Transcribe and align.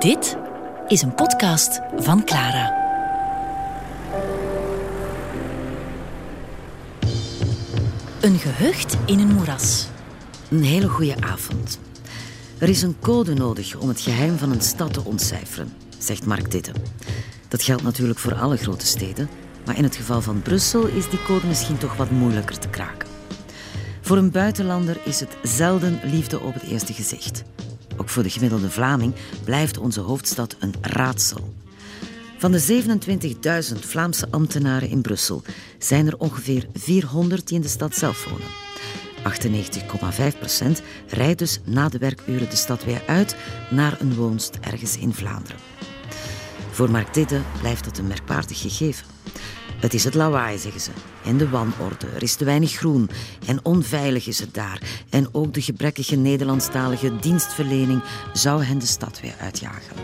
Dit 0.00 0.36
is 0.88 1.02
een 1.02 1.14
podcast 1.14 1.80
van 1.96 2.24
Clara. 2.24 2.78
Een 8.20 8.38
gehucht 8.38 8.96
in 9.06 9.18
een 9.18 9.34
moeras. 9.34 9.86
Een 10.50 10.62
hele 10.62 10.88
goede 10.88 11.20
avond. 11.20 11.78
Er 12.58 12.68
is 12.68 12.82
een 12.82 12.96
code 13.00 13.34
nodig 13.34 13.76
om 13.76 13.88
het 13.88 14.00
geheim 14.00 14.38
van 14.38 14.50
een 14.50 14.60
stad 14.60 14.92
te 14.92 15.04
ontcijferen, 15.04 15.72
zegt 15.98 16.26
Mark 16.26 16.50
Ditte. 16.50 16.72
Dat 17.48 17.62
geldt 17.62 17.82
natuurlijk 17.82 18.18
voor 18.18 18.34
alle 18.34 18.56
grote 18.56 18.86
steden, 18.86 19.28
maar 19.66 19.76
in 19.76 19.84
het 19.84 19.96
geval 19.96 20.20
van 20.20 20.42
Brussel 20.42 20.86
is 20.86 21.08
die 21.08 21.22
code 21.22 21.46
misschien 21.46 21.78
toch 21.78 21.96
wat 21.96 22.10
moeilijker 22.10 22.58
te 22.58 22.68
kraken. 22.68 23.08
Voor 24.00 24.16
een 24.16 24.30
buitenlander 24.30 24.96
is 25.04 25.20
het 25.20 25.36
zelden 25.42 26.00
liefde 26.04 26.40
op 26.40 26.54
het 26.54 26.62
eerste 26.62 26.92
gezicht. 26.92 27.42
Ook 28.00 28.08
voor 28.08 28.22
de 28.22 28.30
gemiddelde 28.30 28.70
Vlaming 28.70 29.14
blijft 29.44 29.78
onze 29.78 30.00
hoofdstad 30.00 30.56
een 30.58 30.74
raadsel. 30.80 31.54
Van 32.38 32.52
de 32.52 32.84
27.000 33.74 33.78
Vlaamse 33.78 34.26
ambtenaren 34.30 34.88
in 34.88 35.00
Brussel 35.00 35.42
zijn 35.78 36.06
er 36.06 36.18
ongeveer 36.18 36.66
400 36.74 37.46
die 37.46 37.56
in 37.56 37.62
de 37.62 37.68
stad 37.68 37.96
zelf 37.96 38.24
wonen. 38.24 38.46
98,5% 40.80 40.84
rijdt 41.06 41.38
dus 41.38 41.60
na 41.64 41.88
de 41.88 41.98
werkuren 41.98 42.50
de 42.50 42.56
stad 42.56 42.84
weer 42.84 43.02
uit 43.06 43.36
naar 43.70 44.00
een 44.00 44.14
woonst 44.14 44.58
ergens 44.60 44.96
in 44.96 45.14
Vlaanderen. 45.14 45.58
Voor 46.70 46.90
Mark 46.90 47.14
Didde 47.14 47.40
blijft 47.60 47.84
dat 47.84 47.98
een 47.98 48.06
merkwaardig 48.06 48.60
gegeven. 48.60 49.06
Het 49.80 49.94
is 49.94 50.04
het 50.04 50.14
lawaai, 50.14 50.58
zeggen 50.58 50.80
ze. 50.80 50.90
En 51.24 51.36
de 51.36 51.48
wanorde. 51.48 52.06
Er 52.14 52.22
is 52.22 52.34
te 52.34 52.44
weinig 52.44 52.72
groen. 52.72 53.10
En 53.46 53.64
onveilig 53.64 54.26
is 54.26 54.38
het 54.38 54.54
daar. 54.54 54.80
En 55.10 55.28
ook 55.32 55.54
de 55.54 55.62
gebrekkige 55.62 56.16
Nederlandstalige 56.16 57.16
dienstverlening 57.16 58.02
zou 58.32 58.62
hen 58.64 58.78
de 58.78 58.86
stad 58.86 59.20
weer 59.20 59.34
uitjagen. 59.40 59.96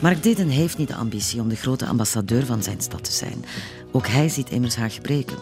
Mark 0.00 0.22
Didden 0.22 0.48
heeft 0.48 0.78
niet 0.78 0.88
de 0.88 0.94
ambitie 0.94 1.40
om 1.40 1.48
de 1.48 1.56
grote 1.56 1.86
ambassadeur 1.86 2.46
van 2.46 2.62
zijn 2.62 2.80
stad 2.80 3.04
te 3.04 3.12
zijn. 3.12 3.44
Ook 3.92 4.06
hij 4.06 4.28
ziet 4.28 4.50
immers 4.50 4.76
haar 4.76 4.90
gebreken. 4.90 5.36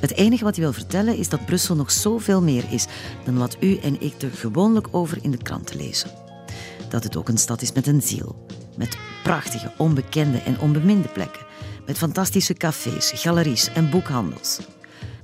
Het 0.00 0.14
enige 0.14 0.44
wat 0.44 0.56
hij 0.56 0.64
wil 0.64 0.72
vertellen 0.72 1.16
is 1.16 1.28
dat 1.28 1.46
Brussel 1.46 1.76
nog 1.76 1.90
zoveel 1.90 2.42
meer 2.42 2.64
is 2.70 2.86
dan 3.24 3.38
wat 3.38 3.56
u 3.60 3.76
en 3.76 4.00
ik 4.00 4.22
er 4.22 4.30
gewoonlijk 4.30 4.88
over 4.90 5.18
in 5.22 5.30
de 5.30 5.42
kranten 5.42 5.76
lezen. 5.76 6.10
Dat 6.88 7.04
het 7.04 7.16
ook 7.16 7.28
een 7.28 7.38
stad 7.38 7.62
is 7.62 7.72
met 7.72 7.86
een 7.86 8.02
ziel. 8.02 8.46
Met 8.76 8.96
prachtige, 9.22 9.72
onbekende 9.76 10.38
en 10.38 10.60
onbeminde 10.60 11.08
plekken 11.08 11.46
met 11.88 11.98
fantastische 11.98 12.54
cafés, 12.54 13.12
galeries 13.14 13.68
en 13.68 13.90
boekhandels. 13.90 14.58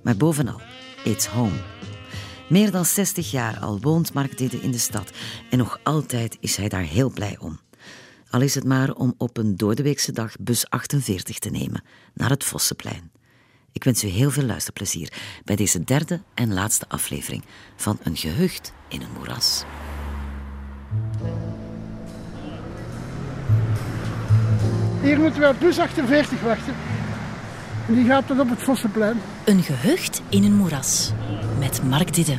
Maar 0.03 0.17
bovenal, 0.17 0.61
it's 1.05 1.27
home. 1.27 1.57
Meer 2.49 2.71
dan 2.71 2.85
60 2.85 3.31
jaar 3.31 3.59
al 3.59 3.81
woont 3.81 4.13
Mark 4.13 4.39
Didde 4.39 4.61
in 4.61 4.71
de 4.71 4.79
stad 4.79 5.11
en 5.51 5.59
nog 5.59 5.79
altijd 5.83 6.37
is 6.41 6.57
hij 6.57 6.69
daar 6.69 6.83
heel 6.83 7.11
blij 7.11 7.37
om. 7.39 7.61
Al 8.31 8.41
is 8.41 8.55
het 8.55 8.65
maar 8.65 8.93
om 8.93 9.15
op 9.19 9.37
een 9.37 9.57
doordeweekse 9.57 10.13
dag 10.13 10.37
bus 10.41 10.71
48 10.71 11.39
te 11.39 11.51
nemen 11.51 11.85
naar 12.15 12.31
het 12.31 12.45
Vossenplein. 12.45 13.11
Ik 13.73 13.85
wens 13.85 14.05
u 14.05 14.09
heel 14.09 14.31
veel 14.31 14.45
luisterplezier 14.45 15.13
bij 15.45 15.57
deze 15.57 15.85
derde 15.85 16.23
en 16.35 16.53
laatste 16.53 16.89
aflevering 16.89 17.45
van 17.77 17.99
Een 18.03 18.17
gehucht 18.17 18.73
in 18.89 19.01
een 19.01 19.13
moeras. 19.19 19.65
Hier 25.05 25.21
moeten 25.21 25.41
we 25.41 25.49
op 25.49 25.61
bus 25.61 25.79
48 25.79 26.41
wachten. 26.41 26.75
En 27.89 27.95
die 27.95 28.05
gaat 28.05 28.27
tot 28.27 28.41
op 28.41 28.51
het 28.51 28.63
Vossenplein. 28.63 29.21
Een 29.45 29.63
gehucht 29.63 30.23
in 30.29 30.45
een 30.45 30.55
moeras 30.55 31.13
met 31.59 31.83
Mark 31.83 32.15
Didde. 32.15 32.39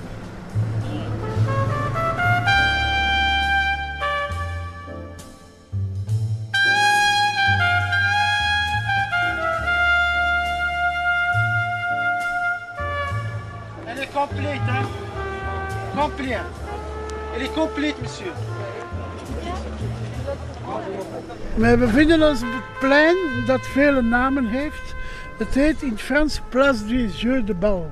Complète, 14.13 14.61
hein 14.67 14.85
Complète. 15.95 16.45
Elle 17.35 17.43
est 17.43 17.53
complète, 17.53 18.01
monsieur. 18.01 18.31
We 21.55 21.77
bevinden 21.77 22.29
ons 22.29 22.41
op 22.41 22.47
het 22.51 22.79
plein 22.79 23.15
dat 23.45 23.67
vele 23.67 24.01
namen 24.01 24.47
heeft. 24.47 24.95
Het 25.37 25.53
heet 25.53 25.81
in 25.81 25.89
het 25.89 26.01
Frans 26.01 26.41
Place 26.49 26.85
du 26.85 27.07
Jeu 27.07 27.43
de 27.43 27.53
Bal. 27.53 27.91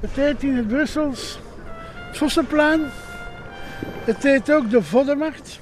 Het 0.00 0.10
heet 0.14 0.42
in 0.42 0.56
het 0.56 0.68
Brussels 0.68 1.38
het 2.12 2.20
Vossenplein. 2.20 2.80
Het 4.04 4.22
heet 4.22 4.52
ook 4.52 4.70
de 4.70 4.82
Voddenmarkt. 4.82 5.60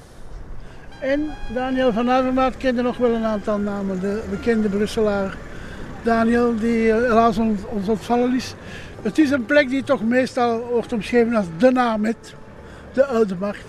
En 0.99 1.29
Daniel 1.53 1.93
van 1.93 2.09
Avermaat 2.09 2.57
kende 2.57 2.81
nog 2.81 2.97
wel 2.97 3.13
een 3.13 3.25
aantal 3.25 3.57
namen. 3.57 3.99
De 3.99 4.23
bekende 4.29 4.69
Brusselaar 4.69 5.35
Daniel, 6.03 6.55
die 6.55 6.91
helaas 6.91 7.37
ons, 7.37 7.61
ons 7.65 7.87
ontvallen 7.87 8.35
is. 8.35 8.55
Het 9.01 9.17
is 9.17 9.31
een 9.31 9.45
plek 9.45 9.69
die 9.69 9.83
toch 9.83 10.03
meestal 10.03 10.59
wordt 10.59 10.93
omschreven 10.93 11.35
als 11.35 11.45
de 11.57 11.71
Namet, 11.71 12.35
de 12.93 13.05
Oude 13.05 13.35
Markt. 13.39 13.65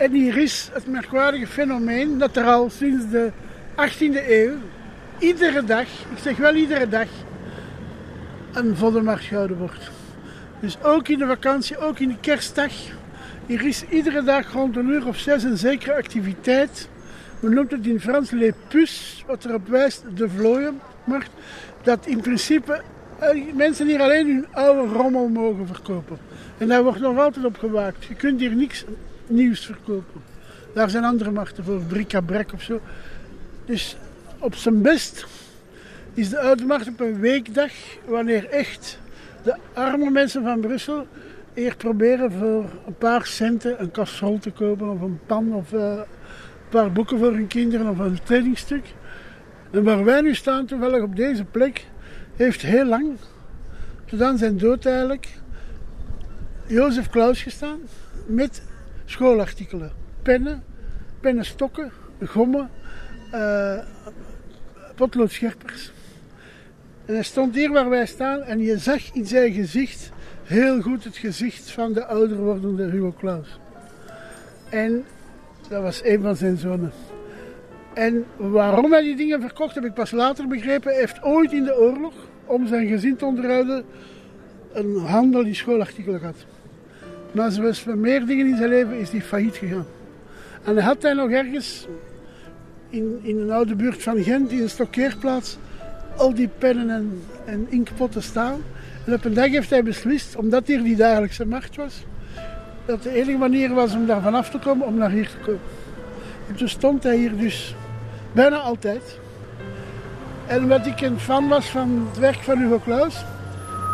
En 0.00 0.12
hier 0.12 0.36
is 0.36 0.70
het 0.72 0.86
merkwaardige 0.86 1.46
fenomeen 1.46 2.18
dat 2.18 2.36
er 2.36 2.44
al 2.44 2.70
sinds 2.70 3.10
de 3.10 3.30
18e 3.76 4.28
eeuw 4.28 4.56
iedere 5.18 5.64
dag, 5.64 5.82
ik 5.82 6.18
zeg 6.22 6.36
wel 6.36 6.54
iedere 6.54 6.88
dag, 6.88 7.08
een 8.52 8.76
voddenmarkt 8.76 9.24
gehouden 9.24 9.56
wordt. 9.56 9.90
Dus 10.60 10.82
ook 10.82 11.08
in 11.08 11.18
de 11.18 11.26
vakantie, 11.26 11.78
ook 11.78 11.98
in 11.98 12.08
de 12.08 12.20
kerstdag. 12.20 12.72
Hier 13.46 13.66
is 13.66 13.84
iedere 13.88 14.22
dag 14.22 14.52
rond 14.52 14.76
een 14.76 14.88
uur 14.88 15.06
of 15.06 15.18
zes 15.18 15.42
een 15.42 15.56
zekere 15.56 15.94
activiteit. 15.94 16.88
Men 17.40 17.54
noemt 17.54 17.70
het 17.70 17.86
in 17.86 18.00
Frans 18.00 18.30
les 18.30 18.52
puces, 18.68 19.24
wat 19.26 19.44
erop 19.44 19.68
wijst 19.68 20.04
de 20.14 20.28
vlooienmarkt. 20.28 21.30
Dat 21.82 22.06
in 22.06 22.20
principe 22.20 22.80
eh, 23.18 23.54
mensen 23.54 23.86
hier 23.86 24.00
alleen 24.00 24.26
hun 24.26 24.46
oude 24.52 24.92
rommel 24.92 25.28
mogen 25.28 25.66
verkopen. 25.66 26.18
En 26.58 26.68
daar 26.68 26.82
wordt 26.82 27.00
nog 27.00 27.18
altijd 27.18 27.44
op 27.44 27.58
gewaakt. 27.58 28.04
Je 28.04 28.14
kunt 28.14 28.40
hier 28.40 28.54
niks 28.54 28.84
nieuws 29.30 29.66
verkopen. 29.66 30.22
Daar 30.74 30.90
zijn 30.90 31.04
andere 31.04 31.30
markten 31.30 31.64
voor, 31.64 31.80
bric-à-brac 31.80 32.52
of 32.52 32.62
zo. 32.62 32.80
Dus 33.64 33.96
op 34.38 34.54
zijn 34.54 34.82
best 34.82 35.26
is 36.14 36.28
de 36.28 36.40
oude 36.40 36.64
markt 36.64 36.88
op 36.88 37.00
een 37.00 37.20
weekdag, 37.20 37.72
wanneer 38.06 38.48
echt 38.48 38.98
de 39.42 39.56
arme 39.72 40.10
mensen 40.10 40.42
van 40.42 40.60
Brussel 40.60 41.06
eerst 41.54 41.76
proberen 41.76 42.32
voor 42.32 42.64
een 42.86 42.98
paar 42.98 43.26
centen 43.26 43.80
een 43.80 43.90
kastrol 43.90 44.38
te 44.38 44.50
kopen 44.50 44.90
of 44.90 45.00
een 45.00 45.20
pan 45.26 45.54
of 45.54 45.72
uh, 45.72 45.80
een 45.80 46.04
paar 46.68 46.92
boeken 46.92 47.18
voor 47.18 47.32
hun 47.32 47.46
kinderen 47.46 47.88
of 47.88 47.98
een 47.98 48.18
kledingstuk. 48.24 48.84
En 49.70 49.84
waar 49.84 50.04
wij 50.04 50.20
nu 50.20 50.34
staan, 50.34 50.66
toevallig 50.66 51.02
op 51.02 51.16
deze 51.16 51.44
plek, 51.44 51.86
heeft 52.36 52.62
heel 52.62 52.84
lang, 52.84 53.16
tot 54.04 54.22
aan 54.22 54.38
zijn 54.38 54.58
dood 54.58 54.86
eigenlijk, 54.86 55.28
Jozef 56.66 57.08
Klaus 57.08 57.42
gestaan 57.42 57.80
met 58.26 58.62
schoolartikelen. 59.10 59.92
Pennen, 60.22 60.62
pennenstokken, 61.20 61.92
gommen, 62.24 62.70
uh, 63.34 63.78
potloodscherpers. 64.94 65.92
En 67.04 67.14
hij 67.14 67.22
stond 67.22 67.54
hier 67.54 67.72
waar 67.72 67.88
wij 67.88 68.06
staan 68.06 68.42
en 68.42 68.58
je 68.58 68.78
zag 68.78 69.14
in 69.14 69.26
zijn 69.26 69.52
gezicht 69.52 70.10
heel 70.42 70.80
goed 70.80 71.04
het 71.04 71.16
gezicht 71.16 71.70
van 71.70 71.92
de 71.92 72.04
ouder 72.04 72.36
wordende 72.36 72.90
Hugo 72.90 73.14
Claus. 73.18 73.58
En 74.70 75.04
dat 75.68 75.82
was 75.82 76.04
een 76.04 76.22
van 76.22 76.36
zijn 76.36 76.56
zonen. 76.56 76.92
En 77.94 78.24
waarom 78.36 78.92
hij 78.92 79.02
die 79.02 79.16
dingen 79.16 79.40
verkocht, 79.40 79.74
heb 79.74 79.84
ik 79.84 79.94
pas 79.94 80.10
later 80.10 80.48
begrepen. 80.48 80.90
Hij 80.90 81.00
heeft 81.00 81.22
ooit 81.22 81.52
in 81.52 81.64
de 81.64 81.78
oorlog, 81.78 82.14
om 82.44 82.66
zijn 82.66 82.88
gezin 82.88 83.16
te 83.16 83.24
onderhouden, 83.24 83.84
een 84.72 84.96
handel 84.96 85.42
in 85.42 85.54
schoolartikelen 85.54 86.18
gehad. 86.18 86.44
Maar 87.32 87.50
zoals 87.50 87.84
met 87.84 87.96
meer 87.96 88.26
dingen 88.26 88.46
in 88.46 88.56
zijn 88.56 88.68
leven 88.68 88.98
is 88.98 89.10
hij 89.10 89.22
failliet 89.22 89.56
gegaan. 89.56 89.86
En 90.64 90.74
hij 90.74 90.84
had 90.84 91.02
hij 91.02 91.12
nog 91.12 91.30
ergens 91.30 91.86
in, 92.88 93.18
in 93.22 93.40
een 93.40 93.50
oude 93.50 93.74
buurt 93.74 94.02
van 94.02 94.22
Gent, 94.22 94.50
in 94.50 94.62
een 94.62 94.70
stokkeerplaats, 94.70 95.56
al 96.16 96.34
die 96.34 96.48
pennen 96.58 96.90
en, 96.90 97.22
en 97.44 97.66
inkpotten 97.68 98.22
staan. 98.22 98.62
En 99.06 99.14
op 99.14 99.24
een 99.24 99.34
dag 99.34 99.50
heeft 99.50 99.70
hij 99.70 99.82
beslist, 99.82 100.36
omdat 100.36 100.66
hier 100.66 100.82
die 100.82 100.96
dagelijkse 100.96 101.46
markt 101.46 101.76
was, 101.76 102.04
dat 102.84 103.02
de 103.02 103.10
enige 103.10 103.38
manier 103.38 103.74
was 103.74 103.94
om 103.94 104.06
daar 104.06 104.22
vanaf 104.22 104.50
te 104.50 104.58
komen, 104.58 104.86
om 104.86 104.94
naar 104.94 105.10
hier 105.10 105.28
te 105.28 105.36
komen. 105.44 105.60
En 106.48 106.54
toen 106.54 106.68
stond 106.68 107.02
hij 107.02 107.16
hier 107.16 107.36
dus 107.36 107.74
bijna 108.32 108.56
altijd. 108.56 109.18
En 110.46 110.62
omdat 110.62 110.86
ik 110.86 111.00
een 111.00 111.18
fan 111.18 111.48
was 111.48 111.66
van 111.66 112.06
het 112.08 112.18
werk 112.18 112.38
van 112.38 112.58
Hugo 112.58 112.80
Claus, 112.84 113.24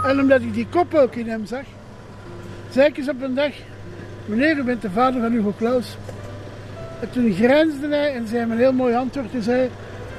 en 0.04 0.20
omdat 0.20 0.40
ik 0.40 0.54
die 0.54 0.66
kop 0.70 0.94
ook 0.94 1.14
in 1.14 1.28
hem 1.28 1.46
zag, 1.46 1.64
zei 2.70 2.86
ik 2.92 3.08
op 3.08 3.22
een 3.22 3.34
dag, 3.34 3.52
meneer, 4.24 4.58
u 4.58 4.62
bent 4.62 4.82
de 4.82 4.90
vader 4.90 5.20
van 5.20 5.32
Hugo 5.32 5.54
Claus. 5.58 5.96
En 7.00 7.10
toen 7.10 7.32
grijnsde 7.32 7.88
hij 7.88 8.14
en 8.14 8.28
zei 8.28 8.42
een 8.42 8.58
heel 8.58 8.72
mooi 8.72 8.94
antwoord. 8.94 9.32
Hij 9.32 9.40
zei, 9.40 9.70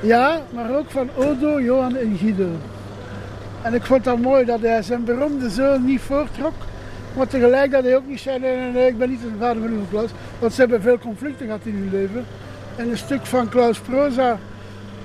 ja, 0.02 0.42
maar 0.54 0.78
ook 0.78 0.92
van 0.92 1.10
Odo, 1.16 1.62
Johan 1.62 1.96
en 1.96 2.18
Guido. 2.18 2.50
En 3.62 3.74
ik 3.74 3.84
vond 3.84 4.04
dat 4.04 4.20
mooi 4.20 4.46
dat 4.46 4.62
hij 4.62 4.82
zijn 4.82 5.04
beroemde 5.04 5.50
zoon 5.50 5.86
niet 5.86 6.02
voortrok, 6.02 6.54
Maar 7.18 7.28
tegelijk 7.28 7.72
dat 7.72 7.84
hij 7.84 7.96
ook 7.96 8.08
niet 8.08 8.20
zei, 8.20 8.40
nee, 8.40 8.58
nee, 8.58 8.72
nee, 8.72 8.88
ik 8.88 8.98
ben 8.98 9.10
niet 9.10 9.22
de 9.22 9.28
vader 9.40 9.62
van 9.62 9.72
uw 9.72 9.86
Klaus. 9.90 10.10
Want 10.40 10.54
ze 10.54 10.60
hebben 10.60 10.82
veel 10.82 10.98
conflicten 10.98 11.46
gehad 11.46 11.62
in 11.64 11.74
hun 11.74 11.90
leven. 11.92 12.26
En 12.76 12.90
een 12.90 12.98
stuk 12.98 13.26
van 13.26 13.50
Klaus 13.50 13.80
Proza 13.80 14.38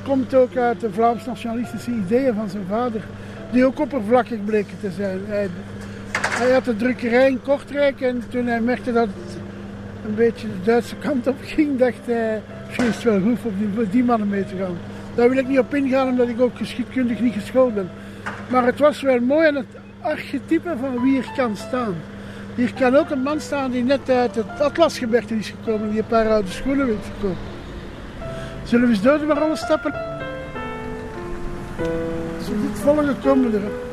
komt 0.05 0.35
ook 0.35 0.57
uit 0.57 0.81
de 0.81 0.93
Vlaams-nationalistische 0.93 1.91
ideeën 1.91 2.35
van 2.35 2.49
zijn 2.49 2.67
vader. 2.69 3.03
Die 3.51 3.67
ook 3.67 3.81
oppervlakkig 3.81 4.45
bleken 4.45 4.77
te 4.81 4.91
zijn. 4.91 5.21
Hij, 5.27 5.49
hij 6.29 6.53
had 6.53 6.65
de 6.65 6.77
drukkerij 6.77 7.29
in 7.29 7.43
Kortrijk 7.43 8.01
en 8.01 8.23
toen 8.29 8.47
hij 8.47 8.61
merkte 8.61 8.93
dat 8.93 9.07
het 9.07 9.39
een 10.07 10.15
beetje 10.15 10.47
de 10.47 10.63
Duitse 10.65 10.97
kant 10.97 11.27
op 11.27 11.37
ging, 11.43 11.79
dacht 11.79 12.01
hij, 12.05 12.43
misschien 12.67 12.87
is 12.87 12.95
het 12.95 13.05
wel 13.05 13.21
goed 13.21 13.39
om 13.43 13.55
die, 13.59 13.89
die 13.89 14.05
mannen 14.05 14.29
mee 14.29 14.45
te 14.45 14.57
gaan. 14.57 14.79
Daar 15.15 15.29
wil 15.29 15.39
ik 15.39 15.49
niet 15.49 15.59
op 15.59 15.75
ingaan, 15.75 16.09
omdat 16.09 16.29
ik 16.29 16.41
ook 16.41 16.57
geschiedkundig 16.57 17.21
niet 17.21 17.35
geschoold 17.35 17.75
ben. 17.75 17.91
Maar 18.49 18.67
het 18.67 18.79
was 18.79 19.03
wel 19.03 19.21
mooi 19.21 19.47
en 19.47 19.55
het 19.55 19.67
archetype 20.01 20.75
van 20.81 21.03
wie 21.03 21.19
er 21.19 21.33
kan 21.37 21.57
staan. 21.57 21.95
Hier 22.55 22.73
kan 22.75 22.97
ook 22.97 23.11
een 23.11 23.23
man 23.23 23.41
staan 23.41 23.71
die 23.71 23.85
net 23.85 24.11
uit 24.11 24.35
het 24.35 24.61
Atlasgebergte 24.61 25.39
is 25.39 25.49
gekomen, 25.49 25.91
die 25.91 25.99
een 25.99 26.07
paar 26.07 26.29
oude 26.29 26.51
schoenen 26.51 26.87
wil 26.87 26.99
verkopen. 27.01 27.51
Zullen 28.65 28.87
we 28.87 28.93
eens 28.93 29.03
door 29.03 29.19
de 29.19 29.51
stappen? 29.55 29.93
Zo 32.45 32.53
dit 32.63 32.81
volgende 32.81 33.15
komen 33.15 33.55
er. 33.55 33.92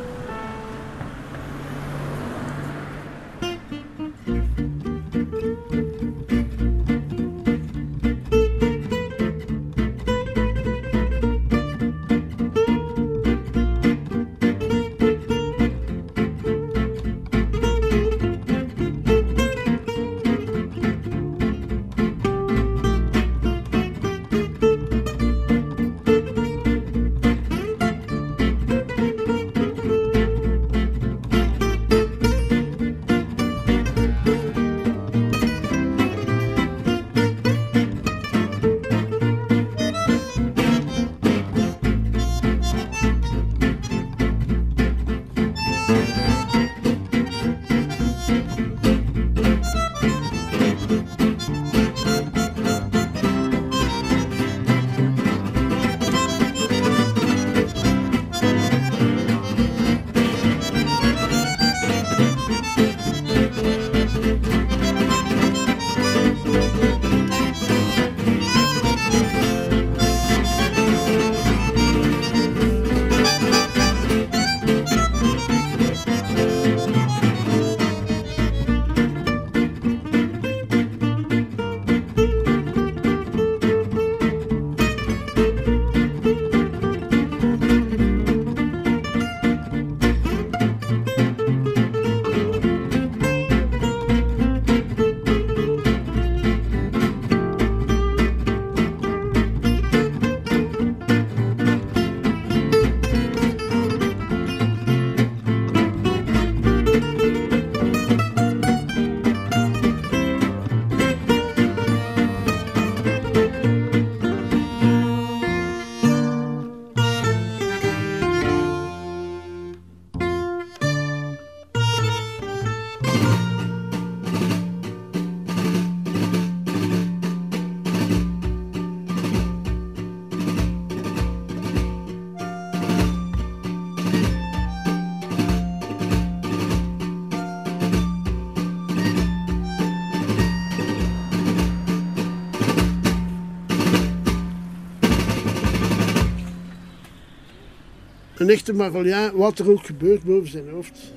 Echte 148.50 148.74
Marolien, 148.74 149.32
wat 149.36 149.60
er 149.60 149.72
ook 149.72 149.86
gebeurt 149.86 150.24
boven 150.24 150.50
zijn 150.50 150.70
hoofd, 150.70 151.14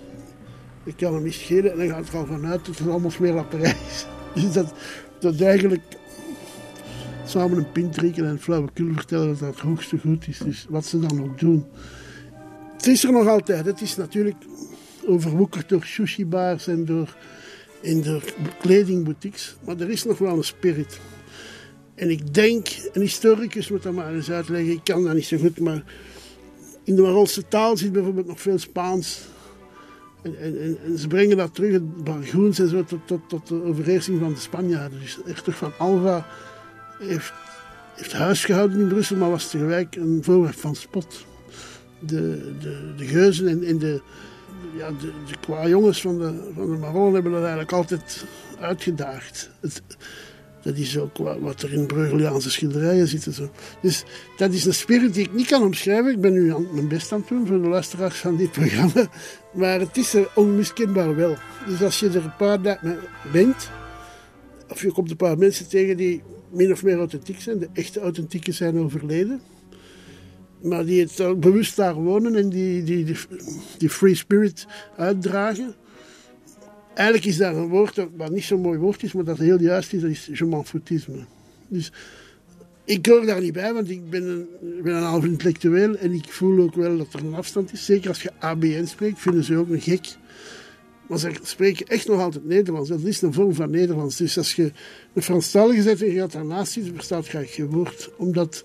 ik 0.84 0.96
kan 0.96 1.14
hem 1.14 1.22
niet 1.22 1.34
schelen 1.34 1.72
en 1.72 1.78
dan 1.78 1.88
gaat 1.88 2.08
er 2.08 2.16
al 2.16 2.26
vanuit 2.26 2.66
dat 2.66 2.78
het 2.78 2.88
allemaal 2.88 3.10
smeerlapperij 3.10 3.76
is. 3.88 4.06
Dus 4.42 4.52
dat, 4.52 4.74
dat 5.20 5.40
eigenlijk 5.40 5.82
samen 7.26 7.58
een 7.58 7.72
pint 7.72 7.92
drinken 7.92 8.26
en 8.26 8.40
flauwekul 8.40 8.92
vertellen 8.94 9.28
dat 9.28 9.38
dat 9.38 9.48
het 9.48 9.58
hoogste 9.58 9.98
goed 9.98 10.28
is. 10.28 10.38
Dus 10.38 10.66
wat 10.68 10.86
ze 10.86 10.98
dan 10.98 11.22
ook 11.22 11.38
doen. 11.38 11.66
Het 12.76 12.86
is 12.86 13.04
er 13.04 13.12
nog 13.12 13.26
altijd. 13.26 13.66
Het 13.66 13.80
is 13.80 13.96
natuurlijk 13.96 14.36
overwoekerd 15.06 15.68
door 15.68 15.84
sushi-bars 15.84 16.66
en 16.66 16.84
door, 16.84 17.16
en 17.82 18.02
door 18.02 18.22
kledingboutiques. 18.60 19.56
Maar 19.64 19.80
er 19.80 19.90
is 19.90 20.04
nog 20.04 20.18
wel 20.18 20.36
een 20.36 20.44
spirit. 20.44 21.00
En 21.94 22.10
ik 22.10 22.34
denk, 22.34 22.68
een 22.92 23.00
historicus 23.00 23.68
moet 23.68 23.82
dat 23.82 23.92
maar 23.92 24.14
eens 24.14 24.30
uitleggen. 24.30 24.72
Ik 24.72 24.84
kan 24.84 25.04
dat 25.04 25.14
niet 25.14 25.24
zo 25.24 25.36
goed, 25.36 25.60
maar 25.60 25.82
in 26.84 26.96
de 26.96 27.02
Marolse 27.02 27.48
taal 27.48 27.76
zit 27.76 27.92
bijvoorbeeld 27.92 28.26
nog 28.26 28.40
veel 28.40 28.58
Spaans. 28.58 29.20
En, 30.22 30.78
en, 30.84 30.98
ze 30.98 31.08
brengen 31.08 31.36
dat 31.36 31.54
terug, 31.54 31.72
het 31.72 32.04
Bargoens 32.04 32.58
en 32.58 32.68
zo, 32.68 32.84
tot, 32.84 33.00
tot, 33.06 33.20
tot 33.28 33.48
de 33.48 33.62
overheersing 33.62 34.20
van 34.20 34.32
de 34.32 34.40
Spanjaarden. 34.40 35.00
Dus 35.00 35.18
Echter 35.26 35.52
van 35.52 35.72
Alva 35.78 36.26
heeft, 36.98 37.32
heeft 37.94 38.12
huis 38.12 38.44
gehouden 38.44 38.80
in 38.80 38.88
Brussel, 38.88 39.16
maar 39.16 39.30
was 39.30 39.50
tegelijk 39.50 39.96
een 39.96 40.20
voorwerp 40.22 40.58
van 40.58 40.74
spot. 40.74 41.26
De, 41.98 42.52
de, 42.60 42.94
de 42.96 43.06
geuzen 43.06 43.64
en, 43.64 43.78
de, 43.78 44.00
ja, 44.76 44.90
de, 44.90 45.12
de 45.26 45.34
qua 45.40 45.68
jongens 45.68 46.00
van 46.00 46.18
de, 46.18 46.50
van 46.54 46.70
de 46.70 46.76
Marollen 46.76 47.12
hebben 47.12 47.32
dat 47.32 47.40
eigenlijk 47.40 47.72
altijd 47.72 48.24
uitgedaagd. 48.60 49.50
Het, 49.60 49.82
dat 50.62 50.76
is 50.76 50.98
ook 50.98 51.16
wat 51.40 51.62
er 51.62 51.72
in 51.72 51.86
Breugeliaanse 51.86 52.50
schilderijen 52.50 53.08
zit. 53.08 53.22
Zo. 53.22 53.50
Dus 53.82 54.04
dat 54.36 54.52
is 54.52 54.64
een 54.64 54.74
spirit 54.74 55.14
die 55.14 55.24
ik 55.24 55.32
niet 55.32 55.46
kan 55.46 55.62
omschrijven. 55.62 56.12
Ik 56.12 56.20
ben 56.20 56.32
nu 56.32 56.54
aan, 56.54 56.66
mijn 56.72 56.88
best 56.88 57.12
aan 57.12 57.20
het 57.20 57.28
doen 57.28 57.46
voor 57.46 57.62
de 57.62 57.68
luisteraars 57.68 58.18
van 58.18 58.36
dit 58.36 58.52
programma. 58.52 59.08
Maar 59.52 59.80
het 59.80 59.96
is 59.96 60.14
er 60.14 60.30
onmiskenbaar 60.34 61.16
wel. 61.16 61.36
Dus 61.66 61.82
als 61.82 62.00
je 62.00 62.08
er 62.08 62.24
een 62.24 62.36
paar 62.36 62.62
dagen 62.62 62.98
bent, 63.32 63.70
of 64.68 64.82
je 64.82 64.92
komt 64.92 65.10
een 65.10 65.16
paar 65.16 65.38
mensen 65.38 65.68
tegen 65.68 65.96
die 65.96 66.22
min 66.50 66.72
of 66.72 66.82
meer 66.82 66.98
authentiek 66.98 67.40
zijn, 67.40 67.58
de 67.58 67.68
echte 67.72 68.00
authentieke 68.00 68.52
zijn 68.52 68.78
overleden. 68.78 69.40
Maar 70.62 70.84
die 70.84 71.00
het 71.00 71.40
bewust 71.40 71.76
daar 71.76 71.94
wonen 71.94 72.36
en 72.36 72.48
die, 72.48 72.82
die, 72.82 73.04
die, 73.04 73.16
die 73.78 73.90
free 73.90 74.14
spirit 74.14 74.66
uitdragen. 74.96 75.74
Eigenlijk 76.94 77.26
is 77.26 77.36
daar 77.36 77.56
een 77.56 77.68
woord 77.68 77.94
dat, 77.94 78.30
niet 78.30 78.44
zo'n 78.44 78.60
mooi 78.60 78.78
woord 78.78 79.02
is, 79.02 79.12
maar 79.12 79.24
dat 79.24 79.38
heel 79.38 79.60
juist 79.60 79.92
is, 79.92 80.00
dat 80.00 80.10
is 80.10 80.30
je 80.32 80.44
m'en 80.44 80.64
foutisme. 80.64 81.24
Dus 81.68 81.92
ik 82.84 83.06
hoor 83.06 83.26
daar 83.26 83.40
niet 83.40 83.52
bij, 83.52 83.72
want 83.72 83.90
ik 83.90 84.10
ben 84.10 84.24
een, 84.28 84.48
ben 84.82 84.94
een 84.94 85.02
half 85.02 85.24
intellectueel 85.24 85.96
en 85.96 86.12
ik 86.12 86.32
voel 86.32 86.62
ook 86.62 86.74
wel 86.74 86.96
dat 86.96 87.12
er 87.12 87.24
een 87.24 87.34
afstand 87.34 87.72
is. 87.72 87.84
Zeker 87.84 88.08
als 88.08 88.22
je 88.22 88.30
ABN 88.38 88.84
spreekt, 88.84 89.20
vinden 89.20 89.44
ze 89.44 89.56
ook 89.56 89.68
een 89.68 89.80
gek. 89.80 90.06
Maar 91.08 91.18
ze 91.18 91.30
spreken 91.42 91.86
echt 91.86 92.08
nog 92.08 92.20
altijd 92.20 92.44
Nederlands. 92.44 92.88
Dat 92.88 93.00
is 93.00 93.22
een 93.22 93.32
vorm 93.32 93.54
van 93.54 93.70
Nederlands. 93.70 94.16
Dus 94.16 94.38
als 94.38 94.54
je 94.54 94.72
een 95.12 95.22
Franstalige 95.22 95.82
zet 95.82 96.02
en 96.02 96.10
je 96.10 96.18
gaat 96.18 96.32
daarnaast 96.32 96.72
zitten, 96.72 96.94
verstaat 96.94 97.50
je 97.50 97.66
woord. 97.66 98.10
Omdat 98.16 98.64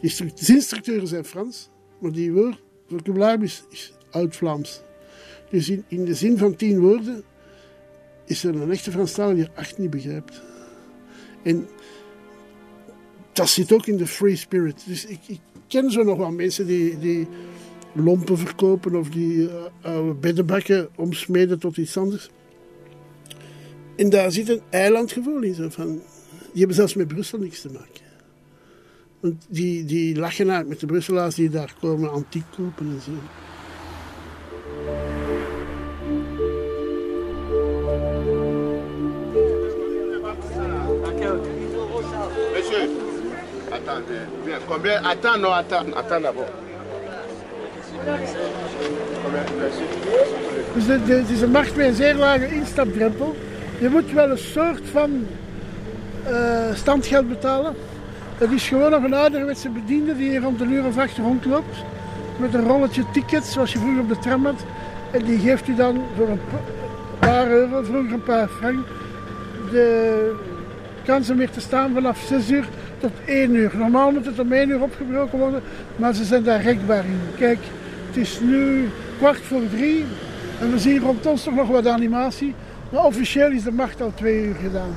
die 0.00 0.14
zinstructuren 0.34 1.06
zijn 1.06 1.24
Frans, 1.24 1.68
maar 2.00 2.12
die 2.12 2.32
woord, 2.32 2.60
vocabulaire 2.88 3.44
is, 3.44 3.64
is 3.70 3.92
oud-Vlaams. 4.10 4.80
Dus 5.50 5.68
in, 5.68 5.84
in 5.88 6.04
de 6.04 6.14
zin 6.14 6.38
van 6.38 6.56
tien 6.56 6.80
woorden 6.80 7.24
is 8.28 8.44
er 8.44 8.54
een 8.54 8.70
echte 8.70 8.90
Franstalige 8.90 9.34
die 9.34 9.48
echt 9.54 9.78
niet 9.78 9.90
begrijpt. 9.90 10.42
En 11.42 11.68
dat 13.32 13.48
zit 13.48 13.72
ook 13.72 13.86
in 13.86 13.96
de 13.96 14.06
free 14.06 14.36
spirit. 14.36 14.82
Dus 14.86 15.06
ik, 15.06 15.18
ken 15.66 15.90
zo 15.90 16.02
nog 16.02 16.18
wel 16.18 16.30
mensen 16.30 16.66
die, 16.66 16.98
die 16.98 17.28
lompen 17.92 18.38
verkopen 18.38 18.96
of 18.96 19.08
die 19.08 19.36
uh, 19.36 19.50
oude 19.80 20.14
beddenbakken 20.14 20.88
omsmeden 20.96 21.58
tot 21.58 21.76
iets 21.76 21.96
anders. 21.96 22.30
En 23.96 24.10
daar 24.10 24.32
zit 24.32 24.48
een 24.48 24.62
eilandgevoel 24.70 25.42
in. 25.42 25.54
Zo 25.54 25.68
van, 25.68 25.86
die 26.52 26.58
hebben 26.58 26.76
zelfs 26.76 26.94
met 26.94 27.08
Brussel 27.08 27.38
niks 27.38 27.60
te 27.60 27.70
maken. 27.72 28.06
Want 29.20 29.46
die, 29.48 29.84
die 29.84 30.16
lachen 30.16 30.50
uit 30.50 30.68
met 30.68 30.80
de 30.80 30.86
Brusselaars 30.86 31.34
die 31.34 31.50
daar 31.50 31.74
komen 31.80 32.10
antiek 32.10 32.44
kopen 32.56 32.86
en 32.86 33.00
zo. 33.00 33.12
Bien, 44.44 44.58
combien 44.66 45.04
Attends, 45.04 45.38
non, 45.38 45.52
attends, 45.52 45.92
attends 45.94 46.20
d'abord. 46.22 46.48
Dus 50.74 50.86
de, 50.86 51.04
de, 51.04 51.14
het 51.14 51.30
is 51.30 51.40
een 51.40 51.50
markt 51.50 51.76
met 51.76 51.86
een 51.86 51.94
zeer 51.94 52.14
lage 52.14 52.48
instapdrempel. 52.54 53.36
Je 53.80 53.88
moet 53.88 54.12
wel 54.12 54.30
een 54.30 54.38
soort 54.38 54.80
van 54.92 55.26
eh, 56.24 56.74
standgeld 56.74 57.28
betalen. 57.28 57.74
Dat 58.38 58.50
is 58.50 58.68
gewoon 58.68 58.90
nog 58.90 59.02
een 59.04 59.14
ouderwetse 59.14 59.68
bediende 59.68 60.16
die 60.16 60.30
hier 60.30 60.40
rond 60.40 60.60
een 60.60 60.72
uur 60.72 60.84
of 60.86 61.16
rondloopt. 61.16 61.76
Met 62.36 62.54
een 62.54 62.66
rolletje 62.66 63.02
tickets, 63.12 63.52
zoals 63.52 63.72
je 63.72 63.78
vroeger 63.78 64.00
op 64.00 64.08
de 64.08 64.18
tram 64.18 64.44
had. 64.44 64.64
En 65.10 65.24
die 65.24 65.38
geeft 65.38 65.68
u 65.68 65.74
dan 65.74 66.02
voor 66.16 66.28
een 66.28 66.40
pa- 66.50 67.26
paar 67.26 67.48
euro, 67.48 67.82
vroeger 67.82 68.12
een 68.12 68.22
paar 68.22 68.48
frank, 68.48 68.86
de 69.70 70.34
kans 71.04 71.30
om 71.30 71.38
hier 71.38 71.50
te 71.50 71.60
staan 71.60 71.94
vanaf 71.94 72.18
6 72.26 72.50
uur 72.50 72.68
tot 73.00 73.12
1 73.26 73.54
uur. 73.54 73.72
Normaal 73.76 74.10
moet 74.10 74.26
het 74.26 74.38
om 74.38 74.52
1 74.52 74.68
uur 74.68 74.82
opgebroken 74.82 75.38
worden, 75.38 75.62
maar 75.96 76.14
ze 76.14 76.24
zijn 76.24 76.42
daar 76.42 76.62
rekbaar 76.62 77.04
in. 77.04 77.20
Kijk, 77.36 77.58
het 78.06 78.16
is 78.16 78.40
nu 78.40 78.88
kwart 79.18 79.40
voor 79.40 79.68
drie 79.70 80.04
en 80.60 80.70
we 80.70 80.78
zien 80.78 81.00
rond 81.00 81.26
ons 81.26 81.42
toch 81.42 81.54
nog 81.54 81.68
wat 81.68 81.86
animatie. 81.86 82.54
Maar 82.92 83.04
officieel 83.04 83.50
is 83.50 83.62
de 83.62 83.72
markt 83.72 84.00
al 84.00 84.12
twee 84.14 84.44
uur 84.44 84.54
gedaan. 84.54 84.94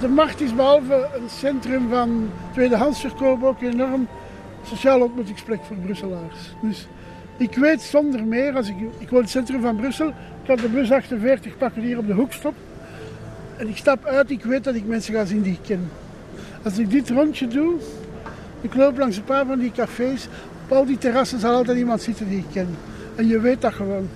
De 0.00 0.08
markt 0.08 0.40
is 0.40 0.54
behalve 0.54 1.08
een 1.14 1.28
centrum 1.28 1.88
van 1.88 2.30
tweedehandsverkoop 2.52 3.42
ook 3.42 3.62
een 3.62 3.72
enorm 3.72 4.08
sociaal 4.62 5.00
ontmoetingsplek 5.00 5.64
voor 5.64 5.76
Brusselaars. 5.76 6.54
Dus 6.62 6.88
ik 7.36 7.54
weet 7.54 7.82
zonder 7.82 8.24
meer, 8.24 8.56
als 8.56 8.68
ik, 8.68 8.76
ik 8.98 9.08
woon 9.08 9.18
in 9.18 9.24
het 9.24 9.30
centrum 9.30 9.60
van 9.60 9.76
Brussel, 9.76 10.08
ik 10.08 10.14
kan 10.46 10.56
de 10.56 10.68
bus 10.68 10.90
48 10.90 11.56
pakken 11.56 11.82
hier 11.82 11.98
op 11.98 12.06
de 12.06 12.12
hoek 12.12 12.32
stop. 12.32 12.54
En 13.56 13.68
ik 13.68 13.76
stap 13.76 14.04
uit, 14.04 14.30
ik 14.30 14.44
weet 14.44 14.64
dat 14.64 14.74
ik 14.74 14.86
mensen 14.86 15.14
ga 15.14 15.24
zien 15.24 15.42
die 15.42 15.52
ik 15.52 15.66
ken. 15.66 15.90
Als 16.68 16.78
ik 16.78 16.90
dit 16.90 17.10
rondje 17.10 17.46
doe, 17.46 17.74
ik 18.60 18.74
loop 18.74 18.98
langs 18.98 19.16
een 19.16 19.24
paar 19.24 19.46
van 19.46 19.58
die 19.58 19.72
cafés, 19.72 20.28
op 20.64 20.72
al 20.72 20.84
die 20.84 20.98
terrassen 20.98 21.40
zal 21.40 21.54
altijd 21.54 21.78
iemand 21.78 22.02
zitten 22.02 22.28
die 22.28 22.38
ik 22.38 22.44
ken. 22.52 22.76
En 23.14 23.26
je 23.26 23.40
weet 23.40 23.60
dat 23.60 23.72
gewoon. 23.72 24.08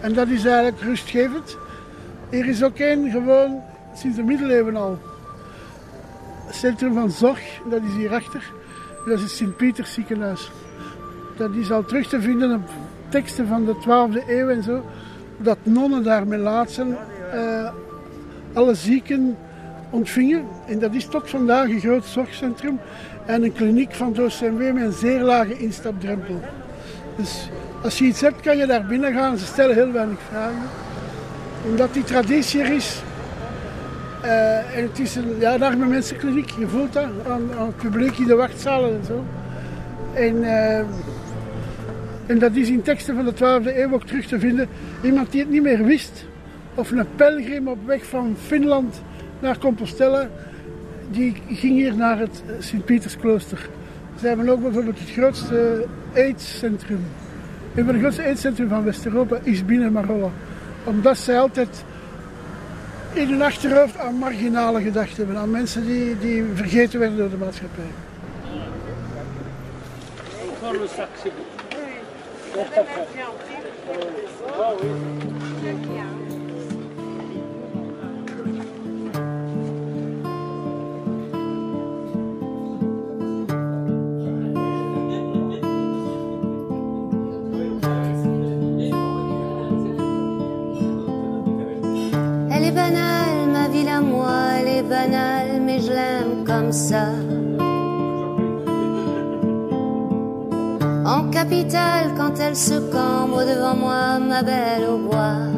En 0.00 0.12
dat 0.12 0.28
is 0.28 0.44
eigenlijk 0.44 0.80
rustgevend. 0.80 1.56
Er 2.30 2.48
is 2.48 2.62
ook 2.62 2.78
één 2.78 3.10
gewoon 3.10 3.60
sinds 3.94 4.16
de 4.16 4.22
middeleeuwen 4.22 4.76
al. 4.76 4.98
Het 6.46 6.54
centrum 6.54 6.94
van 6.94 7.10
zorg, 7.10 7.60
dat 7.70 7.82
is 7.82 7.94
hierachter. 7.94 8.52
Dat 9.06 9.16
is 9.16 9.22
het 9.22 9.30
Sint-Pieters 9.30 9.92
ziekenhuis. 9.92 10.50
Dat 11.36 11.54
is 11.54 11.70
al 11.70 11.84
terug 11.84 12.08
te 12.08 12.20
vinden 12.20 12.54
op 12.54 12.70
teksten 13.08 13.46
van 13.46 13.64
de 13.64 13.74
12e 13.74 14.28
eeuw 14.28 14.48
en 14.48 14.62
zo. 14.62 14.84
Dat 15.36 15.58
nonnen 15.62 16.02
daar 16.02 16.26
met 16.26 16.40
laatsen 16.40 16.96
eh, 17.32 17.70
alle 18.52 18.74
zieken 18.74 19.36
ontvingen. 19.90 20.44
En 20.66 20.78
dat 20.78 20.94
is 20.94 21.06
tot 21.06 21.30
vandaag 21.30 21.68
een 21.68 21.80
groot 21.80 22.04
zorgcentrum 22.04 22.80
en 23.26 23.42
een 23.42 23.52
kliniek 23.52 23.94
van 23.94 24.08
het 24.08 24.18
OCMW 24.18 24.72
met 24.72 24.82
een 24.82 24.92
zeer 24.92 25.20
lage 25.20 25.58
instapdrempel. 25.58 26.40
Dus 27.16 27.50
als 27.82 27.98
je 27.98 28.04
iets 28.04 28.20
hebt, 28.20 28.40
kan 28.40 28.56
je 28.56 28.66
daar 28.66 28.86
binnen 28.86 29.12
gaan. 29.12 29.38
Ze 29.38 29.46
stellen 29.46 29.74
heel 29.74 29.92
weinig 29.92 30.18
vragen. 30.28 30.62
Omdat 31.70 31.94
die 31.94 32.04
traditie 32.04 32.60
er 32.60 32.72
is. 32.72 33.02
Eh, 34.22 34.76
en 34.76 34.82
het 34.82 34.98
is 34.98 35.14
een 35.14 35.34
ja, 35.38 35.58
daar 35.58 35.76
met 35.76 35.88
mensenkliniek. 35.88 36.50
Je 36.50 36.66
voelt 36.66 36.92
dat 36.92 37.04
aan, 37.28 37.50
aan 37.58 37.66
het 37.66 37.76
publiek 37.76 38.18
in 38.18 38.26
de 38.26 38.34
wachtzalen 38.34 38.90
en 38.90 39.04
zo. 39.04 39.24
En, 40.12 40.44
eh, 40.44 40.78
en 42.26 42.38
dat 42.38 42.54
is 42.54 42.68
in 42.68 42.82
teksten 42.82 43.14
van 43.14 43.24
de 43.24 43.32
12e 43.32 43.80
eeuw 43.80 43.92
ook 43.92 44.04
terug 44.04 44.26
te 44.26 44.38
vinden. 44.38 44.68
Iemand 45.02 45.32
die 45.32 45.40
het 45.40 45.50
niet 45.50 45.62
meer 45.62 45.84
wist. 45.84 46.26
Of 46.74 46.90
een 46.90 47.06
pelgrim 47.16 47.68
op 47.68 47.86
weg 47.86 48.04
van 48.04 48.36
Finland 48.46 49.02
naar 49.40 49.58
Compostela. 49.58 50.28
Die 51.10 51.42
ging 51.48 51.74
hier 51.74 51.96
naar 51.96 52.18
het 52.18 52.42
Sint-Pietersklooster. 52.58 53.68
Ze 54.20 54.26
hebben 54.26 54.48
ook 54.48 54.62
bijvoorbeeld 54.62 54.98
het 54.98 55.10
grootste 55.10 55.86
AIDS-centrum. 56.14 57.04
Een 57.74 57.84
van 57.84 57.94
de 57.94 58.00
grootste 58.00 58.24
AIDS-centrum 58.24 58.68
van 58.68 58.84
West-Europa 58.84 59.38
is 59.42 59.64
binnen 59.64 59.92
Marolla. 59.92 60.30
Omdat 60.84 61.18
zij 61.18 61.38
altijd 61.38 61.84
in 63.12 63.28
hun 63.28 63.42
achterhoofd 63.42 63.98
aan 63.98 64.14
marginale 64.14 64.82
gedachten 64.82 65.16
hebben. 65.16 65.36
Aan 65.36 65.50
mensen 65.50 65.86
die, 65.86 66.18
die 66.18 66.44
vergeten 66.54 67.00
werden 67.00 67.18
door 67.18 67.30
de 67.30 67.36
maatschappij. 67.36 67.84
Elle 75.70 76.07
En 101.06 101.30
capitale, 101.30 102.12
quand 102.18 102.38
elle 102.38 102.56
se 102.56 102.74
cambre 102.92 103.40
devant 103.40 103.74
moi, 103.74 104.18
ma 104.18 104.42
belle 104.42 104.86
au 104.92 104.98
bois. 104.98 105.48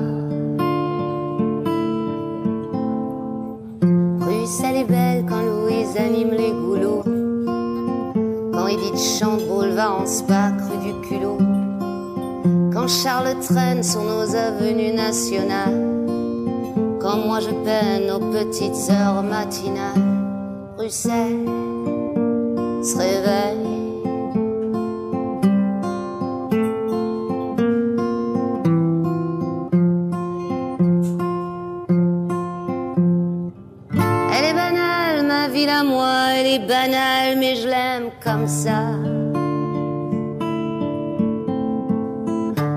Bruxelles 4.21 4.77
est 4.77 4.85
belle 4.85 5.25
quand 5.29 5.43
Louise 5.43 5.97
anime 5.97 6.31
les 6.31 6.53
goulots. 6.53 7.03
Quand 8.53 8.69
Edith 8.69 8.97
chante 8.97 9.45
boulevard 9.49 10.03
en 10.03 10.07
spa, 10.07 10.53
du 10.81 10.93
culot. 11.09 11.39
Quand 12.73 12.87
Charles 12.87 13.37
traîne 13.41 13.83
sur 13.83 14.03
nos 14.03 14.37
avenues 14.37 14.93
nationales. 14.93 16.07
Quand 17.01 17.17
moi 17.27 17.41
je 17.41 17.51
peine 17.65 18.13
aux 18.13 18.21
petites 18.33 18.91
heures 18.91 19.25
matinales, 19.25 20.10
Bruxelles 20.91 21.47
se 22.83 22.99
réveille. 22.99 23.59
Elle 34.35 34.45
est 34.47 34.53
banale, 34.53 35.27
ma 35.29 35.47
ville 35.47 35.69
à 35.69 35.85
moi, 35.85 36.33
elle 36.35 36.47
est 36.47 36.67
banale, 36.67 37.39
mais 37.39 37.55
je 37.55 37.69
l'aime 37.69 38.11
comme 38.25 38.49
ça. 38.49 38.81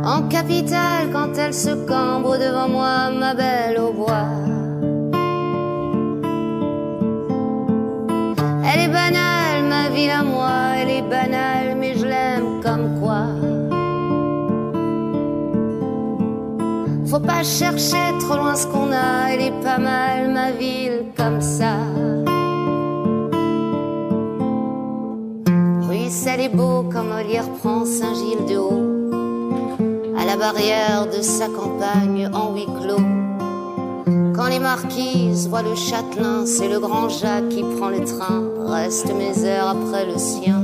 En 0.06 0.22
capitale, 0.28 1.10
quand 1.12 1.36
elle 1.40 1.56
se 1.56 1.72
cambre 1.88 2.38
devant 2.38 2.70
moi, 2.70 3.10
ma 3.10 3.34
belle 3.34 3.80
au 3.80 3.93
Chercher 17.44 18.18
trop 18.22 18.38
loin 18.38 18.56
ce 18.56 18.66
qu'on 18.68 18.92
a, 18.94 19.32
elle 19.32 19.42
est 19.42 19.62
pas 19.62 19.78
mal, 19.78 20.32
ma 20.32 20.52
ville, 20.52 21.04
comme 21.18 21.42
ça. 21.42 21.76
Bruxelles 25.82 26.40
est 26.40 26.56
beau 26.56 26.86
quand 26.92 27.04
Molière 27.04 27.50
prend 27.60 27.84
Saint-Gilles 27.84 28.46
de 28.48 28.58
haut 28.58 30.18
à 30.18 30.26
la 30.26 30.38
barrière 30.38 31.08
de 31.08 31.22
sa 31.22 31.48
campagne 31.48 32.30
en 32.34 32.54
huis 32.54 32.66
clos. 32.66 33.04
Quand 34.34 34.48
les 34.48 34.60
marquises 34.60 35.50
voient 35.50 35.64
le 35.64 35.76
châtelain, 35.76 36.46
c'est 36.46 36.70
le 36.70 36.80
grand 36.80 37.10
Jacques 37.10 37.50
qui 37.50 37.64
prend 37.78 37.90
le 37.90 38.06
train. 38.06 38.44
Reste 38.68 39.14
mes 39.14 39.44
heures 39.44 39.68
après 39.68 40.06
le 40.06 40.18
sien. 40.18 40.64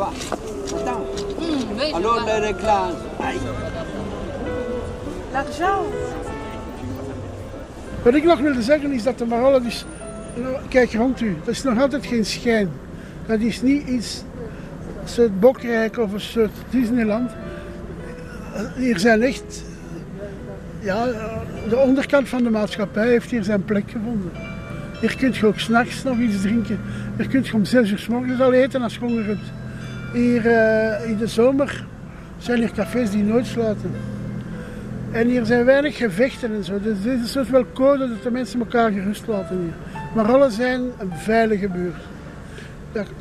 Vois 0.00 0.12
Attends. 0.32 1.94
Alors 1.94 2.24
les 2.24 2.40
réglages. 2.40 2.94
Aïe. 3.20 3.38
Wat 8.02 8.14
ik 8.14 8.24
nog 8.24 8.40
wilde 8.40 8.62
zeggen 8.62 8.92
is 8.92 9.02
dat 9.02 9.18
de 9.18 9.26
Marollen 9.26 9.62
dus... 9.62 9.84
nou, 10.34 10.56
Kijk 10.68 10.92
rond 10.92 11.20
u, 11.20 11.36
dat 11.44 11.54
is 11.54 11.62
nog 11.62 11.80
altijd 11.80 12.06
geen 12.06 12.24
schijn. 12.24 12.70
Dat 13.26 13.40
is 13.40 13.62
niet 13.62 13.88
iets, 13.88 14.24
een 15.02 15.08
soort 15.08 15.40
Bokrijk 15.40 15.98
of 15.98 16.12
een 16.12 16.20
soort 16.20 16.50
Disneyland. 16.70 17.30
Hier 18.76 18.98
zijn 18.98 19.22
echt... 19.22 19.62
Ja, 20.78 21.04
de 21.68 21.76
onderkant 21.76 22.28
van 22.28 22.42
de 22.42 22.50
maatschappij 22.50 23.08
heeft 23.08 23.30
hier 23.30 23.44
zijn 23.44 23.64
plek 23.64 23.90
gevonden. 23.90 24.30
Hier 25.00 25.16
kun 25.16 25.32
je 25.32 25.46
ook 25.46 25.58
s'nachts 25.58 26.02
nog 26.02 26.18
iets 26.18 26.40
drinken. 26.40 26.80
Hier 27.16 27.28
kun 27.28 27.44
je 27.44 27.54
om 27.54 27.64
zes 27.64 27.90
uur 27.90 27.98
s 27.98 28.08
morgens 28.08 28.40
al 28.40 28.52
eten 28.52 28.82
als 28.82 28.94
je 28.94 29.00
honger 29.00 29.26
hebt. 29.26 29.59
Hier 30.12 30.46
eh, 30.46 31.08
in 31.08 31.16
de 31.16 31.26
zomer 31.26 31.84
zijn 32.38 32.58
hier 32.58 32.72
cafés 32.72 33.10
die 33.10 33.22
nooit 33.22 33.46
sluiten. 33.46 33.92
En 35.10 35.28
hier 35.28 35.44
zijn 35.44 35.64
weinig 35.64 35.96
gevechten 35.96 36.54
en 36.54 36.64
zo. 36.64 36.80
Dus 36.80 37.02
dit 37.02 37.24
is 37.24 37.32
soort 37.32 37.50
wel 37.50 37.64
code 37.72 38.08
dat 38.08 38.22
de 38.22 38.30
mensen 38.30 38.60
elkaar 38.60 38.90
gerust 38.90 39.26
laten 39.26 39.58
hier. 39.58 40.02
Maar 40.14 40.32
alle 40.32 40.50
zijn 40.50 40.80
een 40.98 41.12
veilige 41.12 41.68
buurt. 41.68 42.02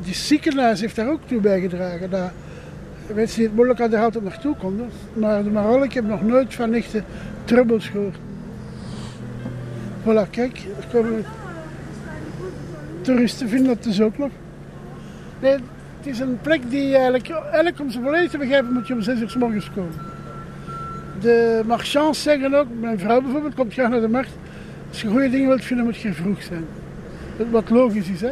Die 0.04 0.14
ziekenhuis 0.14 0.82
heeft 0.82 0.96
daar 0.96 1.10
ook 1.10 1.22
toe 1.26 1.42
bijgedragen. 1.42 2.10
Dat 2.10 2.32
mensen 3.14 3.44
het 3.44 3.56
moeilijk 3.56 3.80
hadden, 3.80 4.00
altijd 4.00 4.24
naartoe 4.24 4.56
konden. 4.56 4.90
Maar 5.14 5.44
de 5.44 5.50
Marollen, 5.50 5.84
ik 5.84 5.94
heb 5.94 6.08
nog 6.08 6.22
nooit 6.22 6.56
van 6.56 6.74
echte 6.74 7.04
troubles 7.44 7.88
gehoord. 7.88 8.18
Voilà, 10.04 10.30
kijk, 10.30 10.60
er 10.92 11.26
toeristen 13.02 13.50
vinden 13.50 13.68
dat 13.68 13.84
dus 13.84 14.02
ook 14.02 14.18
nog. 14.18 14.32
Nee, 15.40 15.58
het 16.00 16.08
is 16.08 16.20
een 16.20 16.40
plek 16.42 16.70
die 16.70 16.96
eigenlijk, 16.96 17.80
om 17.80 17.90
ze 17.90 18.02
volledig 18.02 18.32
te 18.32 18.38
begrijpen, 18.38 18.74
moet 18.74 18.88
je 18.88 18.94
om 18.94 19.02
zes 19.02 19.22
uur 19.22 19.30
s 19.30 19.36
morgens 19.36 19.70
komen. 19.76 19.94
De 21.22 21.62
marchands 21.66 22.22
zeggen 22.22 22.54
ook, 22.54 22.68
mijn 22.80 23.00
vrouw 23.00 23.22
bijvoorbeeld 23.22 23.54
komt 23.54 23.74
graag 23.74 23.90
naar 23.90 24.02
de 24.02 24.08
markt. 24.08 24.32
Als 24.90 25.02
je 25.02 25.08
goede 25.08 25.30
dingen 25.30 25.48
wilt 25.48 25.64
vinden, 25.64 25.86
moet 25.86 25.98
je 25.98 26.14
vroeg 26.14 26.44
zijn. 26.44 26.66
Wat 27.52 27.70
logisch 27.70 28.10
is, 28.10 28.22
hè. 28.22 28.32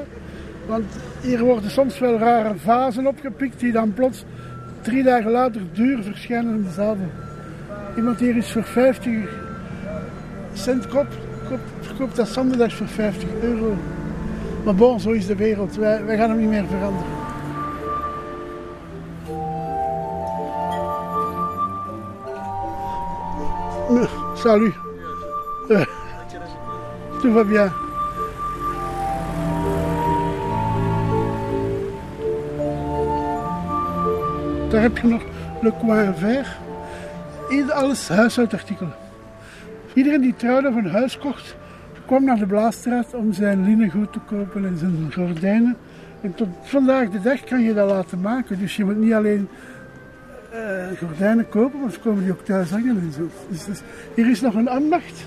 Want 0.67 0.85
hier 1.21 1.43
worden 1.43 1.71
soms 1.71 1.99
wel 1.99 2.17
rare 2.17 2.55
vazen 2.55 3.07
opgepikt 3.07 3.59
die 3.59 3.71
dan 3.71 3.93
plots 3.93 4.25
drie 4.81 5.03
dagen 5.03 5.31
later 5.31 5.61
duur 5.73 6.03
verschijnen 6.03 6.55
in 6.55 6.63
de 6.63 6.69
zadel. 6.69 7.11
Iemand 7.95 8.19
hier 8.19 8.37
is 8.37 8.51
voor 8.51 8.63
50 8.63 9.13
cent 10.53 10.87
kop, 10.87 11.07
kop 11.49 11.59
verkoopt 11.81 12.15
dat 12.15 12.27
zondags 12.27 12.73
voor 12.73 12.87
50 12.87 13.29
euro. 13.41 13.77
Maar 14.63 14.75
bon, 14.75 14.99
zo 14.99 15.09
is 15.09 15.25
de 15.25 15.35
wereld. 15.35 15.75
Wij, 15.75 16.05
wij 16.05 16.17
gaan 16.17 16.29
hem 16.29 16.39
niet 16.39 16.49
meer 16.49 16.65
veranderen. 16.67 17.26
Salut. 24.35 24.73
Euh, 25.71 25.85
tout 27.21 27.31
va 27.31 27.43
bien. 27.43 27.71
Daar 34.69 34.81
heb 34.81 34.97
je 34.97 35.07
nog 35.07 35.21
Le 35.61 35.71
Coin 35.79 36.13
Vert. 36.15 36.47
Alles 37.69 38.07
huishoudartikelen. 38.07 38.93
Iedereen 39.93 40.21
die 40.21 40.35
trouwde 40.35 40.67
een 40.67 40.89
huis 40.89 41.17
kocht, 41.17 41.55
kwam 42.05 42.23
naar 42.23 42.39
de 42.39 42.45
Blaasstraat 42.45 43.13
om 43.13 43.33
zijn 43.33 43.63
linnengoed 43.63 44.13
te 44.13 44.19
kopen 44.19 44.65
en 44.65 44.77
zijn 44.77 45.13
gordijnen. 45.13 45.77
En 46.21 46.35
tot 46.35 46.47
vandaag 46.61 47.09
de 47.09 47.21
dag 47.21 47.43
kan 47.43 47.61
je 47.61 47.73
dat 47.73 47.89
laten 47.89 48.21
maken. 48.21 48.59
Dus 48.59 48.75
je 48.75 48.85
moet 48.85 48.97
niet 48.97 49.13
alleen 49.13 49.49
eh, 50.51 50.97
gordijnen 50.97 51.49
kopen, 51.49 51.91
ze 51.91 51.99
komen 51.99 52.23
die 52.23 52.31
ook 52.31 52.45
thuis 52.45 52.69
hangen 52.69 52.99
en 52.99 53.13
zo. 53.13 53.29
Dus, 53.49 53.65
dus 53.65 53.81
hier 54.13 54.29
is 54.29 54.41
nog 54.41 54.55
een 54.55 54.67
ambacht. 54.67 55.25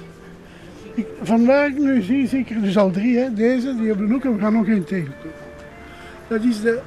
Ik, 0.94 1.06
vandaag 1.22 1.72
nu 1.72 2.02
zie 2.02 2.28
zie 2.28 2.38
ik 2.38 2.50
er 2.50 2.62
dus 2.62 2.76
al 2.76 2.90
drie, 2.90 3.18
hè. 3.18 3.32
deze 3.32 3.76
die 3.76 3.92
op 3.92 3.98
de 3.98 4.04
hoek 4.04 4.24
en 4.24 4.34
we 4.34 4.40
gaan 4.40 4.52
nog 4.52 4.66
één 4.66 4.84
tegenkomen. 4.84 5.36
Dat 6.28 6.42
is 6.42 6.60
de, 6.60 6.80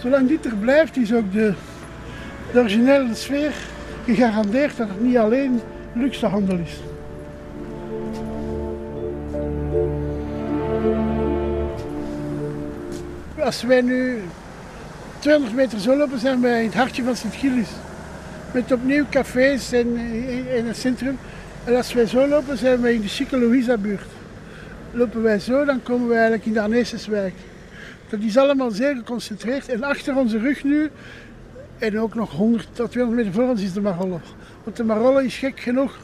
zolang 0.00 0.28
dit 0.28 0.44
er 0.44 0.56
blijft, 0.56 0.96
is 0.96 1.14
ook 1.14 1.32
de, 1.32 1.54
de 2.52 2.58
originele 2.58 3.14
sfeer 3.14 3.52
gegarandeerd 4.04 4.76
dat 4.76 4.88
het 4.88 5.00
niet 5.00 5.16
alleen 5.16 5.60
luxehandel 5.92 6.58
is. 6.58 6.80
Als 13.38 13.62
wij 13.62 13.80
nu 13.80 14.18
200 15.18 15.54
meter 15.54 15.80
zo 15.80 15.96
lopen, 15.96 16.18
zijn 16.18 16.44
in 16.44 16.64
het 16.64 16.74
hartje 16.74 17.02
van 17.02 17.16
Sint-Gilles. 17.16 17.68
Met 18.52 18.72
opnieuw 18.72 19.04
cafés 19.10 19.72
en 19.72 19.96
in, 20.56 20.66
het 20.66 20.76
centrum. 20.76 21.18
En 21.64 21.76
als 21.76 21.92
wij 21.92 22.06
zo 22.06 22.28
lopen, 22.28 22.58
zijn 22.58 22.80
wij 22.80 22.94
in 22.94 23.00
de 23.00 23.08
Chique 23.08 23.38
Louisa-buurt. 23.38 24.06
Lopen 24.92 25.22
wij 25.22 25.38
zo, 25.38 25.64
dan 25.64 25.82
komen 25.82 26.08
we 26.08 26.12
eigenlijk 26.12 26.46
in 26.46 26.52
de 26.52 26.60
Arneeseswijk. 26.60 27.34
Dat 28.08 28.20
is 28.20 28.36
allemaal 28.36 28.70
zeer 28.70 28.96
geconcentreerd. 28.96 29.68
En 29.68 29.82
achter 29.82 30.16
onze 30.16 30.38
rug 30.38 30.64
nu, 30.64 30.90
en 31.78 32.00
ook 32.00 32.14
nog 32.14 32.30
100 32.30 32.68
tot 32.72 32.90
200 32.90 33.26
meter 33.26 33.40
voor 33.40 33.50
ons, 33.50 33.62
is 33.62 33.72
de 33.72 33.80
Marolle. 33.80 34.18
Want 34.64 34.76
de 34.76 34.84
Marolle 34.84 35.24
is 35.24 35.36
gek 35.36 35.60
genoeg 35.60 35.98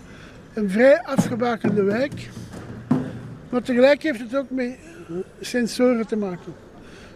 een 0.55 0.71
vrij 0.71 1.03
afgebakende 1.03 1.83
wijk. 1.83 2.29
Maar 3.49 3.63
tegelijk 3.63 4.03
heeft 4.03 4.21
het 4.21 4.37
ook 4.37 4.51
met 4.51 4.77
sensoren 5.41 6.07
te 6.07 6.17
maken. 6.17 6.55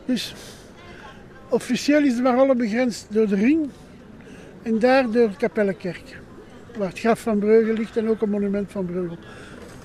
Dus 0.05 0.35
officieel 1.49 2.03
is 2.03 2.17
de 2.17 2.23
Marolle 2.23 2.55
begrensd 2.55 3.07
door 3.11 3.27
de 3.27 3.35
ring 3.35 3.69
en 4.63 4.79
daar 4.79 5.11
door 5.11 5.29
de 5.29 5.37
Kapellenkerk. 5.37 6.19
Waar 6.77 6.89
het 6.89 6.99
graf 6.99 7.21
van 7.21 7.39
Breugel 7.39 7.75
ligt 7.75 7.97
en 7.97 8.09
ook 8.09 8.23
een 8.23 8.31
monument 8.31 8.71
van 8.71 8.87
Breugel. 8.87 9.19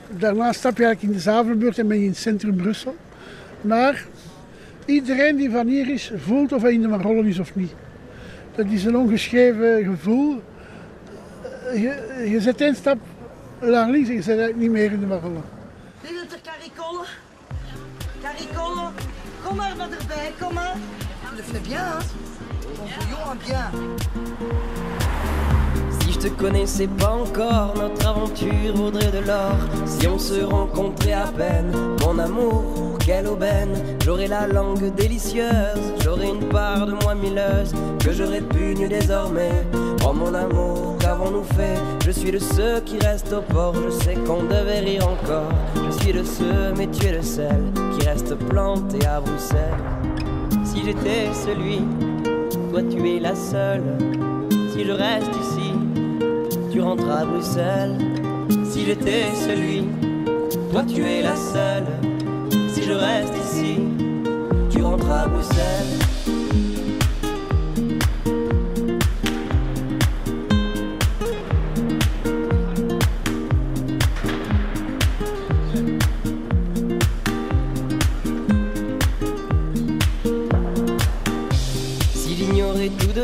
Daarna 0.09 0.53
stap 0.53 0.77
je 0.77 0.83
eigenlijk 0.83 1.13
in 1.13 1.19
de 1.19 1.23
Zavelbuurt 1.31 1.79
en 1.79 1.87
ben 1.87 1.97
je 1.97 2.03
in 2.03 2.09
het 2.09 2.17
centrum 2.17 2.55
Brussel. 2.55 2.95
Maar 3.61 4.05
iedereen 4.85 5.35
die 5.35 5.51
van 5.51 5.67
hier 5.67 5.89
is, 5.89 6.11
voelt 6.15 6.51
of 6.51 6.61
hij 6.61 6.73
in 6.73 6.81
de 6.81 6.87
Marolle 6.87 7.27
is 7.27 7.39
of 7.39 7.55
niet. 7.55 7.73
Dat 8.55 8.65
is 8.65 8.83
een 8.83 8.97
ongeschreven 8.97 9.83
gevoel. 9.83 10.41
Je, 11.73 12.25
je 12.29 12.41
zet 12.41 12.61
één 12.61 12.75
stap 12.75 12.97
naar 13.61 13.89
links 13.89 14.09
en 14.09 14.15
je 14.15 14.21
zit 14.21 14.37
eigenlijk 14.37 14.59
niet 14.59 14.71
meer 14.71 14.91
in 14.91 14.99
de 14.99 15.05
Marolle. 15.05 15.41
Wie 16.01 16.13
wilt 16.13 16.31
er 16.31 16.39
caricolle? 16.43 17.05
Caricolle? 18.21 18.89
Kom 19.45 19.55
maar 19.55 19.73
wat 19.77 19.89
erbij, 19.99 20.31
kom 20.39 20.53
maar. 20.53 20.75
Hein? 21.35 21.99
Si 25.99 26.11
je 26.11 26.19
te 26.19 26.27
connaissais 26.27 26.87
pas 26.87 27.09
encore, 27.09 27.73
notre 27.75 28.07
aventure 28.07 28.75
vaudrait 28.75 29.11
de 29.11 29.25
l'or. 29.25 29.55
Si 29.87 30.07
on 30.07 30.19
se 30.19 30.43
rencontrait 30.43 31.13
à 31.13 31.25
peine, 31.25 31.73
mon 32.01 32.19
amour, 32.19 32.99
quelle 33.03 33.27
aubaine. 33.27 33.73
J'aurais 34.05 34.27
la 34.27 34.45
langue 34.45 34.93
délicieuse, 34.93 35.93
j'aurais 36.03 36.29
une 36.29 36.49
part 36.49 36.85
de 36.85 36.93
moi 37.03 37.15
milleuse 37.15 37.73
que 38.03 38.11
je 38.11 38.23
répugne 38.23 38.87
désormais. 38.87 39.65
Oh 40.05 40.13
mon 40.13 40.35
amour, 40.35 40.97
qu'avons-nous 40.99 41.45
fait? 41.55 41.79
Je 42.05 42.11
suis 42.11 42.31
de 42.31 42.39
ceux 42.39 42.81
qui 42.81 42.99
restent 42.99 43.33
au 43.33 43.41
port, 43.41 43.73
je 43.73 43.89
sais 43.89 44.15
qu'on 44.15 44.43
devait 44.43 44.81
rire 44.81 45.07
encore. 45.07 45.51
Je 45.75 46.03
suis 46.03 46.13
de 46.13 46.23
ceux, 46.23 46.73
mais 46.77 46.87
tu 46.87 47.07
es 47.07 47.13
le 47.13 47.23
seul, 47.23 47.71
qui 47.97 48.05
reste 48.05 48.35
planté 48.35 49.03
à 49.07 49.19
Bruxelles. 49.19 50.12
Si 50.73 50.83
j'étais 50.83 51.31
celui, 51.33 51.81
toi 52.71 52.81
tu 52.81 53.07
es 53.07 53.19
la 53.19 53.35
seule. 53.35 53.83
Si 54.71 54.83
je 54.83 54.91
reste 54.91 55.29
ici, 55.39 55.71
tu 56.71 56.81
rentres 56.81 57.11
à 57.11 57.25
Bruxelles. 57.25 57.95
Si 58.65 58.83
j'étais 58.83 59.25
celui, 59.35 59.87
toi 60.71 60.83
tu 60.83 61.03
es 61.03 61.21
la 61.21 61.35
seule. 61.35 61.85
Si 62.69 62.81
je 62.81 62.91
reste 62.91 63.35
ici, 63.37 63.81
tu 64.71 64.81
rentres 64.81 65.11
à 65.11 65.27
Bruxelles. 65.27 66.12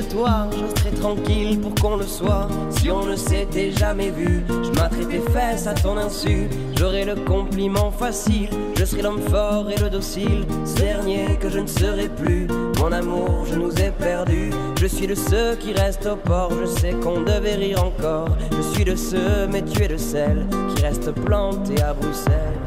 Toi, 0.07 0.47
je 0.51 0.79
serais 0.79 0.95
tranquille 0.95 1.59
pour 1.59 1.75
qu'on 1.75 1.97
le 1.97 2.05
soit. 2.05 2.47
Si 2.69 2.89
on 2.89 3.05
ne 3.05 3.15
s'était 3.15 3.71
jamais 3.71 4.09
vu, 4.09 4.43
je 4.47 4.69
m'attraperais 4.69 5.05
tes 5.05 5.19
fesses 5.31 5.67
à 5.67 5.73
ton 5.73 5.97
insu. 5.97 6.49
J'aurais 6.77 7.05
le 7.05 7.15
compliment 7.15 7.91
facile, 7.91 8.49
je 8.77 8.85
serais 8.85 9.01
l'homme 9.01 9.21
fort 9.29 9.69
et 9.69 9.79
le 9.79 9.89
docile. 9.89 10.45
Ce 10.65 10.75
dernier 10.75 11.37
que 11.39 11.49
je 11.49 11.59
ne 11.59 11.67
serai 11.67 12.07
plus, 12.07 12.47
mon 12.79 12.91
amour, 12.91 13.45
je 13.51 13.55
nous 13.55 13.71
ai 13.75 13.91
perdus. 13.91 14.51
Je 14.79 14.87
suis 14.87 15.07
de 15.07 15.15
ceux 15.15 15.55
qui 15.55 15.73
restent 15.73 16.05
au 16.07 16.15
port, 16.15 16.51
je 16.61 16.65
sais 16.65 16.93
qu'on 16.93 17.21
devait 17.21 17.55
rire 17.55 17.83
encore. 17.83 18.29
Je 18.51 18.61
suis 18.73 18.85
de 18.85 18.95
ceux, 18.95 19.47
mais 19.51 19.63
tu 19.63 19.83
es 19.83 19.87
de 19.87 19.97
celles 19.97 20.45
qui 20.73 20.83
restent 20.83 21.11
plantées 21.11 21.81
à 21.81 21.93
Bruxelles. 21.93 22.59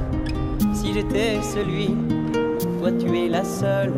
Si 0.74 0.92
j'étais 0.92 1.40
celui, 1.42 1.96
toi 2.80 2.90
tu 2.92 3.18
es 3.18 3.28
la 3.28 3.44
seule. 3.44 3.92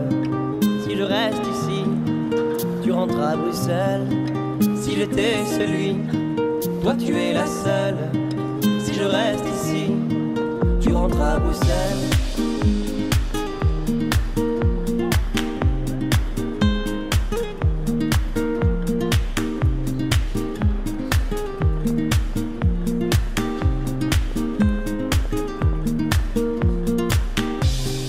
Si 0.85 0.97
je 0.97 1.03
reste 1.03 1.41
ici, 1.51 1.64
tu 2.85 2.93
rentres 2.93 3.19
à 3.19 3.35
Bruxelles. 3.35 4.07
Si 4.77 4.97
j'étais 4.97 5.43
celui, 5.47 5.97
toi 6.83 6.95
tu 6.95 7.17
es 7.17 7.33
la 7.33 7.47
seule. 7.47 7.97
Si 8.79 8.93
je 8.93 9.05
reste 9.05 9.45
ici, 9.55 9.87
tu 10.83 10.93
rentres 10.93 11.21
à 11.21 11.39
Bruxelles. 11.39 11.71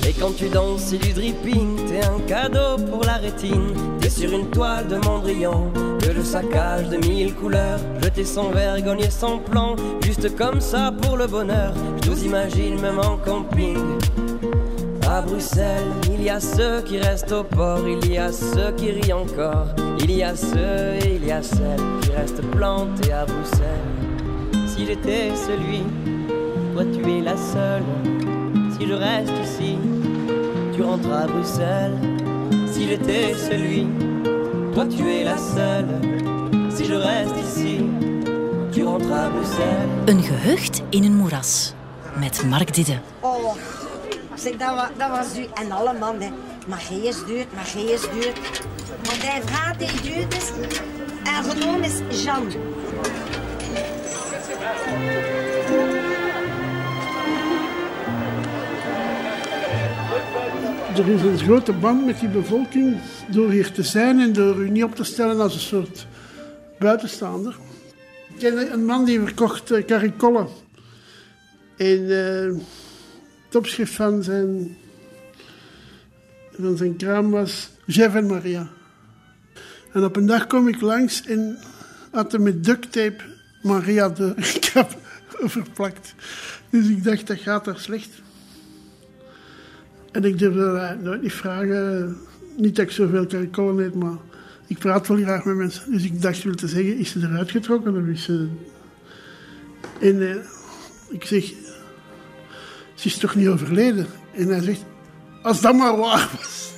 Et 0.06 0.14
quand 0.20 0.36
tu 0.36 0.50
danses, 0.50 0.82
c'est 0.82 0.98
du 0.98 1.14
dripping, 1.14 1.78
t'es 1.88 2.06
un 2.06 2.20
cadeau 2.28 2.76
pour 2.92 3.05
rétine 3.26 3.74
sur 4.10 4.32
une 4.32 4.50
toile 4.50 4.88
de 4.88 4.96
Mondrian 4.98 5.72
que 6.00 6.14
je 6.16 6.22
saccage 6.22 6.90
de 6.90 6.98
mille 6.98 7.34
couleurs. 7.34 7.80
Jeter 8.02 8.24
sans 8.24 8.50
vergogne 8.52 9.10
sans 9.10 9.40
plan, 9.40 9.76
juste 10.04 10.36
comme 10.38 10.62
ça 10.62 10.94
pour 11.02 11.18
le 11.18 11.28
bonheur. 11.28 11.74
Je 12.04 12.12
vous 12.12 12.24
imagine 12.24 12.80
même 12.80 13.00
en 13.00 13.18
camping. 13.18 13.78
À 15.10 15.22
Bruxelles, 15.22 15.92
il 16.14 16.24
y 16.24 16.30
a 16.30 16.40
ceux 16.40 16.82
qui 16.82 16.98
restent 16.98 17.32
au 17.32 17.44
port, 17.44 17.88
il 17.88 18.12
y 18.12 18.18
a 18.18 18.32
ceux 18.32 18.72
qui 18.78 18.92
rient 18.92 19.14
encore. 19.14 19.68
Il 20.00 20.12
y 20.12 20.24
a 20.24 20.36
ceux 20.36 20.96
et 21.04 21.16
il 21.16 21.26
y 21.26 21.32
a 21.32 21.42
celles 21.42 21.86
qui 22.02 22.12
restent 22.12 22.46
plantés 22.52 23.12
à 23.12 23.26
Bruxelles. 23.26 24.68
Si 24.68 24.86
j'étais 24.86 25.32
celui, 25.36 25.84
toi 26.74 26.84
tu 26.94 27.02
es 27.12 27.22
la 27.22 27.38
seule. 27.38 27.84
Si 28.78 28.88
je 28.88 28.94
reste 28.94 29.34
ici, 29.44 29.78
tu 30.74 30.84
rentres 30.84 31.12
à 31.12 31.28
Bruxelles. 31.28 32.15
Si 32.86 32.92
j'étais 32.92 33.34
celui, 33.34 33.88
toi 34.76 34.86
tu 34.86 35.10
es 35.10 35.24
la 35.24 35.38
seule. 35.38 35.88
Si 36.70 36.86
je 36.86 36.94
reste 36.94 37.36
ici, 37.40 37.80
tu 38.72 38.84
rentres 38.84 39.12
à 39.12 39.30
Bruxelles. 39.30 39.90
Een 40.06 40.22
gehucht 40.22 40.84
in 40.92 41.04
een 41.04 41.16
moeras. 41.16 41.74
Met 42.20 42.44
Mark 42.46 42.74
Didde. 42.74 43.00
Oh, 43.22 43.56
zeg, 44.36 44.58
dat, 44.58 44.76
was, 44.76 44.88
dat 44.98 45.10
was 45.10 45.38
u 45.38 45.48
en 45.54 45.72
alle 45.72 45.94
man, 46.00 46.22
hè. 46.22 46.30
Maar 46.68 46.80
gij 46.80 46.98
is 46.98 47.26
duurt, 47.26 47.54
maar 47.56 47.66
gij 47.66 47.84
is 47.84 48.02
duurt. 48.02 48.40
Want 49.04 49.22
hij 49.24 49.42
vraagt 49.46 49.80
die 49.80 50.02
duurt 50.02 50.38
is. 50.38 50.52
En 51.24 51.44
genomen 51.44 51.84
is 51.84 52.24
Jean. 52.24 52.48
Er 60.96 61.08
is 61.08 61.22
een 61.22 61.40
grote 61.40 61.74
band 61.74 62.06
met 62.06 62.20
die 62.20 62.30
bevolking 62.30 62.98
door 63.32 63.52
hier 63.52 63.72
te 63.72 63.84
zijn 63.84 64.20
en 64.20 64.34
door 64.34 64.56
u 64.56 64.70
niet 64.70 64.84
op 64.84 64.96
te 64.96 65.04
stellen 65.04 65.40
als 65.40 65.54
een 65.54 65.60
soort 65.60 66.08
buitenstaander. 66.80 67.56
Ik 68.28 68.40
ken 68.40 68.74
een 68.74 68.86
man 68.86 69.06
die 69.06 69.20
verkocht 69.20 69.72
uh, 69.72 69.86
caricollen. 69.86 70.48
En 71.78 72.00
uh, 72.00 72.62
het 73.46 73.56
opschrift 73.56 73.94
van 73.94 74.24
zijn, 74.24 74.78
van 76.52 76.78
zijn 76.78 76.96
kraam 76.96 77.32
was 77.32 77.70
Jeff 77.86 78.16
en 78.16 78.26
Maria. 78.26 78.70
En 79.94 80.04
op 80.04 80.16
een 80.16 80.26
dag 80.26 80.48
kom 80.48 80.68
ik 80.68 80.82
langs 80.82 81.26
en 81.26 81.58
had 82.12 82.32
hij 82.32 82.42
met 82.42 82.64
duct 82.64 82.92
tape 82.92 83.24
Maria 83.62 84.10
de 84.10 84.34
kap 84.74 84.98
verplakt. 85.28 86.14
Dus 86.70 86.88
ik 86.88 87.04
dacht, 87.04 87.28
dat 87.28 87.40
gaat 87.40 87.66
daar 87.66 87.80
slecht. 87.80 88.10
En 90.16 90.24
ik 90.24 90.40
durfde 90.40 90.98
nooit 91.02 91.22
niet 91.22 91.34
vragen. 91.34 92.18
Niet 92.58 92.76
dat 92.76 92.86
ik 92.86 92.92
zoveel 92.92 93.26
caricollen 93.26 93.86
eet, 93.86 93.96
maar 93.96 94.18
ik 94.68 94.78
praat 94.78 95.08
wel 95.08 95.18
graag 95.18 95.46
met 95.46 95.56
mensen. 95.56 95.92
Dus 95.92 96.04
ik 96.04 96.22
dacht 96.22 96.44
wel 96.44 96.54
te 96.54 96.68
zeggen, 96.68 96.98
is 96.98 97.12
ze 97.12 97.20
eruit 97.20 97.52
getrokken 97.52 97.98
of 97.98 98.08
is 98.08 98.24
ze... 98.24 98.48
En 100.02 100.30
eh, 100.30 100.36
ik 101.10 101.26
zeg, 101.26 101.44
ze 102.94 103.08
is 103.08 103.18
toch 103.18 103.36
niet 103.36 103.48
overleden? 103.48 104.08
En 104.34 104.48
hij 104.48 104.62
zegt, 104.62 104.84
als 105.42 105.62
dat 105.62 105.76
maar 105.76 105.98
waar 105.98 106.30
was. 106.38 106.72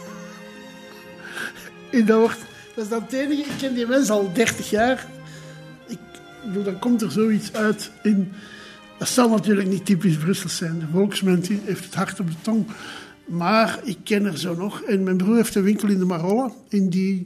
en 1.92 2.06
dat, 2.06 2.20
wordt, 2.20 2.40
dat 2.76 2.84
is 2.84 2.90
dan 2.90 3.02
het 3.02 3.14
enige, 3.14 3.42
ik 3.42 3.58
ken 3.58 3.74
die 3.74 3.88
mensen 3.88 4.14
al 4.14 4.34
30 4.34 4.70
jaar. 4.70 5.06
Ik 5.88 6.00
bedoel, 6.46 6.64
dan 6.64 6.80
komt 6.80 7.02
er 7.02 7.12
zoiets 7.12 7.54
uit 7.54 7.92
in... 8.04 8.32
Dat 8.98 9.08
zal 9.08 9.30
natuurlijk 9.30 9.68
niet 9.68 9.86
typisch 9.86 10.18
Brussels 10.18 10.58
zijn. 10.58 10.80
De 10.80 10.86
volksmens 10.92 11.48
heeft 11.48 11.86
het 11.86 11.96
hart 11.96 12.20
op 12.20 12.28
de 12.28 12.42
tong. 12.42 12.68
Maar 13.28 13.80
ik 13.84 13.98
ken 14.04 14.26
er 14.26 14.38
zo 14.38 14.56
nog. 14.56 14.82
En 14.82 15.04
mijn 15.04 15.18
broer 15.18 15.36
heeft 15.36 15.56
een 15.56 15.64
winkel 15.64 15.90
in 15.90 16.00
de 16.00 16.06
Marolle. 16.06 16.52
En 16.70 16.90
die, 16.90 17.26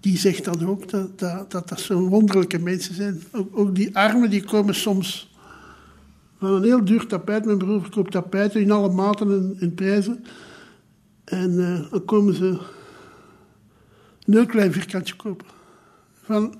die 0.00 0.18
zegt 0.18 0.44
dan 0.44 0.66
ook 0.66 0.90
dat 0.90 1.18
dat, 1.18 1.50
dat, 1.50 1.68
dat 1.68 1.80
zo'n 1.80 2.08
wonderlijke 2.08 2.58
mensen 2.58 2.94
zijn. 2.94 3.22
Ook, 3.32 3.58
ook, 3.58 3.74
die 3.74 3.96
armen 3.96 4.30
die 4.30 4.44
komen 4.44 4.74
soms 4.74 5.34
van 6.38 6.52
een 6.52 6.62
heel 6.62 6.84
duur 6.84 7.06
tapijt. 7.06 7.44
Mijn 7.44 7.58
broer 7.58 7.80
verkoopt 7.80 8.10
tapijten 8.10 8.60
in 8.60 8.70
alle 8.70 8.90
maten 8.90 9.30
en, 9.30 9.56
en 9.60 9.74
prijzen. 9.74 10.24
En 11.24 11.52
uh, 11.52 11.90
dan 11.90 12.04
komen 12.04 12.34
ze 12.34 12.58
een 14.24 14.34
heel 14.34 14.46
klein 14.46 14.72
vierkantje 14.72 15.14
kopen. 15.14 15.46
Van, 16.22 16.54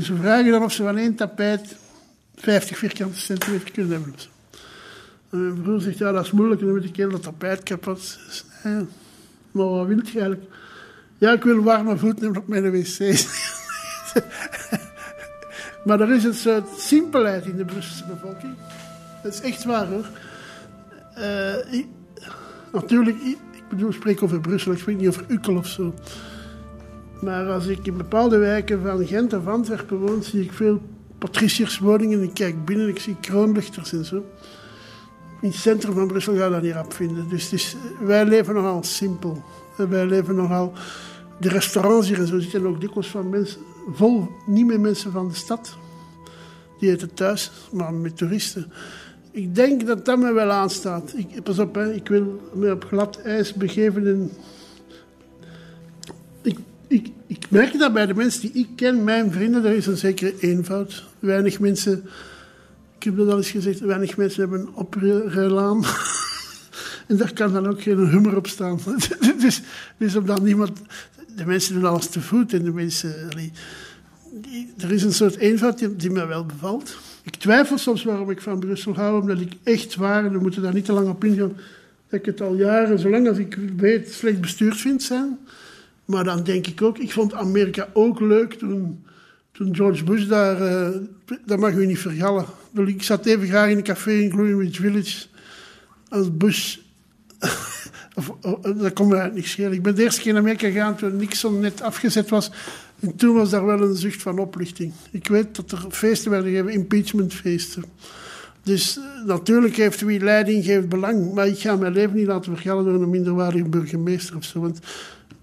ze 0.00 0.16
vragen 0.16 0.50
dan 0.50 0.62
of 0.62 0.72
ze 0.72 0.82
van 0.82 0.96
één 0.96 1.14
tapijt 1.14 1.76
50 2.34 2.78
vierkante 2.78 3.18
centimeter 3.18 3.70
kunnen 3.70 3.92
hebben. 3.92 4.14
En 5.32 5.42
mijn 5.42 5.62
broer 5.62 5.80
zegt, 5.80 5.98
ja, 5.98 6.12
dat 6.12 6.24
is 6.24 6.30
moeilijk, 6.30 6.60
dan 6.60 6.70
moet 6.70 6.84
ik 6.84 6.96
heel 6.96 7.10
dat 7.10 7.22
tapijt 7.22 7.62
kapot. 7.62 8.18
Ja, 8.64 8.84
maar 9.50 9.66
wat 9.66 9.86
wil 9.86 9.96
je 9.96 10.12
eigenlijk? 10.12 10.50
Ja, 11.18 11.32
ik 11.32 11.42
wil 11.42 11.62
warme 11.62 11.96
voeten 11.96 12.36
op 12.36 12.48
mijn 12.48 12.70
wc. 12.70 12.98
maar 15.84 16.00
er 16.00 16.14
is 16.14 16.24
een 16.24 16.34
soort 16.34 16.68
simpelheid 16.78 17.44
in 17.44 17.56
de 17.56 17.64
Brusselse 17.64 18.04
bevolking. 18.04 18.54
Dat 19.22 19.32
is 19.32 19.40
echt 19.40 19.64
waar, 19.64 19.86
hoor. 19.86 20.06
Ik, 21.70 21.86
natuurlijk, 22.72 23.16
ik, 23.22 23.68
bedoel, 23.68 23.88
ik 23.88 23.94
spreek 23.94 24.22
over 24.22 24.40
Brussel, 24.40 24.72
ik 24.72 24.78
spreek 24.78 24.96
niet 24.96 25.08
over 25.08 25.24
Ukkel 25.28 25.56
of 25.56 25.66
zo. 25.66 25.94
Maar 27.20 27.50
als 27.50 27.66
ik 27.66 27.86
in 27.86 27.96
bepaalde 27.96 28.38
wijken 28.38 28.82
van 28.82 29.06
Gent 29.06 29.32
of 29.32 29.46
Antwerpen 29.46 29.98
woon, 29.98 30.22
zie 30.22 30.42
ik 30.42 30.52
veel 30.52 30.82
patricierswoningen. 31.18 32.22
Ik 32.22 32.34
kijk 32.34 32.64
binnen, 32.64 32.88
ik 32.88 32.98
zie 32.98 33.16
kroonlichters 33.20 33.92
en 33.92 34.04
zo 34.04 34.24
in 35.42 35.48
het 35.48 35.56
centrum 35.56 35.94
van 35.94 36.06
Brussel 36.06 36.36
ga 36.36 36.44
je 36.44 36.50
dat 36.50 36.62
niet 36.62 36.74
op 36.74 36.92
vinden. 36.92 37.28
Dus, 37.28 37.76
wij 38.00 38.24
leven 38.24 38.54
nogal 38.54 38.82
simpel. 38.82 39.42
Wij 39.76 40.06
leven 40.06 40.34
nogal... 40.34 40.72
De 41.40 41.48
restaurants 41.48 42.08
hier 42.08 42.18
en 42.18 42.26
zo 42.26 42.38
zitten 42.38 42.66
ook 42.66 42.80
dikwijls 42.80 43.08
van 43.08 43.28
mensen... 43.28 43.60
Vol, 43.92 44.28
niet 44.46 44.66
meer 44.66 44.80
mensen 44.80 45.12
van 45.12 45.28
de 45.28 45.34
stad. 45.34 45.76
Die 46.78 46.90
eten 46.90 47.14
thuis, 47.14 47.50
maar 47.72 47.94
met 47.94 48.16
toeristen. 48.16 48.72
Ik 49.30 49.54
denk 49.54 49.86
dat 49.86 50.04
dat 50.04 50.18
me 50.18 50.32
wel 50.32 50.50
aanstaat. 50.50 51.12
Ik, 51.16 51.42
pas 51.42 51.58
op, 51.58 51.74
hè, 51.74 51.92
ik 51.92 52.08
wil 52.08 52.40
me 52.54 52.72
op 52.72 52.84
glad 52.84 53.20
ijs 53.20 53.54
begeven. 53.54 54.06
En 54.06 54.30
ik, 56.42 56.58
ik, 56.86 57.08
ik 57.26 57.46
merk 57.50 57.78
dat 57.78 57.92
bij 57.92 58.06
de 58.06 58.14
mensen 58.14 58.40
die 58.40 58.52
ik 58.52 58.68
ken, 58.76 59.04
mijn 59.04 59.32
vrienden, 59.32 59.64
er 59.64 59.76
is 59.76 59.86
een 59.86 59.96
zekere 59.96 60.34
eenvoud. 60.38 61.04
Weinig 61.18 61.60
mensen 61.60 62.04
ik 63.02 63.08
heb 63.08 63.16
dat 63.16 63.28
al 63.28 63.36
eens 63.36 63.50
gezegd, 63.50 63.80
weinig 63.80 64.16
mensen 64.16 64.40
hebben 64.40 64.60
een 64.60 64.74
opruilaan. 64.74 65.84
en 67.08 67.16
daar 67.16 67.32
kan 67.32 67.52
dan 67.52 67.66
ook 67.66 67.82
geen 67.82 67.98
hummer 67.98 68.36
op 68.36 68.46
staan. 68.46 68.80
dus, 69.40 69.60
dus 69.96 70.16
omdat 70.16 70.42
niemand... 70.42 70.72
De 71.36 71.46
mensen 71.46 71.74
doen 71.74 71.84
alles 71.84 72.08
te 72.08 72.20
voet 72.20 72.52
en 72.52 72.62
de 72.64 72.72
mensen... 72.72 73.28
er 74.78 74.92
is 74.92 75.02
een 75.02 75.12
soort 75.12 75.36
eenvoud 75.36 75.78
die, 75.78 75.96
die 75.96 76.10
me 76.10 76.26
wel 76.26 76.46
bevalt. 76.46 76.96
Ik 77.22 77.36
twijfel 77.36 77.78
soms 77.78 78.04
waarom 78.04 78.30
ik 78.30 78.40
van 78.40 78.58
Brussel 78.58 78.94
hou, 78.94 79.20
omdat 79.20 79.40
ik 79.40 79.52
echt 79.62 79.94
waar, 79.94 80.24
en 80.24 80.32
we 80.32 80.38
moeten 80.38 80.62
daar 80.62 80.74
niet 80.74 80.84
te 80.84 80.92
lang 80.92 81.08
op 81.08 81.24
ingaan, 81.24 81.56
dat 82.08 82.20
ik 82.20 82.26
het 82.26 82.40
al 82.40 82.54
jaren, 82.54 82.98
zolang 82.98 83.28
als 83.28 83.38
ik 83.38 83.58
weet, 83.76 84.12
slecht 84.12 84.40
bestuurd 84.40 84.76
vind 84.76 85.02
zijn. 85.02 85.38
Maar 86.04 86.24
dan 86.24 86.42
denk 86.42 86.66
ik 86.66 86.82
ook, 86.82 86.98
ik 86.98 87.12
vond 87.12 87.34
Amerika 87.34 87.88
ook 87.92 88.20
leuk 88.20 88.52
toen, 88.54 89.04
George 89.72 90.04
Bush 90.04 90.26
daar, 90.26 90.60
uh, 90.60 90.88
dat 91.46 91.58
mag 91.58 91.72
u 91.72 91.86
niet 91.86 91.98
vergallen. 91.98 92.44
Ik 92.86 93.02
zat 93.02 93.26
even 93.26 93.46
graag 93.46 93.70
in 93.70 93.76
een 93.76 93.82
café 93.82 94.12
in 94.12 94.30
Greenwich 94.30 94.76
Village 94.76 95.26
als 96.08 96.36
Bush. 96.36 96.76
of, 98.14 98.32
dat 98.62 98.92
kon 98.92 99.08
me 99.08 99.14
eigenlijk 99.14 99.34
niet 99.34 99.46
schelen. 99.46 99.72
Ik 99.72 99.82
ben 99.82 99.94
de 99.94 100.02
eerste 100.02 100.20
keer 100.20 100.32
in 100.32 100.38
Amerika 100.38 100.66
gegaan 100.66 100.96
toen 100.96 101.16
Nixon 101.16 101.60
net 101.60 101.82
afgezet 101.82 102.28
was. 102.28 102.50
En 103.00 103.16
toen 103.16 103.34
was 103.34 103.50
daar 103.50 103.66
wel 103.66 103.82
een 103.82 103.96
zucht 103.96 104.22
van 104.22 104.38
opluchting. 104.38 104.92
Ik 105.10 105.28
weet 105.28 105.56
dat 105.56 105.72
er 105.72 105.84
feesten 105.90 106.30
werden 106.30 106.50
gegeven, 106.50 106.72
impeachmentfeesten. 106.72 107.84
Dus 108.62 108.98
eh, 108.98 109.24
natuurlijk 109.26 109.76
heeft 109.76 110.00
wie 110.00 110.20
leiding 110.20 110.64
geeft 110.64 110.88
belang. 110.88 111.34
Maar 111.34 111.46
ik 111.46 111.58
ga 111.58 111.76
mijn 111.76 111.92
leven 111.92 112.16
niet 112.16 112.26
laten 112.26 112.52
vergallen 112.52 112.84
door 112.84 113.02
een 113.02 113.10
minderwaardige 113.10 113.68
burgemeester 113.68 114.36
of 114.36 114.44
zo. 114.44 114.60
Want 114.60 114.78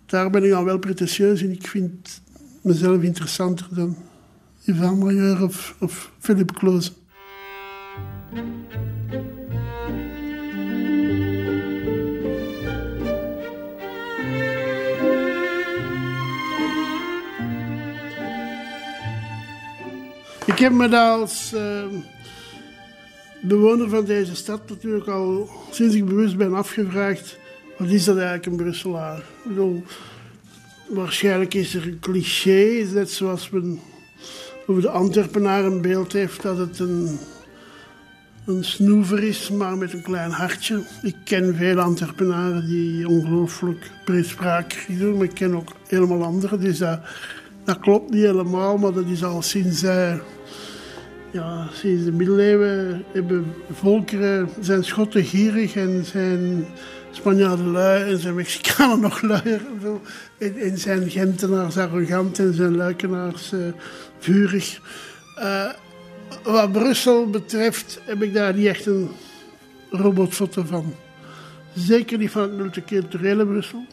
daar 0.05 0.29
ben 0.29 0.43
ik 0.43 0.53
al 0.53 0.63
wel 0.63 0.79
pretentieus 0.79 1.41
in. 1.41 1.51
Ik 1.51 1.67
vind 1.67 2.21
mezelf 2.62 3.01
interessanter 3.01 3.67
dan 3.71 3.97
Ivan 4.69 4.97
Majeur 4.99 5.43
of, 5.79 6.12
Philip 6.19 6.53
Kloos. 6.53 6.93
Ik 20.45 20.60
heb 20.60 20.71
me 20.71 20.88
daar 20.88 21.19
als 21.19 21.53
uh, 21.53 21.84
bewoner 23.41 23.89
van 23.89 24.05
deze 24.05 24.36
stad 24.36 24.69
natuurlijk 24.69 25.08
al 25.08 25.49
sinds 25.71 25.95
ik 25.95 26.05
bewust 26.05 26.38
ben 26.38 26.53
afgevraagd: 26.53 27.38
wat 27.77 27.89
is 27.89 28.03
dat 28.03 28.17
eigenlijk 28.17 28.45
een 28.45 28.55
Brusselaar? 28.55 29.17
Ik 29.17 29.23
bedoel, 29.43 29.84
waarschijnlijk 30.89 31.53
is 31.53 31.75
er 31.75 31.88
een 31.88 31.99
cliché, 31.99 32.88
net 32.93 33.12
zoals 33.12 33.49
men 33.49 33.79
over 34.69 34.82
de 34.82 34.89
Antwerpenaar 34.89 35.65
een 35.65 35.82
beeld 35.82 36.13
heeft 36.13 36.41
dat 36.41 36.58
het 36.58 36.79
een, 36.79 37.19
een 38.45 38.63
snoever 38.63 39.23
is, 39.23 39.49
maar 39.49 39.77
met 39.77 39.93
een 39.93 40.01
klein 40.01 40.32
hartje. 40.32 40.84
Ik 41.01 41.15
ken 41.23 41.55
veel 41.55 41.79
Antwerpenaren 41.79 42.65
die 42.67 43.08
ongelooflijk 43.08 43.91
breedsprakig 44.05 44.86
doen, 44.86 45.17
maar 45.17 45.25
ik 45.25 45.34
ken 45.34 45.55
ook 45.55 45.71
helemaal 45.88 46.23
anderen. 46.23 46.60
Dus 46.60 46.77
dat, 46.77 46.99
dat 47.63 47.79
klopt 47.79 48.10
niet 48.10 48.23
helemaal, 48.23 48.77
maar 48.77 48.93
dat 48.93 49.05
is 49.05 49.23
al 49.23 49.41
sinds. 49.41 49.84
Uh, 49.84 50.13
ja, 51.32 51.67
sinds 51.73 52.05
de 52.05 52.12
middeleeuwen 52.12 53.03
hebben 53.12 53.53
volkeren, 53.71 54.49
zijn 54.60 54.84
Schotten 54.84 55.23
gierig 55.23 55.75
en 55.75 56.05
zijn 56.05 56.65
Spanjaarden 57.12 57.71
lui 57.71 58.12
en 58.12 58.19
zijn 58.19 58.36
Mexicanen 58.36 58.99
nog 59.10 59.21
luier. 59.21 59.62
En, 60.38 60.77
zijn 60.77 61.10
Gentenaars 61.10 61.77
arrogant 61.77 62.39
en 62.39 62.53
zijn 62.53 62.75
Luikenaars 62.75 63.53
uh, 63.53 63.60
vurig. 64.19 64.79
Uh, 65.38 65.69
wat 66.43 66.71
Brussel 66.71 67.29
betreft 67.29 67.99
heb 68.05 68.23
ik 68.23 68.34
daar 68.34 68.53
niet 68.53 68.65
echt 68.65 68.86
een 68.86 69.10
robotfoto 69.91 70.63
van. 70.63 70.93
Zeker 71.75 72.17
niet 72.17 72.32
van 72.32 72.41
het 72.41 72.53
multiculturele 72.53 73.45
Brussel. 73.45 73.86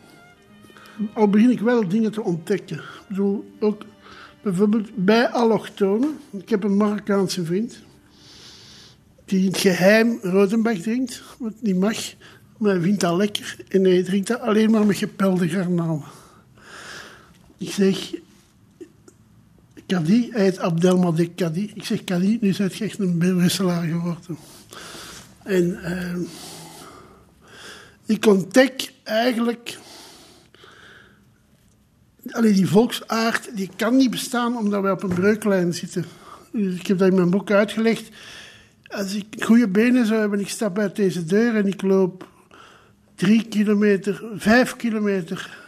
Al 1.12 1.28
begin 1.28 1.50
ik 1.50 1.60
wel 1.60 1.88
dingen 1.88 2.12
te 2.12 2.22
ontdekken. 2.22 2.76
Ik 2.76 3.08
bedoel, 3.08 3.52
ook 3.60 3.82
Bijvoorbeeld 4.46 4.88
bij 4.94 5.28
allochtonen. 5.28 6.18
Ik 6.30 6.48
heb 6.48 6.64
een 6.64 6.76
Marokkaanse 6.76 7.44
vriend. 7.44 7.78
Die 9.24 9.40
in 9.40 9.46
het 9.46 9.58
geheim 9.58 10.18
Rodenbach 10.22 10.78
drinkt. 10.78 11.22
Wat 11.38 11.52
niet 11.60 11.76
mag. 11.76 12.14
Maar 12.58 12.70
hij 12.70 12.80
vindt 12.80 13.00
dat 13.00 13.16
lekker. 13.16 13.56
En 13.68 13.84
hij 13.84 14.02
drinkt 14.02 14.28
dat 14.28 14.40
alleen 14.40 14.70
maar 14.70 14.86
met 14.86 14.96
gepelde 14.96 15.48
garnalen. 15.48 16.04
Ik 17.58 17.70
zeg... 17.70 18.12
Kadi, 19.86 20.28
hij 20.32 20.42
heet 20.42 20.58
Abdelmadek 20.58 21.36
Kadi. 21.36 21.72
Ik 21.74 21.84
zeg 21.84 22.04
Kadi, 22.04 22.38
nu 22.40 22.48
is 22.48 22.58
hij 22.58 22.70
echt 22.78 22.98
een 22.98 23.18
Brusselaar 23.18 23.86
geworden. 23.86 24.36
En 25.42 25.78
uh, 25.84 26.28
ik 28.06 28.26
ontdek 28.26 28.92
eigenlijk 29.02 29.78
Allee, 32.30 32.52
die 32.52 32.66
volksaard 32.66 33.56
die 33.56 33.70
kan 33.76 33.96
niet 33.96 34.10
bestaan 34.10 34.56
omdat 34.56 34.82
wij 34.82 34.90
op 34.90 35.02
een 35.02 35.14
breuklijn 35.14 35.74
zitten. 35.74 36.04
Dus 36.52 36.74
ik 36.74 36.86
heb 36.86 36.98
dat 36.98 37.08
in 37.08 37.14
mijn 37.14 37.30
boek 37.30 37.50
uitgelegd. 37.50 38.08
Als 38.86 39.14
ik 39.14 39.26
goede 39.38 39.68
benen 39.68 40.06
zou 40.06 40.20
hebben, 40.20 40.40
ik 40.40 40.48
stap 40.48 40.78
uit 40.78 40.96
deze 40.96 41.24
deur 41.24 41.56
en 41.56 41.66
ik 41.66 41.82
loop 41.82 42.28
drie 43.14 43.48
kilometer, 43.48 44.24
vijf 44.36 44.76
kilometer 44.76 45.58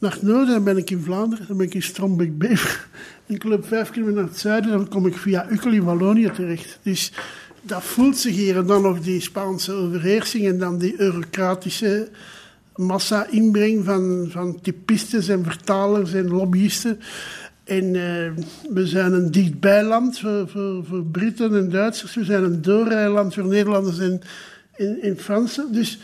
naar 0.00 0.18
noorden, 0.20 0.54
dan 0.54 0.64
ben 0.64 0.76
ik 0.76 0.90
in 0.90 1.02
Vlaanderen, 1.02 1.46
dan 1.46 1.56
ben 1.56 1.66
ik 1.66 1.74
in 1.74 1.82
Strombeek-Bever. 1.82 2.88
En 3.26 3.34
ik 3.34 3.44
loop 3.44 3.66
vijf 3.66 3.90
kilometer 3.90 4.20
naar 4.20 4.30
het 4.30 4.40
zuiden, 4.40 4.70
dan 4.70 4.88
kom 4.88 5.06
ik 5.06 5.16
via 5.16 5.50
Ukkel 5.50 5.72
in 5.72 5.84
Wallonië 5.84 6.30
terecht. 6.30 6.78
Dus 6.82 7.12
dat 7.62 7.82
voelt 7.82 8.16
zich 8.16 8.36
hier. 8.36 8.56
En 8.56 8.66
dan 8.66 8.82
nog 8.82 9.00
die 9.00 9.20
Spaanse 9.20 9.72
overheersing 9.72 10.46
en 10.46 10.58
dan 10.58 10.78
die 10.78 11.00
eurocratische 11.00 12.08
massa-inbreng 12.74 13.84
van, 13.84 14.28
van 14.30 14.60
en 15.28 15.44
vertalers 15.44 16.12
en 16.12 16.28
lobbyisten. 16.28 17.00
En 17.64 17.84
uh, 17.84 18.30
we 18.70 18.86
zijn 18.86 19.12
een 19.12 19.30
dichtbijland 19.30 20.18
voor, 20.18 20.48
voor, 20.84 21.04
Britten 21.04 21.56
en 21.56 21.70
Duitsers. 21.70 22.14
We 22.14 22.24
zijn 22.24 22.44
een 22.44 22.62
doorrijland 22.62 23.34
voor 23.34 23.46
Nederlanders 23.46 23.98
en, 23.98 24.20
en, 24.76 24.98
en 25.02 25.18
Fransen. 25.18 25.72
Dus 25.72 25.98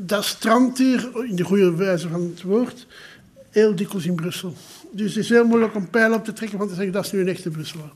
dat 0.00 0.24
strandt 0.24 0.78
hier, 0.78 1.10
in 1.28 1.36
de 1.36 1.44
goede 1.44 1.74
wijze 1.74 2.08
van 2.08 2.20
het 2.20 2.42
woord, 2.42 2.86
heel 3.50 3.74
dikwijls 3.74 4.06
in 4.06 4.14
Brussel. 4.14 4.54
Dus 4.90 5.14
het 5.14 5.24
is 5.24 5.30
heel 5.30 5.46
moeilijk 5.46 5.74
om 5.74 5.90
pijl 5.90 6.14
op 6.14 6.24
te 6.24 6.32
trekken 6.32 6.58
van 6.58 6.68
te 6.68 6.74
zeggen 6.74 6.92
dat 6.92 7.04
is 7.04 7.12
nu 7.12 7.20
een 7.20 7.28
echte 7.28 7.50
Brusselaar. 7.50 7.92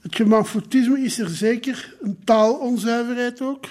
Het 0.00 0.14
gemafoutisme 0.14 1.00
is 1.00 1.18
er 1.18 1.28
zeker, 1.28 1.94
een 2.02 2.18
taalonzuiverheid 2.24 3.40
ook. 3.40 3.66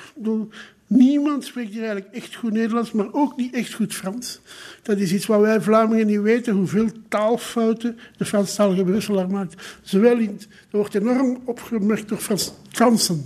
Niemand 0.88 1.44
spreekt 1.44 1.72
hier 1.72 1.84
eigenlijk 1.84 2.16
echt 2.16 2.36
goed 2.36 2.52
Nederlands, 2.52 2.92
maar 2.92 3.08
ook 3.12 3.38
niet 3.38 3.54
echt 3.54 3.74
goed 3.74 3.96
Frans. 3.96 4.40
Dat 4.82 4.98
is 4.98 5.14
iets 5.14 5.26
wat 5.26 5.42
wij 5.42 5.62
Vlamingen 5.62 6.08
niet 6.08 6.22
weten, 6.22 6.54
hoeveel 6.54 6.88
taalfouten 7.08 7.98
de 8.18 8.26
Franstalige 8.26 8.84
Brusselaar 8.84 9.30
maakt. 9.30 9.64
Zowel 9.82 10.18
in, 10.18 10.40
er 10.72 10.78
wordt 10.78 10.96
enorm 10.96 11.42
opgemerkt 11.46 12.10
door 12.10 12.18
Frans, 12.18 12.52
Fransen 12.70 13.26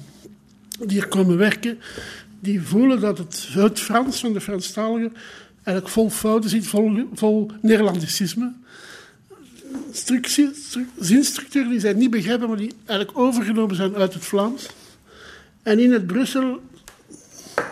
die 0.80 0.98
hier 0.98 1.08
komen 1.08 1.38
werken. 1.38 1.78
Die 2.44 2.62
voelen 2.62 3.00
dat 3.00 3.18
het, 3.18 3.48
het 3.52 3.80
Frans 3.80 4.20
van 4.20 4.34
de 4.34 4.42
Franstaligen 4.42 5.14
eigenlijk 5.56 5.88
vol 5.88 6.10
fouten 6.10 6.50
zit, 6.50 6.68
vol, 6.68 7.10
vol 7.14 7.52
Nederlandicisme. 7.62 8.54
Zinstructuren 11.00 11.70
die 11.70 11.80
zij 11.80 11.94
niet 11.94 12.10
begrijpen, 12.10 12.48
maar 12.48 12.58
die 12.58 12.74
eigenlijk 12.86 13.18
overgenomen 13.18 13.76
zijn 13.76 13.96
uit 13.96 14.14
het 14.14 14.26
Vlaams. 14.26 14.68
En 15.62 15.80
in 15.80 15.92
het 15.92 16.08
Brussel 16.08 16.62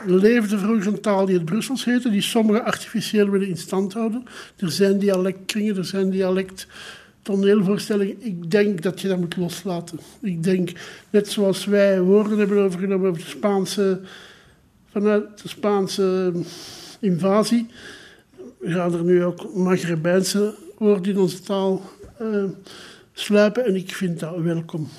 leefde 0.05 0.57
vroeger 0.57 0.87
een 0.87 1.01
taal 1.01 1.25
die 1.25 1.35
het 1.35 1.45
Brussels 1.45 1.85
heette, 1.85 2.09
die 2.09 2.21
sommigen 2.21 2.65
artificieel 2.65 3.29
willen 3.29 3.47
in 3.47 3.57
stand 3.57 3.93
houden. 3.93 4.23
Er 4.55 4.71
zijn 4.71 4.97
dialectkringen, 4.99 5.77
er 5.77 5.85
zijn 5.85 6.09
dialect 6.09 6.67
toneelvoorstellingen. 7.21 8.15
Ik 8.19 8.51
denk 8.51 8.81
dat 8.81 9.01
je 9.01 9.07
dat 9.07 9.19
moet 9.19 9.37
loslaten. 9.37 9.99
Ik 10.21 10.43
denk, 10.43 10.71
net 11.09 11.27
zoals 11.27 11.65
wij 11.65 12.01
woorden 12.01 12.37
hebben 12.37 12.63
overgenomen 12.63 13.09
over 13.09 13.21
de 13.21 13.29
Spaanse, 13.29 14.01
vanuit 14.91 15.41
de 15.41 15.47
Spaanse 15.47 16.31
invasie, 16.99 17.67
gaan 18.61 18.93
er 18.93 19.03
nu 19.03 19.23
ook 19.23 19.55
Maghrebijnse 19.55 20.55
woorden 20.77 21.11
in 21.11 21.19
onze 21.19 21.41
taal 21.41 21.81
uh, 22.21 22.43
sluipen 23.13 23.65
en 23.65 23.75
ik 23.75 23.95
vind 23.95 24.19
dat 24.19 24.37
welkom. 24.37 24.89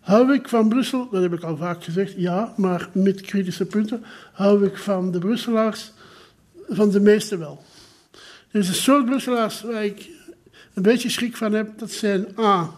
Hou 0.00 0.34
ik 0.34 0.48
van 0.48 0.68
Brussel? 0.68 1.08
Dat 1.10 1.22
heb 1.22 1.32
ik 1.32 1.42
al 1.42 1.56
vaak 1.56 1.84
gezegd, 1.84 2.14
ja, 2.16 2.54
maar 2.56 2.88
met 2.92 3.20
kritische 3.20 3.66
punten. 3.66 4.04
Hou 4.32 4.64
ik 4.64 4.76
van 4.76 5.10
de 5.12 5.18
Brusselaars? 5.18 5.92
Van 6.68 6.90
de 6.90 7.00
meeste 7.00 7.36
wel. 7.36 7.62
Er 8.50 8.60
is 8.60 8.68
een 8.68 8.74
soort 8.74 9.04
Brusselaars 9.04 9.62
waar 9.62 9.84
ik 9.84 10.08
een 10.74 10.82
beetje 10.82 11.10
schrik 11.10 11.36
van 11.36 11.52
heb. 11.52 11.78
Dat 11.78 11.90
zijn 11.90 12.26
A. 12.38 12.70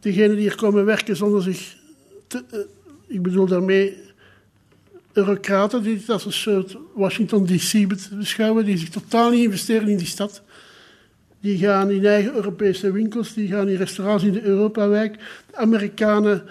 Degenen 0.00 0.30
die 0.30 0.38
hier 0.38 0.56
komen 0.56 0.84
werken 0.84 1.16
zonder 1.16 1.42
zich. 1.42 1.76
Te, 2.26 2.44
uh, 2.52 2.60
ik 3.06 3.22
bedoel 3.22 3.46
daarmee 3.46 3.96
die 5.82 5.96
het 5.96 6.10
als 6.10 6.24
een 6.24 6.32
soort 6.32 6.76
Washington 6.94 7.46
DC 7.46 7.88
beschouwen, 8.18 8.64
die 8.64 8.78
zich 8.78 8.88
totaal 8.88 9.30
niet 9.30 9.44
investeren 9.44 9.88
in 9.88 9.96
die 9.96 10.06
stad. 10.06 10.42
Die 11.40 11.58
gaan 11.58 11.90
in 11.90 12.06
eigen 12.06 12.34
Europese 12.34 12.92
winkels, 12.92 13.34
die 13.34 13.48
gaan 13.48 13.68
in 13.68 13.76
restaurants 13.76 14.24
in 14.24 14.32
de 14.32 14.42
Europawijk. 14.42 15.18
De 15.50 15.56
Amerikanen 15.56 16.42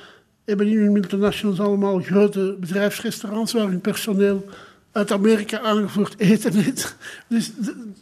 hebben 0.45 0.67
in 0.67 0.77
hun 0.77 0.91
multinationals 0.91 1.59
allemaal 1.59 1.99
grote 1.99 2.57
bedrijfsrestaurants 2.59 3.53
waar 3.53 3.67
hun 3.67 3.81
personeel 3.81 4.45
uit 4.91 5.11
Amerika 5.11 5.59
aangevoerd 5.59 6.19
eten 6.19 6.57
eet. 6.57 6.95
Dus 7.27 7.51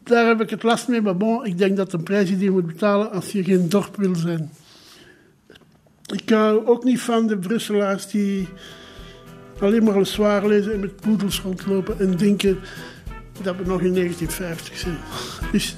daar 0.03 0.27
heb 0.27 0.41
ik 0.41 0.49
het 0.49 0.63
last 0.63 0.87
mee. 0.87 1.01
Maar 1.01 1.17
bon, 1.17 1.45
ik 1.45 1.57
denk 1.57 1.77
dat 1.77 1.93
een 1.93 2.03
prijs 2.03 2.29
die 2.29 2.39
je 2.39 2.51
moet 2.51 2.65
betalen 2.67 3.11
als 3.11 3.31
je 3.31 3.43
geen 3.43 3.69
dorp 3.69 3.95
wil 3.95 4.15
zijn. 4.15 4.51
Ik 6.13 6.29
hou 6.29 6.65
ook 6.65 6.83
niet 6.83 6.99
van 6.99 7.27
de 7.27 7.37
Brusselaars 7.37 8.07
die 8.07 8.47
alleen 9.59 9.83
maar 9.83 9.95
een 9.95 10.05
zwaar 10.05 10.47
lezen 10.47 10.73
en 10.73 10.79
met 10.79 10.95
poedels 10.95 11.41
rondlopen 11.41 11.99
en 11.99 12.17
denken 12.17 12.59
dat 13.41 13.55
we 13.55 13.63
nog 13.65 13.81
in 13.81 13.93
1950 13.93 14.77
zijn. 14.77 14.97
Dus, 15.51 15.75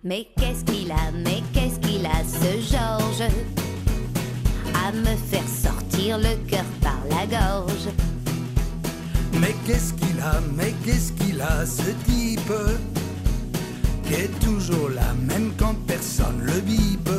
Mais 0.00 0.26
qu'est-ce 0.38 0.64
qu'il 0.64 0.90
a, 0.90 1.10
mais 1.12 1.42
qu'est-ce 1.52 1.78
qu'il 1.80 2.06
a, 2.06 2.24
ce 2.24 2.60
Georges 2.72 3.30
À 4.72 4.92
me 4.92 5.14
faire 5.30 5.46
sortir 5.46 6.18
le 6.18 6.34
cœur 6.48 6.64
par 6.80 6.98
la 7.10 7.26
gorge. 7.26 7.88
Mais 9.40 9.54
qu'est-ce 9.66 9.92
qu'il 9.92 10.18
a, 10.22 10.40
mais 10.56 10.72
qu'est-ce 10.84 11.12
qu'il 11.12 11.42
a, 11.42 11.66
ce 11.66 11.90
type 12.06 12.52
Qui 14.08 14.14
est 14.14 14.40
toujours 14.40 14.88
là, 14.88 15.12
même 15.28 15.52
quand 15.58 15.74
personne 15.86 16.40
le 16.40 16.60
bipe. 16.60 17.10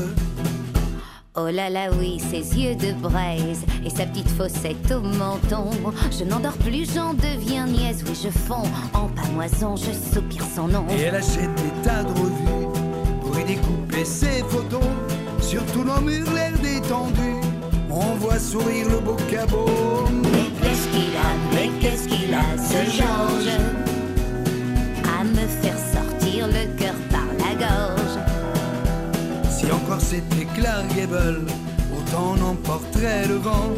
Oh 1.35 1.47
là 1.51 1.69
là, 1.69 1.89
oui, 1.99 2.19
ses 2.19 2.57
yeux 2.57 2.73
de 2.75 2.93
braise 2.93 3.61
et 3.85 3.91
sa 3.91 4.07
petite 4.07 4.27
fossette 4.27 4.91
au 4.91 5.01
menton. 5.01 5.69
Je 6.11 6.23
n'endors 6.23 6.57
plus, 6.57 6.91
j'en 6.91 7.13
deviens 7.13 7.67
nièce. 7.67 8.03
Oui, 8.07 8.19
je 8.23 8.29
fonds 8.29 8.67
en 8.93 9.07
pamoison, 9.09 9.75
je 9.75 9.91
soupire 9.91 10.43
son 10.55 10.67
nom. 10.67 10.85
Et 10.89 11.01
elle 11.01 11.15
achète 11.15 11.53
des 11.55 11.83
tas 11.83 12.03
de 12.03 12.09
revues 12.09 12.67
pour 13.21 13.39
y 13.39 13.43
découper 13.43 14.03
ses 14.03 14.43
photos. 14.49 14.81
Sur 15.41 15.63
tous 15.67 15.83
nos 15.83 16.01
murs, 16.01 16.33
l'air 16.33 16.53
détendu, 16.57 17.35
on 17.91 18.15
voit 18.15 18.39
sourire 18.39 18.89
le 18.89 18.99
beau 18.99 19.15
cabot. 19.29 20.07
Mais 20.23 20.49
qu'est-ce 20.59 20.87
qu'il 20.87 21.15
a, 21.15 21.53
mais 21.53 21.69
qu'est-ce 21.79 22.07
qu'il 22.07 22.33
a, 22.33 22.57
ce 22.57 22.97
Georges? 22.97 23.59
À 25.19 25.23
me 25.23 25.47
faire 25.61 25.77
sortir 25.77 26.47
le 26.47 26.78
C'était 29.99 30.45
Clark 30.55 30.87
Gable, 30.95 31.45
autant 31.95 32.35
n'emporterait 32.35 33.27
le 33.27 33.35
vent. 33.35 33.69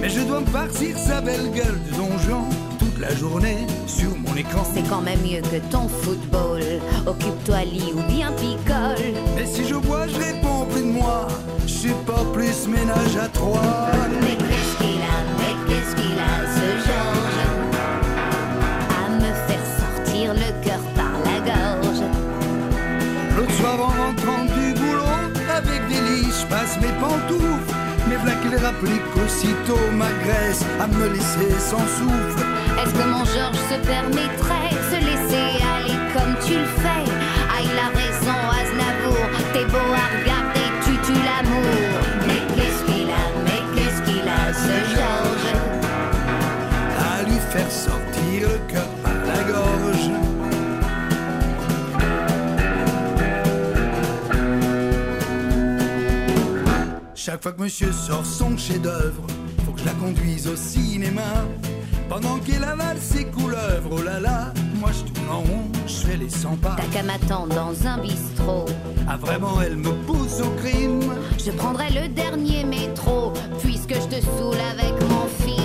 Mais 0.00 0.08
je 0.08 0.20
dois 0.22 0.40
me 0.40 0.46
farcir 0.46 0.98
sa 0.98 1.20
belle 1.20 1.50
gueule 1.52 1.78
de 1.88 1.96
donjon 1.96 2.44
toute 2.78 2.98
la 2.98 3.14
journée 3.14 3.66
sur 3.86 4.10
mon 4.16 4.34
écran. 4.34 4.64
C'est 4.74 4.88
quand 4.88 5.02
même 5.02 5.20
mieux 5.20 5.42
que 5.42 5.58
ton 5.70 5.86
football. 5.86 6.62
Occupe-toi 7.06 7.64
lit 7.64 7.92
ou 7.94 8.02
bien 8.12 8.32
picole. 8.32 9.14
Mais 9.36 9.46
si 9.46 9.64
je 9.64 9.76
bois, 9.76 10.08
je 10.08 10.16
réponds 10.16 10.66
plus 10.72 10.82
de 10.82 10.92
moi. 10.92 11.28
Je 11.66 11.72
suis 11.72 11.94
pas 12.04 12.24
plus 12.32 12.66
ménage 12.66 13.16
à 13.22 13.28
trois. 13.28 13.60
Mais 14.20 14.36
qu'est-ce 14.36 14.76
qu'il 14.78 15.00
a, 15.00 15.18
mais 15.38 15.54
qu'est-ce 15.68 15.94
qu'il 15.94 16.18
a, 16.18 16.34
ce 16.56 16.66
Georges? 16.86 17.44
À 18.90 19.08
me 19.14 19.32
faire 19.46 19.66
sortir 19.78 20.34
le 20.34 20.64
cœur 20.64 20.80
par 20.96 21.12
la 21.24 21.38
gorge. 21.44 22.02
L'autre 23.36 23.52
soir 23.52 23.76
passe 26.48 26.78
mes 26.80 26.92
pantoufles. 27.00 27.74
Mais 28.08 28.16
voilà 28.16 28.34
qu'il 28.36 28.56
rapplique 28.56 29.02
aussitôt 29.24 29.84
ma 29.92 30.10
graisse 30.24 30.64
à 30.80 30.86
me 30.86 31.08
laisser 31.08 31.50
sans 31.58 31.86
souffle. 31.98 32.42
Est-ce 32.80 32.92
que 32.94 33.08
mon 33.08 33.24
Georges 33.24 33.64
se 33.70 33.78
permettrait 33.86 34.70
de 34.70 34.82
se 34.90 34.98
laisser 35.04 35.64
aller 35.74 35.98
comme 36.14 36.34
tu 36.46 36.54
le 36.54 36.66
fais? 36.82 37.15
Chaque 57.26 57.42
fois 57.42 57.50
que 57.50 57.60
monsieur 57.60 57.90
sort 57.90 58.24
son 58.24 58.56
chef-d'œuvre, 58.56 59.26
faut 59.64 59.72
que 59.72 59.80
je 59.80 59.84
la 59.84 59.94
conduise 59.94 60.46
au 60.46 60.54
cinéma. 60.54 61.44
Pendant 62.08 62.38
qu'elle 62.38 62.62
avale 62.62 62.98
ses 63.00 63.24
couleuvres, 63.24 63.90
oh 63.90 64.00
là 64.00 64.20
là, 64.20 64.54
moi 64.76 64.90
je 64.92 65.12
tourne 65.12 65.28
en 65.28 65.40
rond, 65.40 65.64
je 65.88 66.06
fais 66.06 66.16
les 66.16 66.30
100 66.30 66.58
pas. 66.58 66.76
T'as 66.76 66.86
qu'à 66.96 67.02
m'attendre 67.02 67.52
dans 67.52 67.84
un 67.84 67.98
bistrot. 67.98 68.66
Ah 69.08 69.16
vraiment, 69.16 69.60
elle 69.60 69.76
me 69.76 69.90
pousse 70.06 70.40
au 70.40 70.50
crime. 70.50 71.02
Je 71.44 71.50
prendrai 71.50 71.90
le 71.90 72.06
dernier 72.06 72.62
métro, 72.62 73.32
puisque 73.60 73.94
je 73.94 74.06
te 74.06 74.24
saoule 74.24 74.60
avec 74.70 74.92
mon 75.08 75.26
film. 75.44 75.55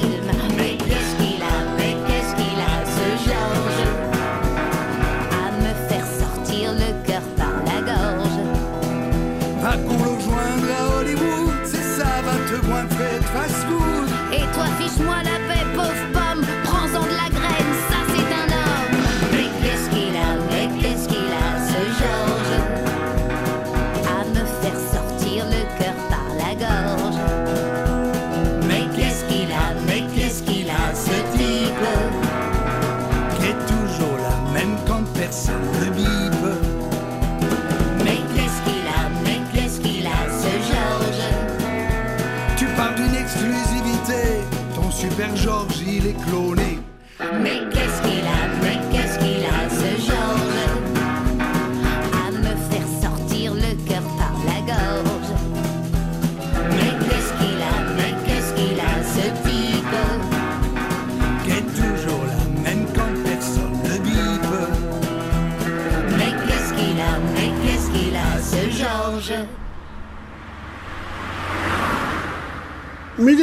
Super 45.21 45.35
Georges 45.35 45.81
il 45.85 46.07
est 46.07 46.19
cloné. 46.25 46.70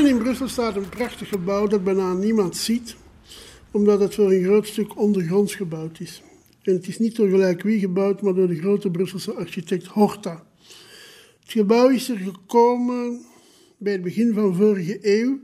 In 0.09 0.19
Brussel 0.19 0.49
staat 0.49 0.77
een 0.77 0.89
prachtig 0.89 1.29
gebouw 1.29 1.67
dat 1.67 1.85
bijna 1.85 2.13
niemand 2.13 2.57
ziet, 2.57 2.97
omdat 3.71 4.01
het 4.01 4.15
voor 4.15 4.33
een 4.33 4.43
groot 4.43 4.67
stuk 4.67 4.99
ondergronds 4.99 5.55
gebouwd 5.55 6.01
is. 6.01 6.23
En 6.63 6.73
het 6.75 6.89
is 6.89 6.99
niet 6.99 7.17
door 7.17 7.29
gelijk 7.29 7.63
wie 7.63 7.79
gebouwd, 7.79 8.23
maar 8.23 8.35
door 8.35 8.49
de 8.49 8.59
grote 8.59 8.91
Brusselse 8.91 9.35
architect 9.35 9.87
Horta. 9.87 10.47
Het 11.41 11.53
gebouw 11.53 11.89
is 11.89 12.09
er 12.09 12.17
gekomen 12.17 13.21
bij 13.77 13.93
het 13.93 14.03
begin 14.03 14.35
van 14.35 14.55
vorige 14.55 14.99
eeuw, 15.03 15.39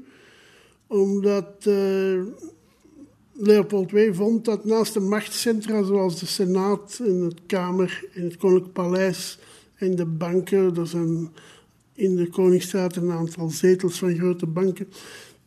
omdat 0.86 1.52
eh, 1.58 2.20
Leopold 3.32 3.92
II 3.92 4.14
vond 4.14 4.44
dat 4.44 4.64
naast 4.64 4.94
de 4.94 5.00
machtscentra 5.00 5.82
zoals 5.82 6.20
de 6.20 6.26
Senaat 6.26 7.00
en 7.06 7.20
het 7.20 7.40
Kamer 7.46 8.04
en 8.14 8.22
het 8.22 8.36
Koninklijk 8.36 8.72
Paleis 8.72 9.38
en 9.74 9.96
de 9.96 10.06
banken, 10.06 10.76
er 10.76 10.86
zijn 10.86 11.30
in 11.94 12.16
de 12.16 12.28
Koningsstraat 12.28 12.96
een 12.96 13.10
aantal 13.10 13.50
zetels 13.50 13.98
van 13.98 14.14
grote 14.14 14.46
banken 14.46 14.86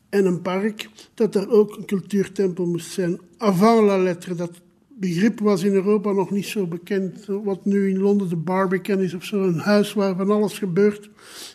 en 0.09 0.25
een 0.25 0.41
park, 0.41 0.89
dat 1.13 1.35
er 1.35 1.49
ook 1.49 1.77
een 1.77 1.85
cultuurtempel 1.85 2.65
moest 2.65 2.91
zijn. 2.91 3.19
Avant 3.37 3.85
la 3.85 3.97
lettre, 3.97 4.35
dat 4.35 4.51
begrip 4.87 5.39
was 5.39 5.63
in 5.63 5.73
Europa 5.73 6.11
nog 6.11 6.31
niet 6.31 6.45
zo 6.45 6.67
bekend. 6.67 7.25
Wat 7.25 7.65
nu 7.65 7.89
in 7.89 7.99
Londen 7.99 8.29
de 8.29 8.35
Barbican 8.35 9.01
is 9.01 9.13
of 9.13 9.23
zo, 9.23 9.43
een 9.43 9.59
huis 9.59 9.93
waar 9.93 10.15
van 10.15 10.31
alles 10.31 10.57
gebeurt, 10.57 11.09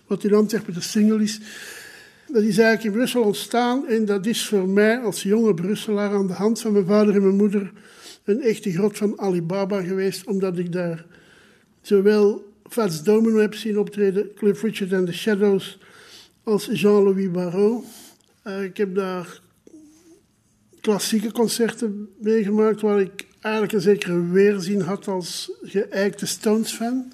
wat 0.07 0.25
in 0.25 0.35
Antwerpen 0.35 0.75
de 0.75 0.81
single 0.81 1.23
is. 1.23 1.41
Dat 2.27 2.43
is 2.43 2.59
eigenlijk 2.59 2.85
in 2.85 2.93
Brussel 2.93 3.23
ontstaan 3.23 3.87
en 3.87 4.05
dat 4.05 4.27
is 4.27 4.47
voor 4.47 4.69
mij 4.69 4.99
als 4.99 5.23
jonge 5.23 5.55
Brusselaar 5.55 6.11
aan 6.11 6.27
de 6.27 6.33
hand 6.33 6.61
van 6.61 6.73
mijn 6.73 6.87
vader 6.87 7.15
en 7.15 7.23
mijn 7.23 7.37
moeder 7.37 7.73
een 8.25 8.41
echte 8.41 8.73
grot 8.73 8.97
van 8.97 9.21
Alibaba 9.21 9.83
geweest, 9.83 10.27
omdat 10.27 10.59
ik 10.59 10.73
daar 10.73 11.07
zowel 11.81 12.52
Fats 12.73 13.03
Domino 13.03 13.39
heb 13.39 13.55
zien 13.55 13.79
optreden, 13.79 14.35
Cliff 14.35 14.63
Richard 14.63 14.93
and 14.93 15.07
the 15.07 15.13
Shadows, 15.13 15.79
als 16.43 16.69
Jean-Louis 16.73 17.31
Barrault. 17.31 17.85
Uh, 18.47 18.63
ik 18.63 18.77
heb 18.77 18.95
daar 18.95 19.41
klassieke 20.81 21.33
concerten 21.33 22.09
meegemaakt 22.19 22.81
waar 22.81 23.01
ik 23.01 23.27
eigenlijk 23.41 23.75
een 23.75 23.81
zekere 23.81 24.27
weerzin 24.27 24.81
had 24.81 25.09
als 25.09 25.53
geëikte 25.63 26.27
Stones-fan. 26.27 27.13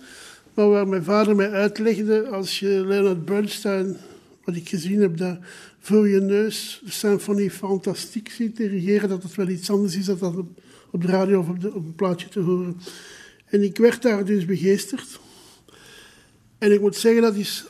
Maar 0.55 0.69
waar 0.69 0.89
mijn 0.89 1.05
vader 1.05 1.37
mij 1.37 1.51
uitlegde, 1.51 2.29
als 2.29 2.59
je 2.59 2.85
Leonard 2.87 3.25
Bernstein, 3.25 3.97
wat 4.45 4.57
ik 4.57 4.69
gezien 4.69 5.01
heb, 5.01 5.17
daar 5.17 5.39
voor 5.79 6.09
je 6.09 6.21
neus 6.21 6.83
symfonie 6.87 7.51
fantastiek 7.51 8.29
ziet 8.29 8.57
dirigeren, 8.57 9.09
dat 9.09 9.23
het 9.23 9.35
wel 9.35 9.49
iets 9.49 9.71
anders 9.71 9.97
is 9.97 10.05
dan 10.05 10.19
dat 10.19 10.37
op, 10.91 11.03
de 11.03 11.09
radio 11.09 11.41
of 11.41 11.49
op, 11.49 11.65
op 11.65 11.85
een 11.85 11.95
plaatje 11.95 12.29
te 12.29 12.41
horen. 12.41 12.77
En 13.45 13.63
ik 13.63 13.77
werd 13.77 14.03
daar 14.03 14.25
dus 14.25 14.45
begeesterd. 14.45 15.27
En 16.59 16.73
ik 16.73 16.81
moet 16.81 16.97
zeggen, 16.97 17.23
dat 17.23 17.35
is 17.35 17.67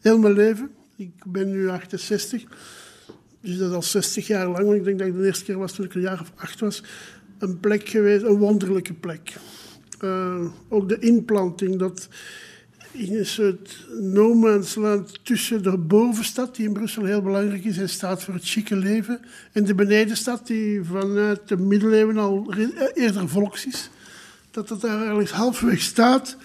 heel 0.00 0.18
mijn 0.18 0.34
leven. 0.34 0.70
Ik 0.96 1.12
ben 1.26 1.50
nu 1.50 1.68
68, 1.68 2.42
dus 3.40 3.58
dat 3.58 3.68
is 3.68 3.74
al 3.74 3.82
60 3.82 4.26
jaar 4.26 4.48
lang. 4.48 4.74
Ik 4.74 4.84
denk 4.84 4.98
dat 4.98 5.08
ik 5.08 5.14
de 5.14 5.26
eerste 5.26 5.44
keer 5.44 5.58
was 5.58 5.72
toen 5.72 5.84
ik 5.84 5.94
een 5.94 6.00
jaar 6.00 6.20
of 6.20 6.32
acht 6.34 6.60
was. 6.60 6.82
Een 7.38 7.60
plek 7.60 7.88
geweest, 7.88 8.24
een 8.24 8.38
wonderlijke 8.38 8.94
plek. 8.94 9.34
Uh, 10.00 10.46
ook 10.68 10.88
de 10.88 10.98
inplanting, 10.98 11.78
dat 11.78 12.08
in 12.92 13.18
een 13.18 13.26
soort 13.26 13.86
no 14.00 14.60
land 14.74 15.24
tussen 15.24 15.62
de 15.62 15.78
bovenstad, 15.78 16.56
die 16.56 16.66
in 16.66 16.72
Brussel 16.72 17.04
heel 17.04 17.22
belangrijk 17.22 17.64
is 17.64 17.78
en 17.78 17.88
staat 17.88 18.22
voor 18.22 18.34
het 18.34 18.48
chique 18.48 18.76
leven, 18.76 19.20
en 19.52 19.64
de 19.64 19.74
benedenstad, 19.74 20.46
die 20.46 20.84
vanuit 20.84 21.48
de 21.48 21.56
middeleeuwen 21.56 22.18
al 22.18 22.54
eerder 22.94 23.28
volks 23.28 23.66
is. 23.66 23.90
Dat 24.50 24.68
het 24.68 24.80
daar 24.80 24.98
eigenlijk 24.98 25.30
halfweg 25.30 25.80
staat. 25.80 26.36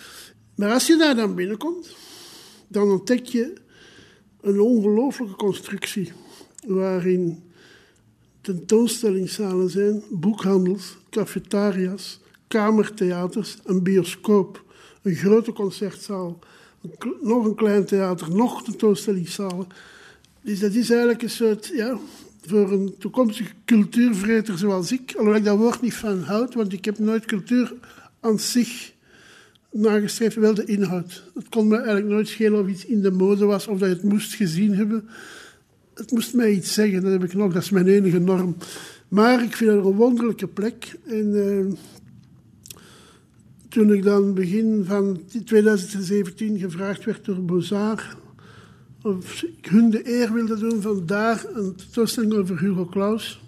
Maar 0.61 0.71
als 0.71 0.87
je 0.87 0.97
daar 0.97 1.15
dan 1.15 1.35
binnenkomt, 1.35 1.95
dan 2.67 2.91
ontdek 2.91 3.25
je 3.25 3.53
een 4.41 4.59
ongelooflijke 4.59 5.35
constructie 5.35 6.11
waarin 6.67 7.43
tentoonstellingszalen 8.41 9.69
zijn, 9.69 10.03
boekhandels, 10.09 10.97
cafetaria's, 11.09 12.19
kamertheaters, 12.47 13.57
een 13.63 13.83
bioscoop, 13.83 14.63
een 15.01 15.15
grote 15.15 15.53
concertzaal, 15.53 16.39
nog 17.21 17.45
een 17.45 17.55
klein 17.55 17.85
theater, 17.85 18.31
nog 18.31 18.63
tentoonstellingszalen. 18.63 19.67
Dus 20.41 20.59
dat 20.59 20.73
is 20.73 20.89
eigenlijk 20.89 21.21
een 21.21 21.29
soort, 21.29 21.71
ja, 21.73 21.97
voor 22.45 22.71
een 22.71 22.95
toekomstige 22.97 23.53
cultuurvreter 23.65 24.57
zoals 24.57 24.91
ik, 24.91 25.13
alhoewel 25.15 25.39
ik 25.39 25.45
dat 25.45 25.57
woord 25.57 25.81
niet 25.81 25.93
van 25.93 26.21
houd, 26.23 26.53
want 26.53 26.73
ik 26.73 26.85
heb 26.85 26.99
nooit 26.99 27.25
cultuur 27.25 27.73
aan 28.19 28.39
zich 28.39 28.90
nagestreefd, 29.71 30.35
wel 30.35 30.53
de 30.53 30.65
inhoud. 30.65 31.23
Het 31.33 31.49
kon 31.49 31.67
me 31.67 31.75
eigenlijk 31.75 32.07
nooit 32.07 32.27
schelen 32.27 32.59
of 32.59 32.67
iets 32.67 32.85
in 32.85 33.01
de 33.01 33.11
mode 33.11 33.45
was 33.45 33.67
of 33.67 33.79
dat 33.79 33.89
je 33.89 33.95
het 33.95 34.03
moest 34.03 34.33
gezien 34.33 34.73
hebben. 34.73 35.09
Het 35.93 36.11
moest 36.11 36.33
mij 36.33 36.51
iets 36.51 36.73
zeggen, 36.73 37.01
dat 37.01 37.11
heb 37.11 37.23
ik 37.23 37.33
nog, 37.33 37.53
dat 37.53 37.61
is 37.61 37.69
mijn 37.69 37.87
enige 37.87 38.19
norm. 38.19 38.55
Maar 39.07 39.43
ik 39.43 39.55
vind 39.55 39.71
het 39.71 39.85
een 39.85 39.91
wonderlijke 39.91 40.47
plek. 40.47 40.97
En 41.05 41.33
uh, 41.33 41.73
toen 43.69 43.93
ik 43.93 44.03
dan 44.03 44.33
begin 44.33 44.83
van 44.85 45.21
2017 45.45 46.59
gevraagd 46.59 47.05
werd 47.05 47.25
door 47.25 47.43
Bozar 47.43 48.17
of 49.01 49.43
ik 49.43 49.65
hun 49.65 49.89
de 49.89 50.09
eer 50.09 50.33
wilde 50.33 50.57
doen 50.57 50.81
van 50.81 51.05
daar 51.05 51.45
een 51.53 51.75
tentoonstelling 51.75 52.33
over 52.33 52.59
Hugo 52.59 52.85
Claus 52.85 53.41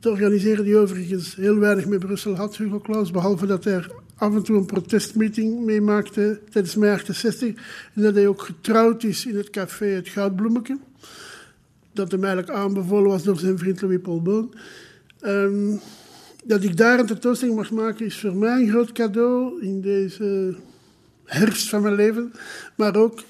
te 0.00 0.10
organiseren, 0.10 0.64
die 0.64 0.76
overigens 0.76 1.34
heel 1.34 1.58
weinig 1.58 1.86
met 1.86 1.98
Brussel 1.98 2.34
had, 2.34 2.56
Hugo 2.56 2.80
Claus, 2.80 3.10
behalve 3.10 3.46
dat 3.46 3.64
hij 3.64 3.84
af 4.22 4.34
en 4.34 4.42
toe 4.42 4.56
een 4.56 4.66
protestmeeting 4.66 5.64
meemaakte 5.64 6.40
tijdens 6.50 6.74
mei 6.74 6.92
68 6.92 7.48
en 7.94 8.02
dat 8.02 8.14
hij 8.14 8.26
ook 8.26 8.42
getrouwd 8.42 9.02
is 9.02 9.26
in 9.26 9.36
het 9.36 9.50
café 9.50 9.86
Het 9.86 10.08
Goudbloemetje, 10.08 10.78
dat 11.92 12.10
hem 12.10 12.24
eigenlijk 12.24 12.56
aanbevolen 12.56 13.10
was 13.10 13.22
door 13.22 13.38
zijn 13.38 13.58
vriend 13.58 13.80
Louis 13.80 14.00
Paul 14.02 14.22
Boon. 14.22 14.54
Um, 15.22 15.80
dat 16.44 16.62
ik 16.62 16.76
daar 16.76 16.98
een 16.98 17.06
tentoonstelling 17.06 17.56
mag 17.56 17.70
maken 17.70 18.06
is 18.06 18.20
voor 18.20 18.34
mij 18.34 18.60
een 18.60 18.68
groot 18.68 18.92
cadeau 18.92 19.62
in 19.62 19.80
deze 19.80 20.56
herfst 21.24 21.68
van 21.68 21.82
mijn 21.82 21.94
leven. 21.94 22.32
Maar 22.76 22.96
ook 22.96 23.22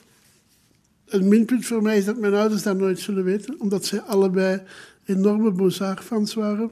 een 1.07 1.29
minpunt 1.29 1.67
voor 1.67 1.83
mij 1.83 1.99
is 1.99 2.05
dat 2.05 2.19
mijn 2.19 2.35
ouders 2.35 2.63
dat 2.63 2.79
nooit 2.79 2.99
zullen 2.99 3.25
weten, 3.25 3.61
omdat 3.61 3.85
zij 3.85 4.01
allebei 4.01 4.63
enorme 5.05 5.51
Bozar-fans 5.51 6.35
waren. 6.35 6.71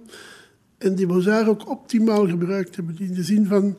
En 0.78 0.94
die 0.94 1.06
Bozar 1.06 1.48
ook 1.48 1.70
optimaal 1.70 2.28
gebruikt 2.28 2.76
hebben. 2.76 2.96
In 2.98 3.14
de 3.14 3.22
zin 3.22 3.46
van 3.46 3.76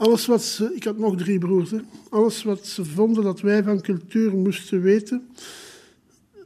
alles 0.00 0.26
wat 0.26 0.42
ze. 0.42 0.72
Ik 0.74 0.84
had 0.84 0.98
nog 0.98 1.16
drie 1.16 1.38
broers. 1.38 1.70
Alles 2.08 2.42
wat 2.42 2.66
ze 2.66 2.84
vonden 2.84 3.24
dat 3.24 3.40
wij 3.40 3.62
van 3.62 3.80
cultuur 3.80 4.36
moesten 4.36 4.82
weten, 4.82 5.28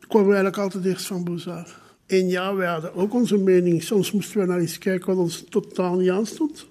kwam 0.09 0.25
eigenlijk 0.25 0.59
altijd 0.59 0.85
eerst 0.85 1.07
van 1.07 1.25
Bozar. 1.25 1.81
En 2.07 2.29
ja, 2.29 2.55
wij 2.55 2.69
hadden 2.69 2.95
ook 2.95 3.15
onze 3.15 3.37
mening. 3.37 3.83
Soms 3.83 4.13
moesten 4.13 4.41
we 4.41 4.47
naar 4.47 4.63
iets 4.63 4.79
kijken 4.79 5.07
wat 5.07 5.17
ons 5.17 5.45
totaal 5.49 5.97
niet 5.97 6.11
aanstond. 6.11 6.67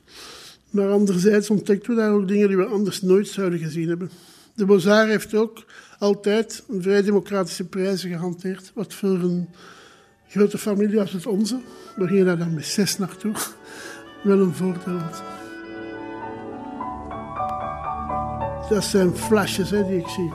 Maar 0.69 0.89
anderzijds 0.89 1.49
ontdekten 1.49 1.95
we 1.95 2.01
daar 2.01 2.13
ook 2.13 2.27
dingen 2.27 2.47
die 2.47 2.57
we 2.57 2.65
anders 2.65 3.01
nooit 3.01 3.27
zouden 3.27 3.59
gezien 3.59 3.88
hebben. 3.88 4.09
De 4.55 4.65
Bozar 4.65 5.07
heeft 5.07 5.34
ook 5.34 5.65
altijd 5.99 6.63
een 6.69 6.81
vrij 6.81 7.01
democratische 7.01 7.65
prijzen 7.65 8.09
gehanteerd. 8.09 8.71
Wat 8.73 8.93
voor 8.93 9.09
een 9.09 9.49
grote 10.27 10.57
familie 10.57 10.99
als 10.99 11.11
het 11.11 11.25
onze, 11.25 11.59
we 11.95 12.07
gingen 12.07 12.25
daar 12.25 12.38
dan 12.38 12.53
met 12.53 12.65
zes 12.65 12.97
naartoe, 12.97 13.34
wel 14.23 14.39
een 14.39 14.53
voordeel 14.53 14.97
had. 14.97 15.32
Dat 18.70 18.84
zijn 18.84 19.16
flashes 19.16 19.70
hè, 19.70 19.88
die 19.88 19.97
ik 19.97 20.07
zie. 20.07 20.32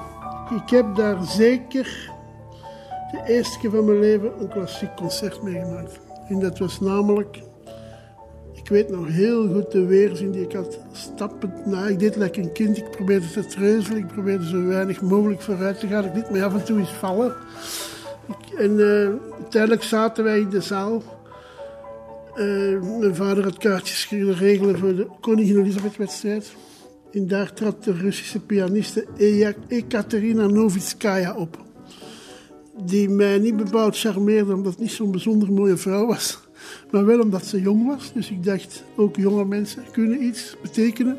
Ik 0.64 0.70
heb 0.70 0.96
daar 0.96 1.24
zeker 1.24 2.10
de 3.12 3.22
eerste 3.26 3.58
keer 3.58 3.70
van 3.70 3.84
mijn 3.84 4.00
leven 4.00 4.40
een 4.40 4.48
klassiek 4.48 4.94
concert 4.96 5.42
meegemaakt. 5.42 6.00
En 6.28 6.40
dat 6.40 6.58
was 6.58 6.80
namelijk, 6.80 7.42
ik 8.52 8.68
weet 8.68 8.90
nog 8.90 9.06
heel 9.06 9.52
goed 9.52 9.70
de 9.70 9.84
weerzin 9.84 10.30
die 10.30 10.42
ik 10.42 10.52
had. 10.52 10.78
Stappend 10.92 11.66
na, 11.66 11.86
ik 11.86 11.98
deed 11.98 12.16
lekker 12.16 12.42
een 12.42 12.52
kind, 12.52 12.76
ik 12.76 12.90
probeerde 12.90 13.30
te 13.30 13.46
treuzelen, 13.46 13.98
ik 13.98 14.06
probeerde 14.06 14.48
zo 14.48 14.64
weinig 14.66 15.00
mogelijk 15.02 15.42
vooruit 15.42 15.80
te 15.80 15.86
gaan. 15.86 16.04
Ik 16.04 16.14
liet 16.14 16.30
me 16.30 16.44
af 16.44 16.54
en 16.54 16.64
toe 16.64 16.78
eens 16.78 16.92
vallen. 16.92 17.34
Ik, 18.26 18.58
en 18.58 18.70
uh, 18.70 19.08
uiteindelijk 19.40 19.82
zaten 19.82 20.24
wij 20.24 20.38
in 20.38 20.50
de 20.50 20.60
zaal. 20.60 21.02
Uh, 22.36 22.82
mijn 22.98 23.14
vader 23.14 23.44
had 23.44 23.58
kaartjes 23.58 24.08
kunnen 24.08 24.34
regelen 24.34 24.78
voor 24.78 24.94
de 24.94 25.06
Koningin 25.20 25.58
Elisabeth-wedstrijd. 25.58 26.54
En 27.12 27.26
daar 27.26 27.52
trad 27.52 27.84
de 27.84 27.92
Russische 27.92 28.40
pianiste 28.40 29.06
Ekaterina 29.68 30.46
Novitskaya 30.46 31.34
op 31.34 31.66
die 32.84 33.08
mij 33.08 33.38
niet 33.38 33.56
bepaald 33.56 33.98
charmeerde 33.98 34.54
omdat 34.54 34.72
het 34.72 34.80
niet 34.80 34.90
zo'n 34.90 35.10
bijzonder 35.10 35.52
mooie 35.52 35.76
vrouw 35.76 36.06
was, 36.06 36.38
maar 36.90 37.06
wel 37.06 37.20
omdat 37.20 37.46
ze 37.46 37.60
jong 37.60 37.86
was. 37.86 38.12
Dus 38.12 38.30
ik 38.30 38.44
dacht, 38.44 38.84
ook 38.96 39.16
jonge 39.16 39.44
mensen 39.44 39.82
kunnen 39.92 40.22
iets 40.22 40.56
betekenen. 40.62 41.16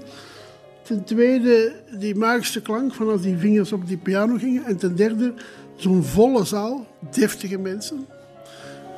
Ten 0.83 1.03
tweede, 1.03 1.73
die 1.99 2.15
magische 2.15 2.61
klank 2.61 2.93
van 2.93 3.09
als 3.09 3.21
die 3.21 3.37
vingers 3.37 3.71
op 3.71 3.87
die 3.87 3.97
piano 3.97 4.37
gingen. 4.37 4.65
En 4.65 4.77
ten 4.77 4.95
derde, 4.95 5.33
zo'n 5.75 6.03
volle 6.03 6.45
zaal, 6.45 6.87
deftige 7.11 7.57
mensen, 7.57 8.05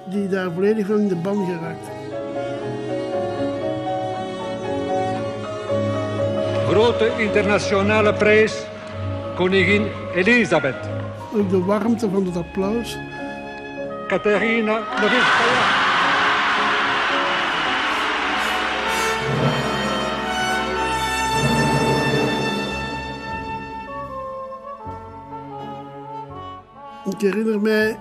die 0.09 0.27
daar 0.27 0.51
volledig 0.53 0.85
van 0.85 0.99
in 0.99 1.07
de 1.07 1.15
ban 1.15 1.45
geraakten. 1.45 2.00
Grote 6.71 7.11
internationale 7.17 8.13
prijs, 8.13 8.53
koningin 9.35 9.87
Elisabeth 10.15 10.89
ook 11.33 11.49
de 11.49 11.63
warmte 11.63 12.09
van 12.09 12.25
het 12.25 12.35
applaus. 12.35 12.97
Katerina 14.07 14.79
Novinskaya. 15.01 15.79
Ik 27.05 27.21
herinner 27.21 27.61
mij 27.61 27.99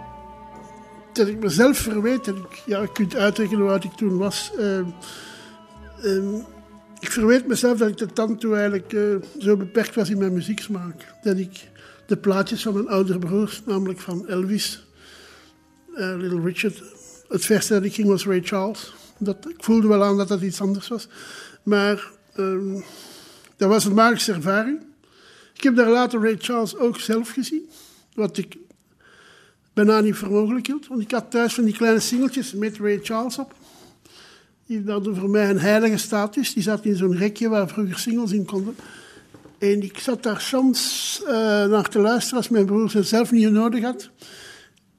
dat 1.12 1.27
ik 1.27 1.39
mezelf 1.39 1.79
verweet, 1.79 2.27
en 2.27 2.37
ik, 2.37 2.62
ja, 2.64 2.81
je 2.81 2.93
kunt 2.93 3.16
uitrekenen 3.16 3.68
oud 3.68 3.85
ik 3.85 3.93
toen 3.93 4.18
was. 4.18 4.53
Uh, 4.59 4.79
uh, 6.05 6.43
ik 7.01 7.11
verweet 7.11 7.47
mezelf 7.47 7.79
dat 7.79 7.89
ik 7.89 7.97
de 7.97 8.07
tand 8.07 8.41
toe 8.41 8.55
eigenlijk 8.55 8.93
uh, 8.93 9.17
zo 9.39 9.57
beperkt 9.57 9.95
was 9.95 10.11
in 10.11 10.19
mijn 10.19 10.33
muzieksmaak. 10.33 11.15
Dat 11.23 11.37
ik 11.37 11.69
de 12.07 12.17
plaatjes 12.17 12.63
van 12.63 12.75
mijn 12.75 12.89
oudere 12.89 13.19
broers, 13.19 13.63
namelijk 13.67 14.01
van 14.01 14.29
Elvis, 14.29 14.87
uh, 15.95 16.15
Little 16.17 16.41
Richard. 16.41 16.83
Het 17.29 17.45
verste 17.45 17.73
dat 17.73 17.85
ik 17.85 17.95
ging 17.95 18.09
was 18.09 18.27
Ray 18.27 18.41
Charles. 18.43 18.93
Dat, 19.19 19.49
ik 19.49 19.65
voelde 19.65 19.89
wel 19.89 20.05
aan 20.05 20.17
dat 20.17 20.29
dat 20.29 20.43
iets 20.43 20.61
anders 20.61 20.89
was. 20.89 21.09
Maar 21.63 22.11
um, 22.37 22.85
dat 23.57 23.69
was 23.69 23.85
een 23.85 23.95
magische 23.95 24.33
ervaring. 24.33 24.81
Ik 25.55 25.63
heb 25.63 25.77
daar 25.77 25.91
later 25.91 26.21
Ray 26.21 26.37
Charles 26.39 26.77
ook 26.77 26.99
zelf 26.99 27.31
gezien. 27.31 27.69
Wat 28.15 28.37
ik 28.37 28.57
bijna 29.73 30.01
niet 30.01 30.17
voor 30.17 30.31
mogelijk 30.31 30.67
hield. 30.67 30.87
Want 30.87 31.01
ik 31.01 31.11
had 31.11 31.31
thuis 31.31 31.55
van 31.55 31.65
die 31.65 31.77
kleine 31.77 32.01
singeltjes 32.01 32.53
met 32.53 32.79
Ray 32.79 33.01
Charles 33.03 33.39
op. 33.39 33.55
Die 34.71 34.83
hadden 34.87 35.16
voor 35.16 35.31
mij 35.31 35.51
een 35.51 35.59
heilige 35.59 35.97
status. 35.97 36.53
Die 36.55 36.62
zat 36.62 36.85
in 36.85 36.97
zo'n 36.97 37.16
rekje 37.16 37.49
waar 37.49 37.68
vroeger 37.68 37.99
singles 37.99 38.33
in 38.33 38.45
konden. 38.45 38.75
En 39.59 39.83
ik 39.83 39.99
zat 39.99 40.23
daar 40.23 40.41
soms 40.41 41.21
uh, 41.25 41.31
naar 41.66 41.89
te 41.89 41.99
luisteren 41.99 42.37
als 42.37 42.49
mijn 42.49 42.66
broer 42.66 42.93
het 42.93 43.07
zelf 43.07 43.31
niet 43.31 43.51
nodig 43.51 43.83
had. 43.83 44.11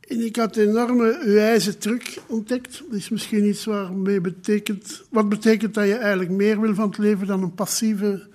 En 0.07 0.25
ik 0.25 0.35
had 0.35 0.57
een 0.57 0.69
enorme 0.69 1.21
wijze 1.25 1.77
truc 1.77 2.17
ontdekt. 2.27 2.83
Dat 2.89 2.99
is 2.99 3.09
misschien 3.09 3.45
iets 3.45 3.65
waarmee 3.65 4.21
betekent... 4.21 5.03
Wat 5.09 5.29
betekent 5.29 5.73
dat 5.73 5.87
je 5.87 5.95
eigenlijk 5.95 6.31
meer 6.31 6.61
wil 6.61 6.75
van 6.75 6.87
het 6.87 6.97
leven 6.97 7.27
dan 7.27 7.43
een 7.43 7.55
passieve... 7.55 8.27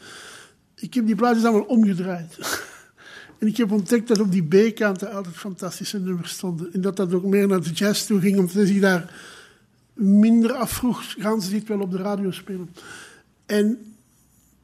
Ik 0.74 0.94
heb 0.94 1.06
die 1.06 1.14
plaatjes 1.14 1.44
allemaal 1.44 1.62
omgedraaid. 1.62 2.38
en 3.38 3.46
ik 3.46 3.56
heb 3.56 3.72
ontdekt 3.72 4.08
dat 4.08 4.20
op 4.20 4.32
die 4.32 4.70
B-kanten 4.70 5.12
altijd 5.12 5.36
fantastische 5.36 6.00
nummers 6.00 6.32
stonden. 6.32 6.72
En 6.72 6.80
dat 6.80 6.96
dat 6.96 7.14
ook 7.14 7.24
meer 7.24 7.48
naar 7.48 7.62
de 7.62 7.72
jazz 7.72 8.06
toe 8.06 8.20
ging, 8.20 8.38
omdat 8.38 8.68
hij 8.68 8.80
daar 8.80 9.34
minder 9.96 10.52
afvroeg... 10.52 11.14
gaan 11.18 11.42
ze 11.42 11.50
dit 11.50 11.68
wel 11.68 11.80
op 11.80 11.90
de 11.90 11.96
radio 11.96 12.30
spelen? 12.30 12.74
En 13.46 13.94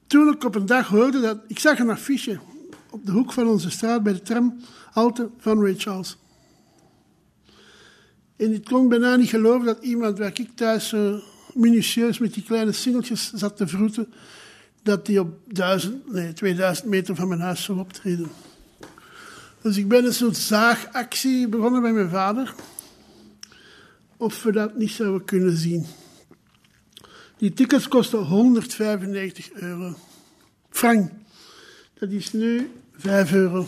toen 0.07 0.29
ik 0.29 0.45
op 0.45 0.55
een 0.55 0.67
dag 0.67 0.89
hoorde 0.89 1.21
dat... 1.21 1.39
Ik 1.47 1.59
zag 1.59 1.79
een 1.79 1.91
affiche 1.91 2.39
op 2.91 3.07
de 3.07 3.13
hoek 3.13 3.33
van 3.33 3.49
onze 3.49 3.71
straat 3.71 4.03
bij 4.03 4.13
de 4.13 4.23
tramhalte 4.23 5.31
van 5.39 5.63
Ray 5.63 5.75
Charles. 5.77 6.17
En 8.37 8.53
ik 8.53 8.65
kon 8.65 8.89
bijna 8.89 9.17
niet 9.17 9.29
geloven 9.29 9.67
dat 9.67 9.85
iemand 9.85 10.19
waar 10.19 10.31
ik 10.35 10.51
thuis 10.55 10.89
zo 10.89 11.21
minutieus 11.55 12.19
met 12.19 12.35
die 12.35 12.43
kleine 12.43 12.73
singeltjes 12.73 13.33
zat 13.33 13.57
te 13.57 13.67
vroeten, 13.67 14.13
dat 14.83 15.07
die 15.07 15.21
op 15.21 15.39
duizend, 15.47 16.13
nee, 16.13 16.33
2000 16.33 16.89
meter 16.89 17.15
van 17.15 17.29
mijn 17.29 17.41
huis 17.41 17.65
zou 17.65 17.79
optreden. 17.79 18.31
Dus 19.63 19.77
ik 19.77 19.89
ben 19.89 20.05
een 20.05 20.15
soort 20.15 20.37
zaagactie 20.37 21.49
begonnen 21.49 21.83
bij 21.83 21.93
mijn 21.93 22.11
vader. 22.11 22.55
Of 24.23 24.43
we 24.43 24.53
dat 24.53 24.77
niet 24.77 24.91
zouden 24.91 25.25
kunnen 25.25 25.57
zien. 25.57 25.87
Die 27.37 27.53
tickets 27.53 27.89
kosten 27.89 28.19
195 28.19 29.53
euro. 29.53 29.95
Frank. 30.71 31.11
Dat 31.99 32.11
is 32.11 32.33
nu 32.33 32.71
5 32.97 33.33
euro. 33.33 33.67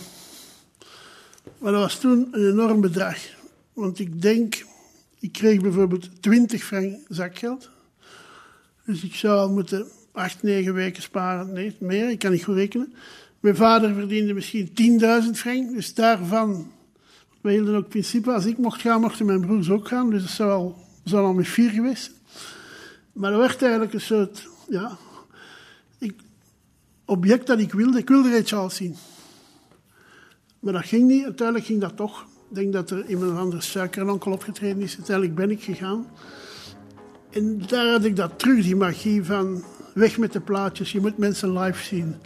Maar 1.58 1.72
dat 1.72 1.80
was 1.80 1.98
toen 1.98 2.28
een 2.30 2.50
enorm 2.50 2.80
bedrag. 2.80 3.18
Want 3.72 3.98
ik 3.98 4.22
denk, 4.22 4.64
ik 5.18 5.32
kreeg 5.32 5.60
bijvoorbeeld 5.60 6.22
20 6.22 6.64
frank 6.64 6.96
zakgeld. 7.08 7.70
Dus 8.84 9.02
ik 9.02 9.14
zou 9.14 9.38
al 9.38 9.50
moeten 9.50 9.86
8, 10.12 10.42
9 10.42 10.74
weken 10.74 11.02
sparen. 11.02 11.52
Nee, 11.52 11.76
meer, 11.78 12.10
ik 12.10 12.18
kan 12.18 12.30
niet 12.30 12.44
goed 12.44 12.56
rekenen. 12.56 12.94
Mijn 13.40 13.56
vader 13.56 13.94
verdiende 13.94 14.34
misschien 14.34 14.68
10.000 15.24 15.30
frank. 15.32 15.74
Dus 15.74 15.94
daarvan, 15.94 16.72
we 17.44 17.52
hielden 17.52 17.76
ook 17.76 17.88
principe, 17.88 18.32
als 18.32 18.44
ik 18.44 18.58
mocht 18.58 18.80
gaan, 18.80 19.00
mochten 19.00 19.26
mijn 19.26 19.40
broers 19.40 19.70
ook 19.70 19.88
gaan. 19.88 20.10
Dus 20.10 20.22
dat 20.22 20.30
zou 20.30 20.50
al, 20.50 20.76
zou 21.04 21.26
al 21.26 21.32
met 21.32 21.48
vier 21.48 21.70
geweest 21.70 22.12
Maar 23.12 23.30
dat 23.30 23.40
werd 23.40 23.62
eigenlijk 23.62 23.92
een 23.92 24.00
soort, 24.00 24.48
ja, 24.68 24.96
ik, 25.98 26.14
object 27.04 27.46
dat 27.46 27.58
ik 27.58 27.72
wilde. 27.72 27.98
Ik 27.98 28.08
wilde 28.08 28.30
Ray 28.30 28.44
Charles 28.44 28.74
zien. 28.74 28.96
Maar 30.58 30.72
dat 30.72 30.84
ging 30.84 31.06
niet. 31.06 31.24
Uiteindelijk 31.24 31.66
ging 31.66 31.80
dat 31.80 31.96
toch. 31.96 32.26
Ik 32.48 32.54
denk 32.54 32.72
dat 32.72 32.90
er 32.90 33.06
iemand 33.06 33.32
of 33.32 33.38
andere 33.38 33.62
suikeronkel 33.62 34.32
opgetreden 34.32 34.82
is. 34.82 34.96
Uiteindelijk 34.96 35.36
ben 35.36 35.50
ik 35.50 35.62
gegaan. 35.62 36.06
En 37.30 37.62
daar 37.66 37.90
had 37.90 38.04
ik 38.04 38.16
dat 38.16 38.38
terug, 38.38 38.62
die 38.62 38.76
magie 38.76 39.24
van 39.24 39.64
weg 39.94 40.18
met 40.18 40.32
de 40.32 40.40
plaatjes. 40.40 40.92
Je 40.92 41.00
moet 41.00 41.18
mensen 41.18 41.58
live 41.58 41.82
zien. 41.82 42.16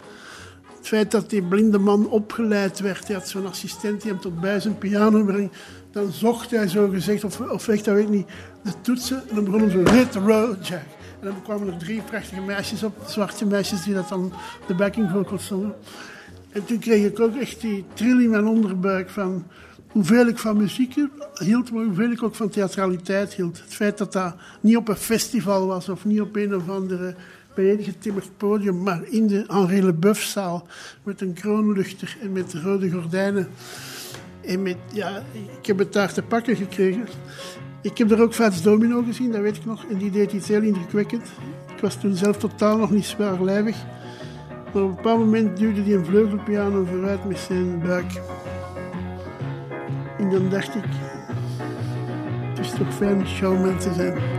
Feit 0.89 1.11
dat 1.11 1.29
die 1.29 1.41
blinde 1.41 1.77
man 1.77 2.09
opgeleid 2.09 2.79
werd. 2.79 3.07
Hij 3.07 3.15
had 3.15 3.27
zo'n 3.27 3.47
assistent 3.47 4.01
die 4.01 4.11
hem 4.11 4.19
tot 4.19 4.39
bij 4.39 4.59
zijn 4.59 4.77
piano 4.77 5.23
brengt. 5.23 5.55
Dan 5.91 6.11
zocht 6.11 6.51
hij 6.51 6.67
zo 6.67 6.89
gezegd, 6.89 7.23
of, 7.23 7.39
of 7.39 7.67
echt, 7.67 7.85
dat 7.85 7.95
weet 7.95 8.03
ik 8.03 8.09
niet, 8.09 8.27
de 8.63 8.71
toetsen. 8.81 9.23
En 9.29 9.35
dan 9.35 9.43
begon 9.43 9.59
hij 9.59 9.69
zo, 9.69 9.91
hit 9.91 10.15
road, 10.15 10.67
Jack. 10.67 10.81
En 11.19 11.27
dan 11.27 11.41
kwamen 11.43 11.67
er 11.67 11.77
drie 11.79 12.01
prachtige 12.01 12.41
meisjes 12.41 12.83
op, 12.83 12.93
zwarte 13.05 13.45
meisjes, 13.45 13.83
die 13.83 13.93
dat 13.93 14.09
dan 14.09 14.33
de 14.67 14.75
backing 14.75 15.09
vocals 15.09 15.45
zongen. 15.45 15.73
En 16.51 16.65
toen 16.65 16.79
kreeg 16.79 17.05
ik 17.05 17.19
ook 17.19 17.35
echt 17.35 17.61
die 17.61 17.85
trilling 17.93 18.23
in 18.23 18.29
mijn 18.29 18.47
onderbuik 18.47 19.09
van 19.09 19.45
hoeveel 19.91 20.27
ik 20.27 20.37
van 20.37 20.57
muziek 20.57 20.95
hield, 21.33 21.71
maar 21.71 21.83
hoeveel 21.83 22.11
ik 22.11 22.23
ook 22.23 22.35
van 22.35 22.49
theatraliteit 22.49 23.33
hield. 23.33 23.61
Het 23.63 23.73
feit 23.73 23.97
dat 23.97 24.13
dat 24.13 24.35
niet 24.61 24.77
op 24.77 24.87
een 24.87 24.95
festival 24.95 25.67
was 25.67 25.89
of 25.89 26.05
niet 26.05 26.21
op 26.21 26.35
een 26.35 26.55
of 26.55 26.69
andere 26.69 27.15
bijgetimmerd 27.59 28.29
podium, 28.37 28.83
maar 28.83 29.01
in 29.09 29.27
de 29.27 29.43
Henri 29.47 29.83
Leboeufzaal 29.83 30.67
met 31.03 31.21
een 31.21 31.33
kroonluchter 31.33 32.17
en 32.21 32.31
met 32.31 32.53
rode 32.53 32.91
gordijnen. 32.91 33.47
En 34.41 34.61
met, 34.61 34.77
ja, 34.93 35.23
ik 35.59 35.65
heb 35.65 35.77
het 35.77 35.93
daar 35.93 36.13
te 36.13 36.21
pakken 36.21 36.55
gekregen. 36.55 37.07
Ik 37.81 37.97
heb 37.97 38.11
er 38.11 38.21
ook 38.21 38.33
Vats 38.33 38.61
Domino 38.61 39.03
gezien, 39.03 39.31
dat 39.31 39.41
weet 39.41 39.55
ik 39.55 39.65
nog. 39.65 39.85
En 39.89 39.97
die 39.97 40.11
deed 40.11 40.31
iets 40.31 40.47
heel 40.47 40.61
indrukwekkend. 40.61 41.27
Ik 41.75 41.81
was 41.81 41.99
toen 41.99 42.15
zelf 42.15 42.37
totaal 42.37 42.77
nog 42.77 42.91
niet 42.91 43.05
zwaarlijvig. 43.05 43.77
Maar 44.73 44.83
op 44.83 44.89
een 44.89 44.95
bepaald 44.95 45.19
moment 45.19 45.57
duwde 45.57 45.81
hij 45.81 45.93
een 45.93 46.05
vleugelpiano 46.05 46.85
vooruit 46.85 47.25
met 47.25 47.37
zijn 47.37 47.79
buik. 47.79 48.11
En 50.17 50.29
dan 50.29 50.49
dacht 50.49 50.75
ik, 50.75 50.83
het 52.49 52.59
is 52.59 52.71
toch 52.71 52.93
fijn 52.93 53.27
showman 53.27 53.77
te 53.77 53.93
zijn. 53.93 54.38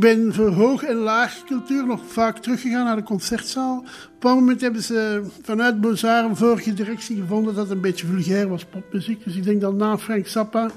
Ik 0.00 0.06
ben 0.06 0.34
voor 0.34 0.48
hoog 0.48 0.82
en 0.82 0.96
laag 0.96 1.44
cultuur 1.44 1.86
nog 1.86 2.00
vaak 2.06 2.38
teruggegaan 2.38 2.84
naar 2.84 2.96
de 2.96 3.02
concertzaal. 3.02 3.84
Op 4.16 4.24
een 4.24 4.30
moment 4.30 4.60
hebben 4.60 4.82
ze 4.82 5.22
vanuit 5.42 5.80
Bozar 5.80 6.24
een 6.24 6.36
vorige 6.36 6.74
directie 6.74 7.16
gevonden 7.16 7.54
dat 7.54 7.62
het 7.62 7.74
een 7.74 7.80
beetje 7.80 8.06
vulgair 8.06 8.48
was, 8.48 8.64
popmuziek. 8.64 9.24
Dus 9.24 9.36
ik 9.36 9.44
denk 9.44 9.60
dat 9.60 9.74
na 9.74 9.98
Frank 9.98 10.26
Zappa 10.26 10.70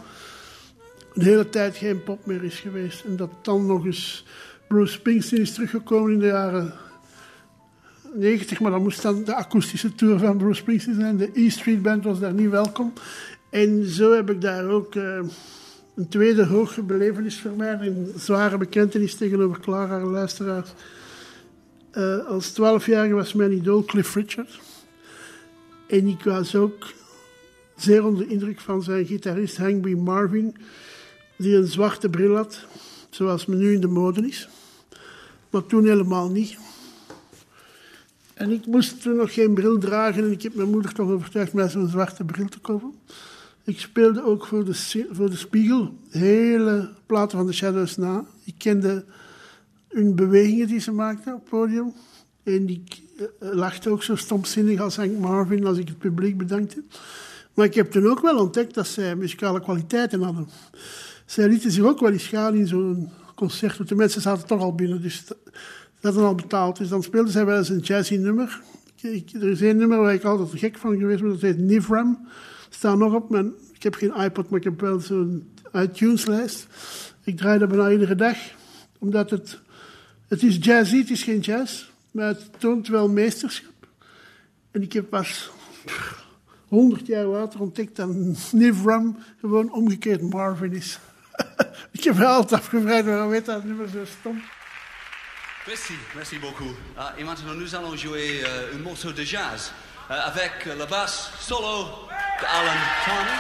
een 1.13 1.24
hele 1.24 1.49
tijd 1.49 1.78
geen 1.78 2.03
pop 2.03 2.26
meer 2.26 2.43
is 2.43 2.59
geweest. 2.59 3.03
En 3.03 3.15
dat 3.15 3.30
dan 3.41 3.65
nog 3.65 3.86
eens 3.86 4.26
Bruce 4.67 4.93
Springsteen 4.93 5.41
is 5.41 5.53
teruggekomen 5.53 6.11
in 6.11 6.19
de 6.19 6.26
jaren 6.26 6.74
90, 8.13 8.59
maar 8.59 8.71
dan 8.71 8.84
moest 8.84 9.01
dan 9.01 9.24
de 9.24 9.36
akoestische 9.36 9.95
tour 9.95 10.19
van 10.19 10.38
Bruce 10.38 10.61
Springsteen 10.61 10.95
zijn. 10.95 11.17
De 11.17 11.30
E 11.34 11.49
Street 11.49 11.82
Band 11.82 12.03
was 12.03 12.19
daar 12.19 12.34
niet 12.34 12.49
welkom. 12.49 12.93
En 13.49 13.86
zo 13.86 14.13
heb 14.13 14.30
ik 14.30 14.41
daar 14.41 14.65
ook 14.65 14.95
eh, 14.95 15.19
een 15.96 16.08
tweede 16.08 16.46
hoge 16.46 16.82
belevenis 16.82 17.39
voor 17.39 17.52
mij. 17.52 17.74
Een 17.80 18.14
zware 18.16 18.58
bekentenis 18.58 19.16
tegenover 19.16 19.60
Clara 19.60 20.00
en 20.00 20.06
luisteraars. 20.06 20.70
Eh, 21.91 22.26
als 22.26 22.52
twaalfjarige 22.52 23.14
was 23.14 23.34
mijn 23.34 23.52
idool 23.52 23.84
Cliff 23.84 24.16
Richard. 24.16 24.60
En 25.88 26.08
ik 26.08 26.24
was 26.24 26.56
ook 26.56 26.94
zeer 27.76 28.06
onder 28.06 28.28
de 28.28 28.34
indruk 28.34 28.60
van 28.60 28.84
zijn 28.84 29.06
gitarist 29.06 29.58
Hank. 29.58 29.89
Marvin, 29.89 30.56
die 31.38 31.56
een 31.56 31.68
zwarte 31.68 32.10
bril 32.10 32.36
had, 32.36 32.66
zoals 33.10 33.46
men 33.46 33.58
nu 33.58 33.74
in 33.74 33.82
de 33.82 33.88
mode 33.88 34.28
is. 34.28 34.50
Maar 35.50 35.66
toen 35.66 35.88
helemaal 35.88 36.30
niet. 36.30 36.58
En 38.34 38.52
ik 38.52 38.66
moest 38.66 39.02
toen 39.02 39.16
nog 39.16 39.34
geen 39.34 39.54
bril 39.54 39.78
dragen 39.78 40.24
en 40.24 40.32
ik 40.32 40.41
heb 40.41 40.54
mijn 40.54 40.70
moeder 40.70 40.94
toch 40.94 41.10
overtuigd 41.10 41.54
mij 41.54 41.70
zo'n 41.70 41.89
zwarte 41.89 42.24
bril 42.24 42.48
te 42.48 42.60
kopen. 42.60 42.94
Ik 43.64 43.80
speelde 43.80 44.24
ook 44.24 44.45
voor 44.45 44.66
de, 44.66 45.05
voor 45.11 45.30
de 45.30 45.36
Spiegel 45.36 45.97
hele 46.09 46.89
platen 47.05 47.38
van 47.38 47.47
de 47.47 47.53
Shadows 47.53 47.97
na. 47.97 48.26
Ik 48.43 48.53
kende 48.57 49.05
hun 49.88 50.16
bewegingen 50.16 50.68
die 50.68 50.80
ze 50.80 50.91
maakten 50.91 51.34
op 51.34 51.39
het 51.39 51.49
podium. 51.49 51.93
En 52.43 52.70
ik 52.70 53.01
eh, 53.18 53.26
lachte 53.39 53.89
ook 53.89 54.03
zo 54.03 54.16
stomzinnig 54.16 54.80
als 54.80 54.95
Hank 54.95 55.18
Marvin 55.18 55.66
als 55.66 55.78
ik 55.78 55.88
het 55.88 55.97
publiek 55.97 56.38
bedankte. 56.38 56.84
Maar 57.53 57.66
ik 57.66 57.74
heb 57.74 57.91
toen 57.91 58.07
ook 58.07 58.22
wel 58.22 58.38
ontdekt 58.39 58.74
dat 58.74 58.88
zij 58.88 59.16
muzikale 59.16 59.61
kwaliteiten 59.61 60.22
hadden. 60.22 60.47
Zij 61.26 61.47
lieten 61.47 61.72
zich 61.72 61.84
ook 61.84 61.99
wel 61.99 62.11
eens 62.11 62.28
gaan 62.28 62.55
in 62.55 62.68
zo'n 62.68 63.09
concert. 63.36 63.78
Want 63.78 63.89
de 63.89 63.95
mensen 63.95 64.22
zaten 64.22 64.47
toch 64.47 64.61
al 64.61 64.76
binnen, 64.76 65.01
dus 65.01 65.26
dat 65.28 65.38
hadden 66.01 66.24
al 66.24 66.36
betaald. 66.36 66.78
Dus 66.78 66.88
dan 66.89 67.03
speelden 67.03 67.32
zij 67.32 67.45
wel 67.45 67.57
eens 67.57 67.70
een 67.70 67.80
jazzy 67.80 68.16
nummer. 68.16 68.61
Ik- 69.01 69.34
er 69.34 69.49
is 69.49 69.61
één 69.61 69.78
nummer 69.78 69.97
waar 69.97 70.14
ik 70.14 70.24
altijd 70.24 70.59
gek 70.59 70.78
van 70.78 70.97
geweest 70.97 71.22
ben, 71.22 71.30
dat 71.32 71.41
heet 71.41 71.57
Nivram. 71.57 72.28
Staat 72.76 72.97
nog 72.97 73.13
op 73.13 73.30
mijn... 73.30 73.53
Ik 73.74 73.84
heb 73.84 73.95
geen 73.95 74.15
iPod, 74.15 74.49
maar 74.49 74.59
ik 74.59 74.65
heb 74.65 74.82
wel 74.82 74.99
zo'n 74.99 75.51
iTunes-lijst. 75.74 76.67
Ik 77.24 77.38
draai 77.38 77.59
dat 77.59 77.69
bijna 77.69 77.91
iedere 77.91 78.15
dag, 78.15 78.38
omdat 78.99 79.30
het... 79.30 79.59
Het 80.28 80.43
is 80.43 80.57
jazzy, 80.59 80.97
het 80.97 81.09
is 81.09 81.24
geen 81.24 81.39
jazz, 81.39 81.89
maar 82.11 82.28
het 82.28 82.49
toont 82.57 82.88
wel 82.88 83.09
meesterschap. 83.09 83.88
En 84.71 84.82
ik 84.82 84.93
heb 84.93 85.09
pas 85.09 85.51
honderd 86.67 87.07
jaar 87.07 87.26
later 87.26 87.59
ontdekt 87.61 87.95
dat 87.95 88.09
Nivram 88.51 89.17
gewoon 89.39 89.74
omgekeerd 89.74 90.21
Marvin 90.21 90.74
is. 90.74 90.99
ik 91.91 92.03
heb 92.03 92.15
me 92.15 92.26
altijd 92.26 92.61
afgevraagd 92.61 93.05
waarom 93.05 93.30
weet 93.30 93.45
dat 93.45 93.63
nummer 93.63 93.89
zo 93.89 94.05
stom. 94.19 94.41
Merci, 95.67 95.93
merci 96.15 96.39
beaucoup. 96.39 96.76
Ah, 96.95 97.17
et 97.17 97.24
maintenant, 97.24 97.59
nous 97.59 97.76
allons 97.76 98.01
jouer 98.01 98.43
euh, 98.43 98.76
un 98.76 98.82
morceau 98.82 99.13
de 99.13 99.24
jazz 99.24 99.71
avec 100.10 100.68
euh, 100.68 100.76
la 100.76 100.86
basse 100.86 101.32
solo 101.39 102.08
de 102.41 102.45
Alan 102.45 102.80
Tony. 103.06 103.39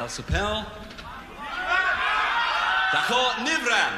Elle 0.00 0.10
s'appelle 0.10 0.64
D'accord 2.92 3.34
Nivram. 3.42 3.94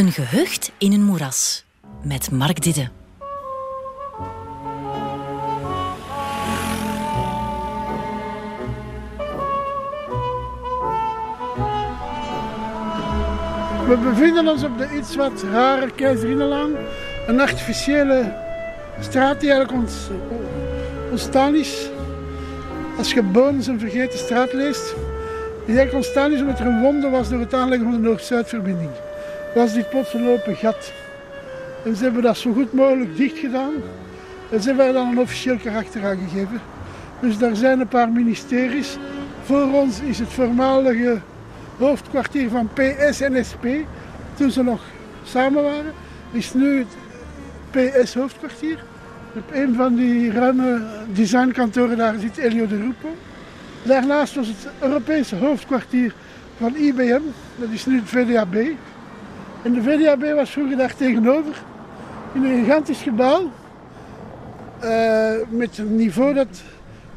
Een 0.00 0.12
gehucht 0.12 0.72
in 0.78 0.92
een 0.92 1.04
moeras. 1.04 1.64
Met 2.02 2.30
Mark 2.30 2.62
Didde. 2.62 2.88
We 13.86 13.98
bevinden 14.02 14.48
ons 14.48 14.62
op 14.62 14.78
de 14.78 14.88
iets 14.96 15.16
wat 15.16 15.42
rare 15.42 15.90
Keizerinnenlaan. 15.90 16.70
Een 17.26 17.40
artificiële 17.40 18.36
straat 19.00 19.40
die 19.40 19.50
eigenlijk 19.50 19.82
ons, 19.82 19.94
ontstaan 21.10 21.54
is. 21.54 21.88
Als 22.98 23.12
je 23.12 23.22
Bonens 23.22 23.66
een 23.66 23.80
vergeten 23.80 24.18
straat 24.18 24.52
leest, 24.52 24.94
die 25.66 25.76
eigenlijk 25.76 25.94
ontstaan 25.94 26.32
is 26.32 26.40
omdat 26.40 26.60
er 26.60 26.66
een 26.66 26.80
wonde 26.80 27.08
was 27.08 27.28
door 27.28 27.40
het 27.40 27.54
aanleggen 27.54 27.90
van 27.90 28.02
de 28.02 28.08
Noord-Zuidverbinding. 28.08 28.90
Plots 29.52 30.14
een 30.14 30.28
open 30.28 30.56
gat. 30.56 30.92
En 31.84 31.96
ze 31.96 32.04
hebben 32.04 32.22
dat 32.22 32.36
zo 32.36 32.52
goed 32.52 32.72
mogelijk 32.72 33.16
dicht 33.16 33.38
gedaan. 33.38 33.72
En 34.50 34.60
ze 34.62 34.68
hebben 34.68 34.86
er 34.86 34.92
dan 34.92 35.08
een 35.08 35.18
officieel 35.18 35.56
karakter 35.56 36.04
aan 36.04 36.18
gegeven. 36.28 36.60
Dus 37.20 37.38
daar 37.38 37.56
zijn 37.56 37.80
een 37.80 37.88
paar 37.88 38.08
ministeries. 38.08 38.96
Voor 39.42 39.72
ons 39.72 40.00
is 40.00 40.18
het 40.18 40.28
voormalige 40.28 41.20
hoofdkwartier 41.78 42.50
van 42.50 42.68
PS 42.74 43.20
en 43.20 43.44
SP, 43.50 43.64
toen 44.34 44.50
ze 44.50 44.62
nog 44.62 44.80
samen 45.24 45.62
waren, 45.62 45.92
is 46.32 46.54
nu 46.54 46.78
het 46.78 46.96
PS 47.70 48.14
hoofdkwartier. 48.14 48.78
Op 49.34 49.50
een 49.52 49.74
van 49.74 49.94
die 49.94 50.32
ruime 50.32 50.82
designkantoren 51.12 51.96
daar 51.96 52.14
zit 52.18 52.36
Elio 52.36 52.66
de 52.66 52.76
Rupo. 52.76 53.08
Daarnaast 53.82 54.34
was 54.34 54.46
het 54.46 54.66
Europese 54.80 55.36
hoofdkwartier 55.36 56.14
van 56.58 56.76
IBM, 56.76 57.20
dat 57.56 57.68
is 57.70 57.86
nu 57.86 57.96
het 57.96 58.08
VDAB. 58.08 58.54
En 59.62 59.72
de 59.72 59.82
VDAB 59.82 60.34
was 60.34 60.50
vroeger 60.50 60.76
daar 60.76 60.94
tegenover, 60.94 61.62
in 62.32 62.44
een 62.44 62.64
gigantisch 62.64 63.02
gebouw, 63.02 63.50
eh, 64.80 65.32
met 65.48 65.78
een 65.78 65.96
niveau 65.96 66.34
dat 66.34 66.62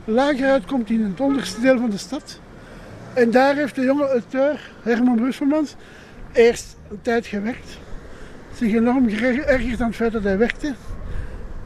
lager 0.06 0.50
uitkomt 0.50 0.90
in 0.90 1.04
het 1.04 1.20
onderste 1.20 1.62
deel 1.62 1.78
van 1.78 1.90
de 1.90 1.98
stad. 1.98 2.40
En 3.14 3.32
daar 3.32 3.56
heeft 3.56 3.76
de 3.76 3.82
jonge 3.82 4.08
auteur 4.08 4.72
Herman 4.82 5.16
Brusselmans 5.16 5.76
eerst 6.32 6.78
een 6.90 7.02
tijd 7.02 7.26
gewerkt. 7.26 7.78
Zich 8.56 8.74
enorm 8.74 9.10
geërgerd 9.10 9.82
aan 9.82 9.88
het 9.88 9.96
feit 9.96 10.12
dat 10.12 10.24
hij 10.24 10.38
werkte. 10.38 10.74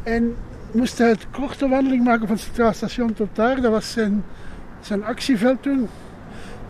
En 0.03 0.35
moest 0.71 0.97
hij 0.97 1.09
het 1.09 1.25
korte 1.31 1.67
wandeling 1.67 2.03
maken 2.03 2.27
van 2.27 2.37
Centraal 2.37 2.73
Station 2.73 3.13
tot 3.13 3.29
daar. 3.33 3.61
Dat 3.61 3.71
was 3.71 3.91
zijn, 3.91 4.23
zijn 4.81 5.03
actieveld 5.03 5.61
toen. 5.61 5.87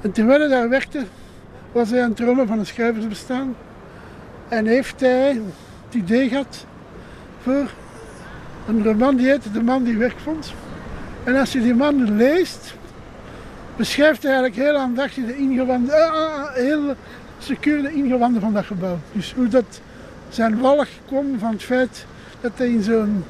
En 0.01 0.11
terwijl 0.11 0.39
hij 0.39 0.49
daar 0.49 0.69
werkte, 0.69 1.03
was 1.71 1.89
hij 1.89 2.01
aan 2.01 2.07
het 2.07 2.17
dromen 2.17 2.47
van 2.47 2.59
een 2.59 2.65
schrijversbestaan. 2.65 3.55
En 4.47 4.65
heeft 4.65 4.99
hij 4.99 5.41
het 5.85 5.93
idee 5.95 6.29
gehad 6.29 6.65
voor 7.41 7.69
een 8.67 8.83
roman 8.83 9.15
die 9.15 9.27
heette 9.27 9.51
De 9.51 9.63
man 9.63 9.83
die 9.83 9.97
werk 9.97 10.19
vond. 10.23 10.53
En 11.23 11.35
als 11.35 11.51
je 11.51 11.61
die 11.61 11.75
man 11.75 12.15
leest, 12.15 12.73
beschrijft 13.75 14.23
hij 14.23 14.31
eigenlijk 14.31 14.61
heel 14.61 14.77
aandachtig 14.77 15.25
de 15.25 15.37
ingewanden, 15.37 15.95
uh, 15.95 16.13
uh, 16.13 16.53
heel 16.53 16.95
secuur 17.37 17.81
de 17.81 17.93
ingewanden 17.93 18.41
van 18.41 18.53
dat 18.53 18.65
gebouw. 18.65 18.99
Dus 19.11 19.33
hoe 19.33 19.47
dat 19.47 19.81
zijn 20.29 20.59
walg 20.59 20.87
kwam 21.05 21.39
van 21.39 21.51
het 21.51 21.63
feit 21.63 22.05
dat 22.41 22.51
hij 22.55 22.67
in 22.67 22.83
zo'n 22.83 23.23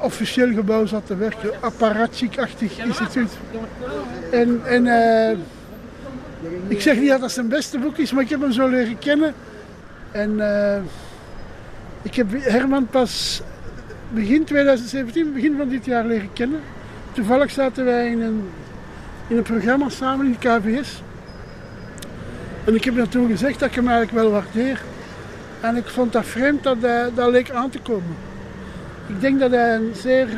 officieel 0.00 0.52
gebouw 0.52 0.86
zat 0.86 1.06
te 1.06 1.16
werken, 1.16 1.50
apparatchik-achtig 1.60 2.78
instituut. 2.78 3.30
En, 4.32 4.60
en 4.66 4.86
ik 6.68 6.80
zeg 6.80 6.98
niet 6.98 7.08
dat 7.08 7.20
dat 7.20 7.32
zijn 7.32 7.48
beste 7.48 7.78
boek 7.78 7.96
is, 7.96 8.12
maar 8.12 8.22
ik 8.22 8.28
heb 8.28 8.40
hem 8.40 8.52
zo 8.52 8.68
leren 8.68 8.98
kennen. 8.98 9.34
En 10.12 10.30
uh, 10.30 10.76
ik 12.02 12.14
heb 12.14 12.26
Herman 12.30 12.86
pas 12.86 13.42
begin 14.08 14.44
2017, 14.44 15.32
begin 15.32 15.56
van 15.56 15.68
dit 15.68 15.84
jaar 15.84 16.04
leren 16.04 16.32
kennen. 16.32 16.60
Toevallig 17.12 17.50
zaten 17.50 17.84
wij 17.84 18.10
in 18.10 18.22
een 18.22 18.50
in 19.30 19.36
een 19.36 19.42
programma 19.42 19.88
samen 19.88 20.26
in 20.26 20.36
de 20.40 20.48
KVS. 20.48 21.02
En 22.64 22.74
ik 22.74 22.84
heb 22.84 23.12
hem 23.12 23.26
gezegd 23.26 23.58
dat 23.58 23.68
ik 23.68 23.74
hem 23.74 23.88
eigenlijk 23.88 24.22
wel 24.22 24.30
waardeer. 24.30 24.82
En 25.60 25.76
ik 25.76 25.86
vond 25.88 26.12
dat 26.12 26.26
vreemd 26.26 26.62
dat 26.62 26.76
hij, 26.80 27.10
dat 27.14 27.30
leek 27.30 27.50
aan 27.50 27.70
te 27.70 27.78
komen. 27.78 28.16
Ik 29.06 29.20
denk 29.20 29.40
dat 29.40 29.50
hij 29.50 29.74
een 29.74 29.92
zeer 29.94 30.28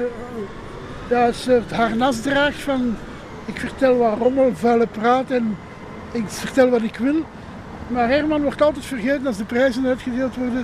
ja, 1.09 1.27
een 1.27 1.35
soort 1.35 1.73
harnas 1.73 2.21
draagt 2.21 2.61
van 2.61 2.97
ik 3.45 3.59
vertel 3.59 3.97
wat 3.97 4.19
rommel, 4.19 4.51
vuile 4.55 4.87
praat 4.87 5.31
en 5.31 5.57
ik 6.13 6.29
vertel 6.29 6.69
wat 6.69 6.83
ik 6.83 6.97
wil. 6.97 7.25
Maar 7.93 8.09
Herman 8.09 8.43
wordt 8.43 8.63
altijd 8.63 8.85
vergeten 8.85 9.27
als 9.27 9.37
de 9.37 9.45
prijzen 9.45 9.87
uitgedeeld 9.87 10.37
worden. 10.37 10.59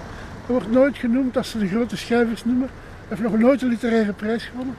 Er 0.46 0.52
wordt 0.52 0.70
nooit 0.70 0.96
genoemd 0.96 1.36
als 1.36 1.50
ze 1.50 1.58
de 1.58 1.68
grote 1.68 1.96
schrijvers 1.96 2.44
noemen. 2.44 2.68
Hij 3.08 3.16
heeft 3.16 3.30
nog 3.30 3.38
nooit 3.38 3.62
een 3.62 3.68
literaire 3.68 4.12
prijs 4.12 4.44
gewonnen. 4.44 4.74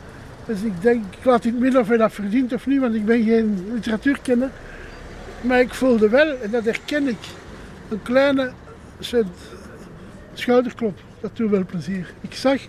Dus 0.46 0.62
ik 0.62 0.82
denk, 0.82 1.04
ik 1.20 1.26
laat 1.26 1.46
in 1.46 1.52
het 1.52 1.62
midden 1.62 1.82
of 1.82 1.88
hij 1.88 1.98
dat 1.98 2.14
verdient 2.14 2.54
of 2.54 2.66
niet, 2.66 2.80
want 2.80 2.96
ik 2.96 3.06
ben 3.06 3.24
geen 3.24 3.72
literatuurkenner. 3.74 4.50
Maar 5.42 5.60
ik 5.60 5.74
voelde 5.74 6.10
wel, 6.10 6.38
en 6.42 6.52
dat 6.52 6.66
herken 6.66 7.08
ik, 7.08 7.18
een 7.90 8.02
kleine 8.02 8.52
schouderklop. 10.34 11.00
Dat 11.20 11.38
doet 11.38 11.50
wel 11.50 11.66
plezier. 11.66 12.14
Ik 12.22 12.34
zag 12.34 12.62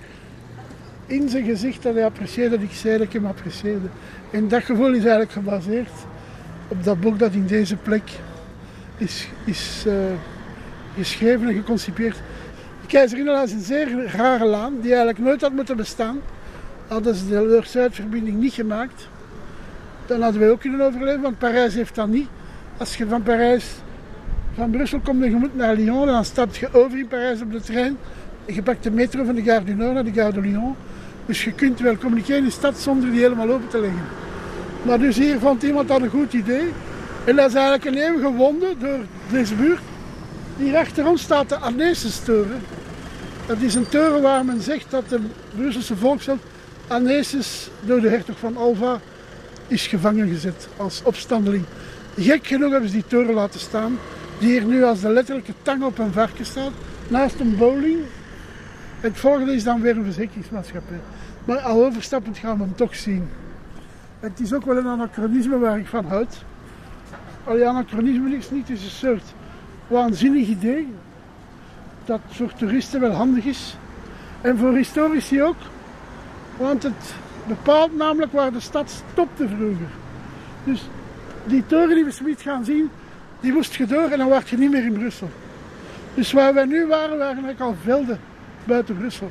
in 1.07 1.29
zijn 1.29 1.45
gezicht 1.45 1.83
dat 1.83 1.95
hij 1.95 2.05
apprecieerde 2.05 2.57
dat 2.57 2.65
ik 2.65 2.75
zei 2.75 2.99
dat 2.99 3.07
ik 3.07 3.13
hem 3.13 3.27
apprecieerde. 3.27 3.89
En 4.31 4.49
dat 4.49 4.65
gevoel 4.65 4.91
is 4.91 5.01
eigenlijk 5.01 5.33
gebaseerd 5.33 5.91
op 6.69 6.85
dat 6.85 7.01
boek 7.01 7.19
dat 7.19 7.33
in 7.33 7.47
deze 7.47 7.77
plek 7.77 8.11
is, 9.01 9.29
is 9.45 9.85
uh, 9.87 9.95
geschreven 10.97 11.49
en 11.49 11.55
geconcipeerd. 11.55 12.17
De 12.81 12.87
Keizerinnenlaan 12.87 13.45
is 13.45 13.53
een 13.53 13.61
zeer 13.61 14.07
rare 14.17 14.45
laan 14.45 14.73
die 14.81 14.91
eigenlijk 14.91 15.19
nooit 15.19 15.41
had 15.41 15.53
moeten 15.53 15.77
bestaan. 15.77 16.21
Hadden 16.87 17.15
ze 17.15 17.29
de 17.29 17.35
Noord-Zuidverbinding 17.35 18.39
niet 18.39 18.53
gemaakt, 18.53 19.09
dan 20.07 20.23
hadden 20.23 20.41
wij 20.41 20.51
ook 20.51 20.61
kunnen 20.61 20.81
overleven, 20.81 21.21
want 21.21 21.39
Parijs 21.39 21.75
heeft 21.75 21.95
dat 21.95 22.09
niet. 22.09 22.29
Als 22.77 22.97
je 22.97 23.07
van 23.07 23.23
Parijs, 23.23 23.65
van 24.55 24.71
Brussel 24.71 25.01
komt 25.01 25.23
en 25.23 25.31
je 25.31 25.37
moet 25.37 25.57
naar 25.57 25.75
Lyon, 25.75 26.07
dan 26.07 26.25
stap 26.25 26.55
je 26.55 26.69
over 26.73 26.99
in 26.99 27.09
Parijs 27.09 27.41
op 27.41 27.53
de 27.53 27.61
trein. 27.61 27.97
Je 28.47 28.63
pakt 28.63 28.83
de 28.83 28.91
metro 28.91 29.25
van 29.25 29.35
de 29.35 29.43
Gare 29.43 29.65
du 29.65 29.75
Nord 29.75 29.93
naar 29.93 30.05
de 30.05 30.13
Gare 30.13 30.33
de 30.33 30.41
Lyon. 30.41 30.75
Dus 31.27 31.45
je 31.45 31.53
kunt 31.53 31.81
wel 31.81 31.97
communiceren 31.97 32.39
in 32.39 32.45
de 32.45 32.51
stad 32.51 32.79
zonder 32.79 33.11
die 33.11 33.21
helemaal 33.21 33.51
open 33.51 33.69
te 33.69 33.81
leggen. 33.81 34.03
Maar 34.83 34.99
dus 34.99 35.17
hier 35.17 35.39
vond 35.39 35.63
iemand 35.63 35.89
dat 35.89 36.03
een 36.03 36.09
goed 36.09 36.33
idee. 36.33 36.73
En 37.25 37.37
dat 37.37 37.49
is 37.49 37.55
eigenlijk 37.55 37.85
een 37.85 38.03
eeuwige 38.03 38.33
wonde 38.33 38.75
door 38.79 38.99
deze 39.31 39.55
buurt. 39.55 39.81
Hier 40.57 40.77
achter 40.77 41.07
ons 41.07 41.23
staat 41.23 41.49
de 41.49 41.57
Arneesenstoren. 41.57 42.63
Dat 43.47 43.61
is 43.61 43.75
een 43.75 43.89
toren 43.89 44.23
waar 44.23 44.45
men 44.45 44.61
zegt 44.61 44.91
dat 44.91 45.09
de 45.09 45.21
Brusselse 45.57 45.97
volkshelft 45.97 46.43
Anesis 46.91 47.71
door 47.81 48.01
de 48.01 48.09
hertog 48.09 48.39
van 48.39 48.57
Alva 48.57 49.01
is 49.67 49.87
gevangen 49.87 50.29
gezet 50.29 50.69
als 50.77 51.03
opstandeling. 51.05 51.65
Gek 52.17 52.47
genoeg 52.47 52.71
hebben 52.71 52.89
ze 52.89 52.95
die 52.95 53.07
toren 53.07 53.35
laten 53.35 53.61
staan, 53.61 53.99
die 54.39 54.51
hier 54.51 54.65
nu 54.65 54.85
als 54.85 55.01
de 55.01 55.09
letterlijke 55.09 55.53
tang 55.63 55.83
op 55.83 55.99
een 55.99 56.13
varken 56.13 56.47
staat, 56.47 56.73
naast 57.09 57.41
een 57.41 57.57
bowling. 57.57 57.99
Het 59.01 59.19
volgende 59.19 59.53
is 59.53 59.65
dan 59.65 59.81
weer 59.81 59.97
een 59.97 60.05
verzekeringsmaatschappij. 60.05 61.01
Maar 61.45 61.59
al 61.59 61.85
overstappend 61.85 62.39
gaan 62.39 62.57
we 62.57 62.63
hem 62.63 62.75
toch 62.75 62.97
zien. 62.97 63.29
Het 64.21 64.41
is 64.41 64.53
ook 64.53 64.65
wel 64.65 64.77
een 64.77 64.87
anachronisme 64.87 65.59
waar 65.59 65.79
ik 65.79 65.87
van 65.87 66.05
houd. 66.05 66.45
Allee, 67.45 67.69
anachronisme 67.69 68.37
is 68.37 68.51
niet, 68.51 68.69
het 68.69 68.79
is 68.79 68.85
een 68.85 68.91
soort 68.91 69.35
waanzinnig 69.87 70.49
idee. 70.49 70.89
Dat 72.05 72.21
voor 72.29 72.53
toeristen 72.53 73.01
wel 73.01 73.13
handig 73.13 73.45
is. 73.45 73.77
En 74.41 74.59
voor 74.59 74.77
historici 74.77 75.43
ook. 75.43 75.57
Want 76.57 76.83
het 76.83 77.15
bepaalt 77.47 77.97
namelijk 77.97 78.33
waar 78.33 78.53
de 78.53 78.61
stad 78.61 79.03
stopte 79.11 79.49
vroeger. 79.49 79.89
Dus 80.65 80.89
die 81.45 81.67
toren 81.67 81.95
die 81.95 82.05
we 82.05 82.11
zoiets 82.11 82.43
gaan 82.43 82.65
zien, 82.65 82.91
die 83.41 83.53
moest 83.53 83.75
je 83.75 83.87
door 83.87 84.09
en 84.11 84.19
dan 84.19 84.29
word 84.29 84.49
je 84.49 84.59
niet 84.59 84.71
meer 84.71 84.85
in 84.85 84.93
Brussel. 84.93 85.31
Dus 86.15 86.33
waar 86.33 86.55
wij 86.55 86.65
nu 86.65 86.87
waren, 86.87 87.09
waren 87.09 87.27
eigenlijk 87.27 87.61
al 87.61 87.77
velden 87.83 88.21
buiten 88.65 88.97
Brussel. 88.99 89.31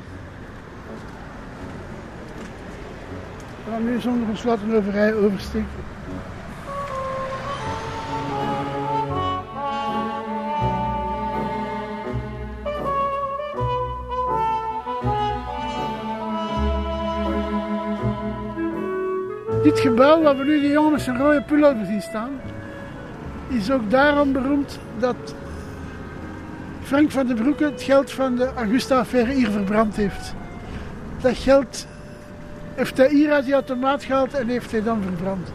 We 3.64 3.70
gaan 3.70 3.84
nu 3.84 4.00
zonder 4.00 4.28
ons 4.28 4.42
laten 4.42 5.24
oversteken. 5.24 5.79
Dit 19.62 19.80
gebouw 19.80 20.22
waar 20.22 20.36
we 20.36 20.44
nu 20.44 20.60
die 20.60 20.70
jongen 20.70 20.92
met 20.92 21.06
rode 21.06 21.42
pullover 21.42 21.86
zien 21.86 22.02
staan, 22.02 22.40
is 23.48 23.70
ook 23.70 23.90
daarom 23.90 24.32
beroemd 24.32 24.78
dat 24.98 25.34
Frank 26.82 27.10
van 27.10 27.26
den 27.26 27.36
Broeke 27.36 27.64
het 27.64 27.82
geld 27.82 28.10
van 28.10 28.36
de 28.36 28.50
Augusta-affaire 28.56 29.32
hier 29.32 29.50
verbrand 29.50 29.96
heeft. 29.96 30.34
Dat 31.20 31.36
geld 31.36 31.86
heeft 32.74 32.96
hij 32.96 33.08
hier 33.08 33.32
uit 33.32 33.44
die 33.44 33.54
automaat 33.54 34.04
gehaald 34.04 34.34
en 34.34 34.48
heeft 34.48 34.70
hij 34.70 34.82
dan 34.82 35.02
verbrand. 35.02 35.48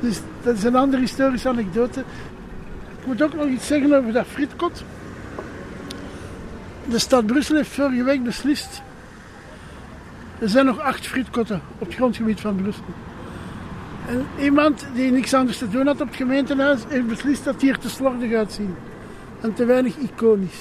Dus 0.00 0.20
dat 0.42 0.56
is 0.56 0.64
een 0.64 0.76
andere 0.76 1.02
historische 1.02 1.48
anekdote. 1.48 2.00
Ik 3.00 3.06
moet 3.06 3.22
ook 3.22 3.34
nog 3.34 3.46
iets 3.46 3.66
zeggen 3.66 3.92
over 3.92 4.12
dat 4.12 4.26
frietkot. 4.26 4.84
De 6.88 6.98
stad 6.98 7.26
Brussel 7.26 7.56
heeft 7.56 7.70
vorige 7.70 8.04
week 8.04 8.24
beslist. 8.24 8.82
Er 10.42 10.48
zijn 10.48 10.66
nog 10.66 10.78
acht 10.78 11.06
frietkotten 11.06 11.62
op 11.78 11.86
het 11.86 11.94
grondgebied 11.94 12.40
van 12.40 12.56
Brussel. 12.56 12.84
En 14.08 14.26
iemand 14.40 14.86
die 14.94 15.10
niks 15.10 15.34
anders 15.34 15.58
te 15.58 15.68
doen 15.68 15.86
had 15.86 16.00
op 16.00 16.06
het 16.06 16.16
gemeentehuis, 16.16 16.80
heeft 16.88 17.06
beslist 17.06 17.44
dat 17.44 17.60
die 17.60 17.70
er 17.70 17.78
te 17.78 17.88
slordig 17.88 18.32
uitzien. 18.32 18.74
En 19.40 19.54
te 19.54 19.64
weinig 19.64 19.96
iconisch. 19.96 20.60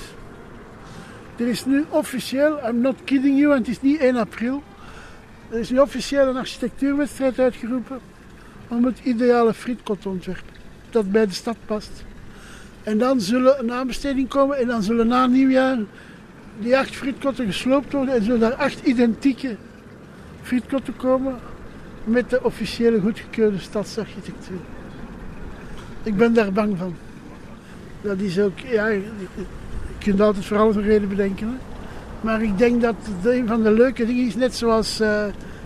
Er 1.36 1.48
is 1.48 1.66
nu 1.66 1.86
officieel, 1.90 2.68
I'm 2.68 2.82
not 2.82 2.96
kidding 3.04 3.40
you, 3.40 3.52
en 3.52 3.58
het 3.58 3.68
is 3.68 3.82
niet 3.82 4.00
1 4.00 4.16
april. 4.16 4.64
Er 5.50 5.60
is 5.60 5.70
nu 5.70 5.80
officieel 5.80 6.28
een 6.28 6.38
architectuurwedstrijd 6.38 7.40
uitgeroepen 7.40 8.00
om 8.68 8.86
het 8.86 9.00
ideale 9.04 9.54
frietkot 9.54 10.06
ontwerpen. 10.06 10.54
Dat 10.90 11.12
bij 11.12 11.26
de 11.26 11.34
stad 11.34 11.58
past. 11.66 12.04
En 12.84 12.98
dan 12.98 13.22
zullen 13.22 13.60
een 13.60 13.72
aanbesteding 13.72 14.28
komen 14.28 14.58
en 14.58 14.68
dan 14.68 14.84
zullen 14.84 15.08
na 15.08 15.26
nieuwjaar 15.28 15.78
die 16.60 16.78
acht 16.78 16.96
frietkotten 16.96 17.46
gesloopt 17.46 17.94
worden 17.94 18.16
en 18.16 18.24
zullen 18.24 18.40
daar 18.40 18.54
acht 18.54 18.86
identieke 18.86 19.58
frietkotten 20.42 20.96
komen 20.96 21.36
met 22.04 22.30
de 22.30 22.44
officiële 22.44 23.00
goedgekeurde 23.00 23.60
stadsarchitectuur. 23.60 24.60
Ik 26.04 26.18
ben 26.18 26.34
daar 26.34 26.52
bang 26.52 26.78
van. 26.78 26.96
Dat 28.02 28.20
is 28.20 28.39
ook, 28.39 28.60
ja, 28.60 28.88
je 28.88 29.04
kunt 30.00 30.22
altijd 30.22 30.46
voor 30.46 30.58
alles 30.58 30.76
een 30.76 30.82
reden 30.82 31.10
bedenken. 31.10 31.58
Maar 32.22 32.42
ik 32.42 32.58
denk 32.58 32.82
dat 32.82 32.96
het 33.02 33.34
een 33.34 33.48
van 33.48 33.64
de 33.64 33.72
leuke 33.72 34.06
dingen 34.06 34.26
is, 34.26 34.36
net 34.36 34.56
zoals 34.56 35.02
uh, 35.02 35.24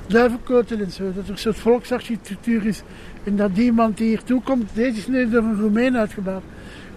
duivenkoten 0.08 0.80
en 0.80 0.92
zo, 0.92 1.04
dat 1.16 1.24
er 1.24 1.32
een 1.32 1.38
soort 1.38 1.60
volksarchitectuur 1.60 2.66
is. 2.66 2.82
En 3.24 3.36
dat 3.36 3.56
die 3.56 3.64
iemand 3.64 3.98
die 3.98 4.08
hier 4.08 4.24
toe 4.24 4.42
komt, 4.42 4.70
deze 4.74 4.98
is 4.98 5.08
nu 5.08 5.30
door 5.30 5.44
een 5.44 5.60
Roemeen 5.60 5.98
uitgebouwd, 5.98 6.44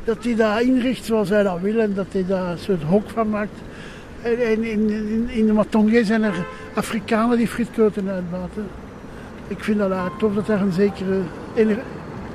dat 0.04 0.24
hij 0.24 0.34
dat 0.34 0.60
inricht 0.60 1.04
zoals 1.04 1.28
hij 1.28 1.42
dat 1.42 1.60
wil 1.60 1.78
en 1.78 1.94
dat 1.94 2.06
hij 2.10 2.26
daar 2.26 2.50
een 2.50 2.58
soort 2.58 2.82
hok 2.82 3.10
van 3.10 3.28
maakt. 3.28 3.58
En, 4.22 4.38
en 4.38 4.64
in, 4.64 4.90
in, 4.90 5.28
in 5.28 5.46
de 5.46 5.52
Matonge 5.52 6.04
zijn 6.04 6.22
er 6.22 6.46
Afrikanen 6.74 7.36
die 7.36 7.48
frietkoten 7.48 8.08
uitbaten. 8.08 8.66
Ik 9.48 9.64
vind 9.64 9.78
dat 9.78 9.90
eigenlijk 9.90 10.20
tof 10.20 10.34
dat 10.34 10.46
daar 10.46 10.60
een 10.60 10.72
zekere 10.72 11.20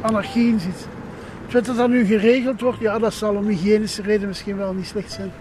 anarchie 0.01 0.47
in 0.47 0.59
zit. 0.59 0.87
Het 1.41 1.51
feit 1.51 1.65
dat 1.65 1.75
dat 1.75 1.89
nu 1.89 2.05
geregeld 2.05 2.61
wordt, 2.61 2.79
ja, 2.79 2.99
dat 2.99 3.13
zal 3.13 3.35
om 3.35 3.47
hygiënische 3.47 4.01
redenen 4.01 4.27
misschien 4.27 4.57
wel 4.57 4.73
niet 4.73 4.85
slecht 4.85 5.11
zijn. 5.11 5.31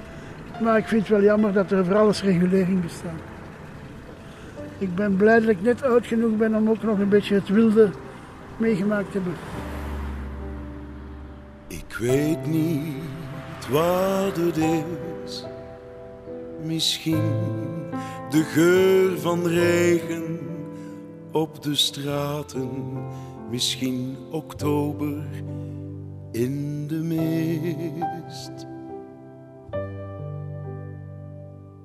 Maar 0.63 0.79
ik 0.79 0.87
vind 0.87 1.01
het 1.01 1.11
wel 1.11 1.23
jammer 1.23 1.53
dat 1.53 1.71
er 1.71 1.85
voor 1.85 1.97
alles 1.97 2.23
regulering 2.23 2.83
bestaat. 2.83 3.21
Ik 4.79 4.95
ben 4.95 5.17
blij 5.17 5.41
dat 5.41 5.49
ik 5.49 5.63
net 5.63 5.83
oud 5.83 6.07
genoeg 6.07 6.37
ben 6.37 6.55
om 6.55 6.69
ook 6.69 6.83
nog 6.83 6.99
een 6.99 7.09
beetje 7.09 7.35
het 7.35 7.49
wilde 7.49 7.91
meegemaakt 8.57 9.13
te 9.13 9.13
hebben. 9.13 9.35
Ik 11.67 11.97
weet 11.99 12.47
niet 12.47 13.69
wat 13.71 14.37
het 14.37 14.57
is. 14.57 15.12
Misschien 16.65 17.33
de 18.31 18.43
geur 18.43 19.19
van 19.19 19.47
regen 19.47 20.39
op 21.33 21.63
de 21.63 21.75
straten. 21.75 22.71
Misschien 23.51 24.17
oktober 24.31 25.25
in 26.31 26.87
de 26.87 26.95
mist. 26.95 28.67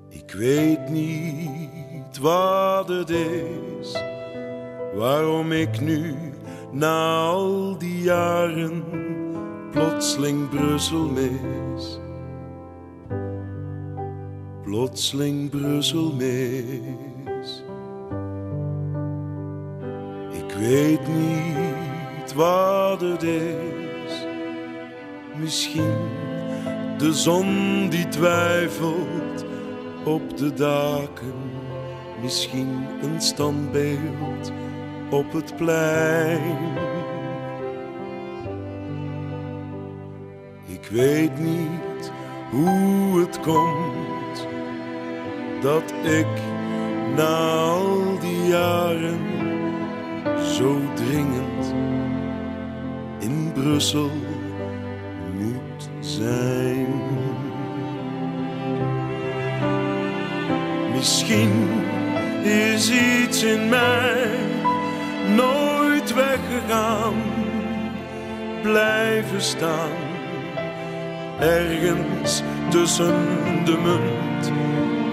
Ik 0.08 0.30
weet 0.32 0.88
niet 0.88 2.18
wat 2.20 2.88
het 2.88 3.10
is, 3.10 4.02
waarom 4.94 5.52
ik 5.52 5.80
nu 5.80 6.14
na 6.72 7.26
al 7.26 7.78
die 7.78 8.00
jaren 8.00 8.84
plotseling 9.70 10.48
Brussel 10.48 11.08
mis. 11.08 11.98
Plotseling 14.68 15.48
Brussel 15.48 16.12
mis. 16.12 17.62
Ik 20.32 20.52
weet 20.58 21.08
niet 21.08 22.34
wat 22.34 23.00
het 23.00 23.22
is, 23.22 24.26
misschien 25.36 25.96
de 26.98 27.12
zon 27.12 27.88
die 27.88 28.08
twijfelt 28.08 29.44
op 30.04 30.36
de 30.36 30.54
daken, 30.54 31.34
misschien 32.22 32.86
een 33.02 33.20
standbeeld 33.20 34.52
op 35.10 35.32
het 35.32 35.56
plein. 35.56 36.76
Ik 40.66 40.86
weet 40.90 41.38
niet 41.38 42.12
hoe 42.50 43.20
het 43.20 43.40
komt 43.40 44.17
dat 45.60 45.92
ik 46.02 46.26
na 47.16 47.36
al 47.56 48.18
die 48.20 48.46
jaren 48.46 49.20
zo 50.56 50.76
dringend 50.94 51.74
in 53.18 53.52
Brussel 53.54 54.10
moet 55.32 55.88
zijn. 56.00 56.86
Misschien 60.94 61.68
is 62.42 62.90
iets 62.90 63.42
in 63.42 63.68
mij 63.68 64.30
nooit 65.36 66.14
weggegaan, 66.14 67.14
blijven 68.62 69.42
staan. 69.42 70.06
Ergens 71.40 72.42
tussen 72.70 73.14
de 73.64 73.78
munt 73.82 74.52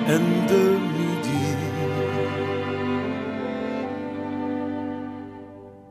en 0.06 0.48
de 0.48 0.78
midi. 0.98 1.56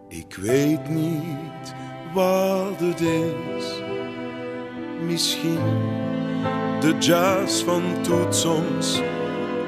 Ik 0.08 0.34
weet 0.34 0.88
niet 0.88 1.74
wat 2.12 2.80
het 2.80 3.00
is, 3.00 3.82
misschien 5.06 5.58
de 6.80 6.96
jazz 6.98 7.62
van 7.62 7.82
toetsons 8.02 9.00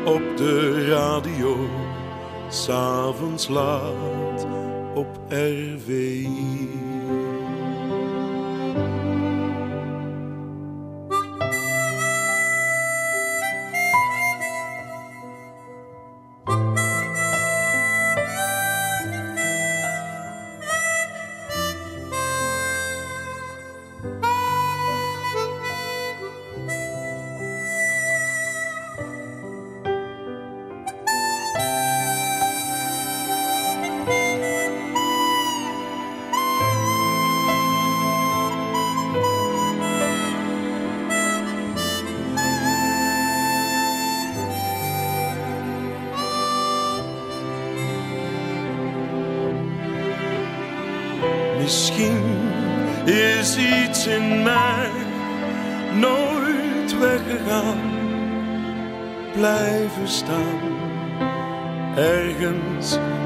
op 0.05 0.37
de 0.37 0.87
radio, 0.89 1.57
s'avonds 2.49 3.49
laat 3.49 4.47
op 4.95 5.21
RVI. 5.29 6.96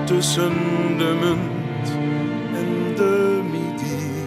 Tussen 0.05 0.53
de 0.99 1.19
munt 1.21 1.91
en 2.55 2.95
de 2.95 3.41
midi. 3.51 4.25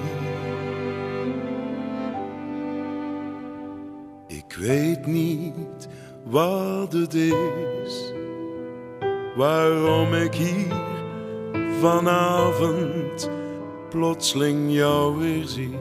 Ik 4.28 4.56
weet 4.60 5.06
niet 5.06 5.88
wat 6.24 6.94
het 6.94 7.14
is, 7.14 8.14
waarom 9.36 10.14
ik 10.14 10.34
hier 10.34 10.76
vanavond 11.80 13.30
plotseling 13.90 14.74
jou 14.74 15.18
weer 15.18 15.48
zie. 15.48 15.78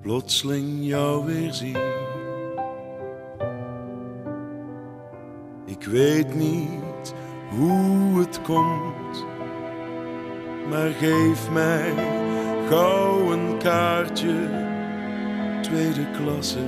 Plotseling 0.00 0.86
jou 0.86 1.24
weer 1.24 1.52
zie. 1.52 1.76
Ik 5.82 5.88
weet 5.88 6.34
niet 6.34 7.14
hoe 7.48 8.20
het 8.20 8.42
komt, 8.42 9.24
maar 10.68 10.90
geef 10.90 11.50
mij 11.50 11.94
gauw 12.68 13.32
een 13.32 13.58
kaartje 13.58 14.48
tweede 15.62 16.10
klasse. 16.10 16.64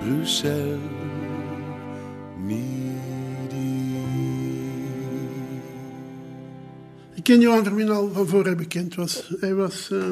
Bruxelles, 0.00 0.78
Ik 7.14 7.22
ken 7.22 7.40
Johan 7.40 7.64
Vermin 7.64 7.90
al 7.90 8.12
van 8.12 8.26
voor 8.26 8.44
hij 8.44 8.56
bekend 8.56 8.94
was. 8.94 9.34
Hij 9.40 9.54
was 9.54 9.90
uh, 9.92 10.04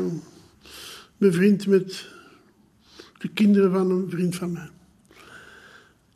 bevriend 1.17 1.67
met 1.67 2.09
de 3.19 3.29
kinderen 3.29 3.73
van 3.73 3.91
een 3.91 4.11
vriend 4.11 4.35
van 4.35 4.53
mij. 4.53 4.71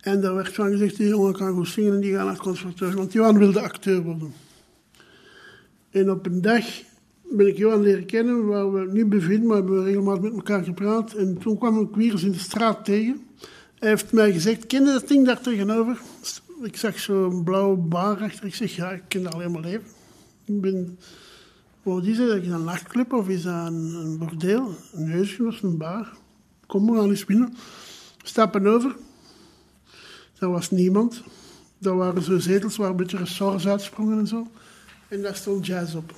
En 0.07 0.21
daar 0.21 0.35
werd 0.35 0.55
van 0.55 0.71
gezegd, 0.71 0.97
die 0.97 1.09
jongen 1.09 1.33
kan 1.33 1.55
goed 1.55 1.69
zingen 1.69 1.95
en 1.95 2.01
die 2.01 2.15
gaan 2.15 2.27
naar 2.27 2.39
het. 2.79 2.95
Want 2.95 3.13
Johan 3.13 3.39
wilde 3.39 3.61
acteur 3.61 4.03
worden. 4.03 4.33
En 5.91 6.11
op 6.11 6.27
een 6.27 6.43
dag 6.43 6.65
ben 7.23 7.47
ik 7.47 7.57
Johan 7.57 7.83
leren 7.83 8.07
kennen, 8.07 8.47
waar 8.47 8.73
we 8.73 8.93
niet 8.93 9.09
bevriend, 9.09 9.45
maar 9.45 9.49
we 9.49 9.55
hebben 9.55 9.85
regelmatig 9.85 10.23
met 10.23 10.33
elkaar 10.33 10.65
gepraat. 10.65 11.13
En 11.13 11.39
toen 11.39 11.59
kwam 11.59 11.81
ik 11.81 11.95
weer 11.95 12.13
eens 12.13 12.23
in 12.23 12.33
de 12.33 12.39
straat 12.39 12.85
tegen. 12.85 13.27
Hij 13.79 13.89
heeft 13.89 14.13
mij 14.13 14.33
gezegd, 14.33 14.67
ken 14.67 14.85
je 14.85 14.93
dat 14.93 15.09
ding 15.09 15.27
daar 15.27 15.41
tegenover? 15.41 16.01
Ik 16.63 16.77
zag 16.77 16.99
zo'n 16.99 17.45
blauwe 17.45 17.77
bar 17.77 18.23
achter. 18.23 18.45
Ik 18.45 18.55
zeg, 18.55 18.77
ja, 18.77 18.91
ik 18.91 19.03
ken 19.09 19.23
dat 19.23 19.33
al 19.33 19.41
helemaal 19.41 19.63
leven. 19.63 19.87
Ik 20.45 20.61
ben, 20.61 20.99
wat 21.83 22.05
is 22.05 22.17
dat? 22.17 22.37
Is 22.37 22.49
dat 22.49 22.59
een 22.59 22.65
nachtclub 22.65 23.13
of 23.13 23.29
is 23.29 23.43
dat 23.43 23.67
een, 23.67 23.95
een 23.95 24.19
bordeel? 24.19 24.75
Een 24.93 25.11
huisje 25.11 25.47
of 25.47 25.63
een 25.63 25.77
bar? 25.77 26.17
Kom 26.67 26.85
maar 26.85 26.99
aan 26.99 27.09
eens 27.09 27.25
binnen. 27.25 27.55
Stappen 28.23 28.67
over. 28.67 28.97
Daar 30.39 30.51
was 30.51 30.71
niemand. 30.71 31.23
Daar 31.79 31.97
waren 31.97 32.23
zo 32.23 32.39
zetels 32.39 32.77
waar 32.77 32.91
een 32.91 32.97
beetje 32.97 33.17
ressorts 33.17 33.67
uitsprongen 33.67 34.19
en 34.19 34.27
zo. 34.27 34.47
En 35.09 35.23
daar 35.23 35.37
stond 35.37 35.67
jazz 35.67 35.95
op. 35.95 36.15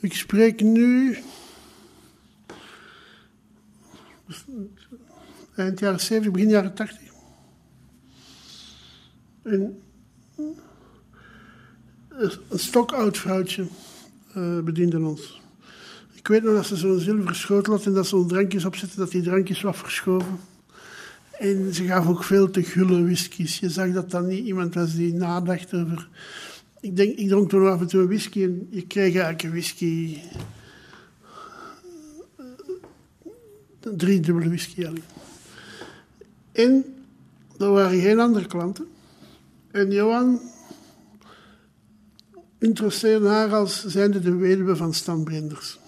Ik 0.00 0.14
spreek 0.14 0.60
nu. 0.60 1.18
Eind 5.56 5.78
jaren 5.80 6.00
70, 6.00 6.32
begin 6.32 6.48
jaren 6.48 6.74
80. 6.74 7.00
En 9.42 9.82
een 12.48 12.58
stokoud 12.58 13.18
vrouwtje 13.18 13.66
uh, 14.36 14.60
bediende 14.60 15.00
ons. 15.00 15.40
Ik 16.14 16.28
weet 16.28 16.42
nog 16.42 16.54
dat 16.54 16.66
ze 16.66 16.76
zo'n 16.76 17.00
zilveren 17.00 17.34
schotel 17.34 17.72
had 17.72 17.86
en 17.86 17.94
dat 17.94 18.06
ze 18.06 18.24
drankjes 18.26 18.64
opzetten, 18.64 18.98
dat 18.98 19.10
die 19.10 19.22
drankjes 19.22 19.62
was 19.62 19.76
verschoven. 19.76 20.38
En 21.38 21.74
ze 21.74 21.84
gaf 21.84 22.08
ook 22.08 22.24
veel 22.24 22.50
te 22.50 22.62
gulle 22.62 23.02
whiskies. 23.02 23.58
Je 23.58 23.70
zag 23.70 23.92
dat 23.92 24.10
dat 24.10 24.26
niet 24.26 24.46
iemand 24.46 24.74
was 24.74 24.94
die 24.94 25.14
nadacht 25.14 25.74
over 25.74 26.08
ik, 26.86 26.96
denk, 26.96 27.18
ik 27.18 27.28
dronk 27.28 27.48
toen 27.48 27.68
af 27.68 27.80
en 27.80 27.86
toe 27.86 28.00
een 28.00 28.06
whisky 28.06 28.42
en 28.42 28.66
je 28.70 28.86
kreeg 28.86 29.14
eigenlijk 29.14 29.42
een 29.42 29.50
whisky. 29.50 30.18
Een 33.80 33.96
driedubbele 33.96 34.48
whisky. 34.48 34.86
En 36.52 36.84
er 37.58 37.70
waren 37.70 38.00
geen 38.00 38.20
andere 38.20 38.46
klanten. 38.46 38.86
En 39.70 39.90
Johan 39.90 40.40
interesseerde 42.58 43.28
haar 43.28 43.54
als 43.54 43.84
zijnde 43.84 44.20
de 44.20 44.34
weduwe 44.34 44.76
van 44.76 44.94
Stan 44.94 45.24
Brenders. 45.24 45.78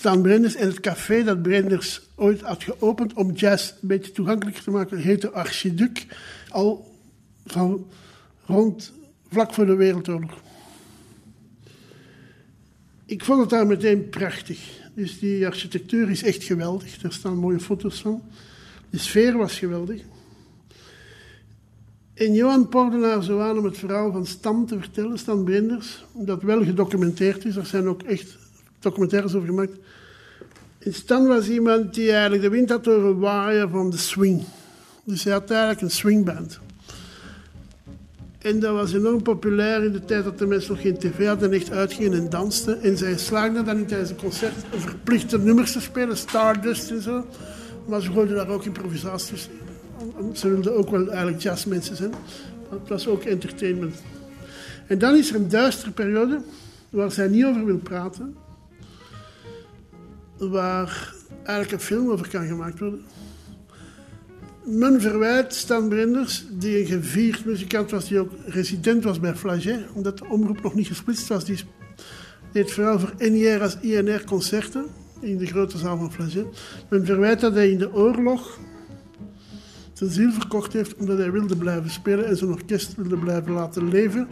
Stan 0.00 0.22
Brenders 0.22 0.54
en 0.54 0.66
het 0.66 0.80
café 0.80 1.22
dat 1.22 1.42
Brenders 1.42 2.00
ooit 2.14 2.40
had 2.40 2.62
geopend 2.62 3.12
om 3.12 3.32
jazz 3.32 3.70
een 3.70 3.88
beetje 3.88 4.12
toegankelijker 4.12 4.62
te 4.62 4.70
maken, 4.70 4.98
heette 4.98 5.30
Archiduc. 5.30 6.06
Al 6.48 6.94
van 7.46 7.86
rond 8.46 8.92
vlak 9.30 9.54
voor 9.54 9.66
de 9.66 9.74
Wereldoorlog. 9.74 10.42
Ik 13.06 13.24
vond 13.24 13.40
het 13.40 13.50
daar 13.50 13.66
meteen 13.66 14.08
prachtig. 14.08 14.58
Dus 14.94 15.18
die 15.18 15.46
architectuur 15.46 16.10
is 16.10 16.22
echt 16.22 16.44
geweldig. 16.44 17.02
Er 17.02 17.12
staan 17.12 17.36
mooie 17.36 17.60
foto's 17.60 18.00
van. 18.00 18.22
De 18.90 18.98
sfeer 18.98 19.36
was 19.36 19.58
geweldig. 19.58 20.02
En 22.14 22.34
Johan 22.34 22.68
porde 22.68 23.06
haar 23.06 23.22
zo 23.22 23.40
aan 23.40 23.58
om 23.58 23.64
het 23.64 23.78
verhaal 23.78 24.12
van 24.12 24.26
Stan 24.26 24.66
te 24.66 24.78
vertellen, 24.78 25.18
Stan 25.18 25.44
Brinders, 25.44 26.04
dat 26.14 26.42
wel 26.42 26.64
gedocumenteerd 26.64 27.44
is. 27.44 27.56
Er 27.56 27.66
zijn 27.66 27.88
ook 27.88 28.02
echt 28.02 28.39
documentaires 28.80 29.34
over 29.34 29.48
gemaakt. 29.48 29.72
Stan 30.80 31.26
was 31.26 31.48
iemand 31.48 31.94
die 31.94 32.10
eigenlijk 32.10 32.42
de 32.42 32.48
wind 32.48 32.70
had 32.70 32.84
horen 32.84 33.18
waaien 33.18 33.70
van 33.70 33.90
de 33.90 33.96
swing. 33.96 34.44
Dus 35.04 35.24
hij 35.24 35.32
had 35.32 35.50
eigenlijk 35.50 35.80
een 35.80 35.90
swingband. 35.90 36.60
En 38.38 38.60
dat 38.60 38.72
was 38.72 38.92
enorm 38.92 39.22
populair 39.22 39.84
in 39.84 39.92
de 39.92 40.04
tijd 40.04 40.24
dat 40.24 40.38
de 40.38 40.46
mensen 40.46 40.72
nog 40.72 40.82
geen 40.82 40.98
tv 40.98 41.26
hadden 41.26 41.50
en 41.50 41.56
echt 41.56 41.70
uitgingen 41.70 42.12
en 42.12 42.30
dansten. 42.30 42.82
En 42.82 42.98
zij 42.98 43.18
slaagden 43.18 43.64
dan 43.64 43.76
in 43.76 43.86
tijdens 43.86 44.10
een 44.10 44.16
concert 44.16 44.54
verplichte 44.76 45.38
nummers 45.38 45.72
te 45.72 45.80
spelen, 45.80 46.16
Stardust 46.16 46.90
en 46.90 47.02
zo. 47.02 47.26
Maar 47.86 48.02
ze 48.02 48.12
gooiden 48.12 48.36
daar 48.36 48.48
ook 48.48 48.64
improvisaties 48.64 49.48
in. 49.48 50.36
Ze 50.36 50.48
wilden 50.48 50.76
ook 50.76 50.90
wel 50.90 51.08
eigenlijk 51.08 51.42
jazzmensen 51.42 51.96
zijn. 51.96 52.14
Het 52.70 52.88
was 52.88 53.06
ook 53.06 53.22
entertainment. 53.22 54.02
En 54.86 54.98
dan 54.98 55.16
is 55.16 55.30
er 55.30 55.36
een 55.36 55.48
duistere 55.48 55.90
periode 55.90 56.40
waar 56.90 57.12
zij 57.12 57.28
niet 57.28 57.44
over 57.44 57.64
wil 57.64 57.78
praten. 57.78 58.36
Waar 60.40 61.14
eigenlijk 61.36 61.72
een 61.72 61.86
film 61.86 62.10
over 62.10 62.28
kan 62.28 62.46
gemaakt 62.46 62.78
worden. 62.78 63.04
Men 64.64 65.00
verwijt 65.00 65.54
Stan 65.54 65.88
Brenders, 65.88 66.46
die 66.50 66.78
een 66.78 66.86
gevierd 66.86 67.44
muzikant 67.44 67.90
was, 67.90 68.08
die 68.08 68.18
ook 68.18 68.32
resident 68.46 69.04
was 69.04 69.20
bij 69.20 69.34
Flaget, 69.34 69.86
omdat 69.94 70.18
de 70.18 70.24
omroep 70.28 70.62
nog 70.62 70.74
niet 70.74 70.86
gesplitst 70.86 71.28
was. 71.28 71.44
Die 71.44 71.58
deed 72.52 72.72
vooral 72.72 72.98
voor 72.98 73.14
NIR 73.18 73.62
als 73.62 73.76
INR 73.80 74.24
concerten 74.24 74.84
in 75.20 75.38
de 75.38 75.46
grote 75.46 75.78
zaal 75.78 75.98
van 75.98 76.12
Flaget. 76.12 76.46
Men 76.88 77.06
verwijt 77.06 77.40
dat 77.40 77.54
hij 77.54 77.70
in 77.70 77.78
de 77.78 77.94
oorlog 77.94 78.58
zijn 79.92 80.10
ziel 80.10 80.32
verkocht 80.32 80.72
heeft 80.72 80.94
omdat 80.94 81.18
hij 81.18 81.32
wilde 81.32 81.56
blijven 81.56 81.90
spelen 81.90 82.26
en 82.26 82.36
zijn 82.36 82.50
orkest 82.50 82.94
wilde 82.94 83.16
blijven 83.16 83.52
laten 83.52 83.88
leven. 83.88 84.28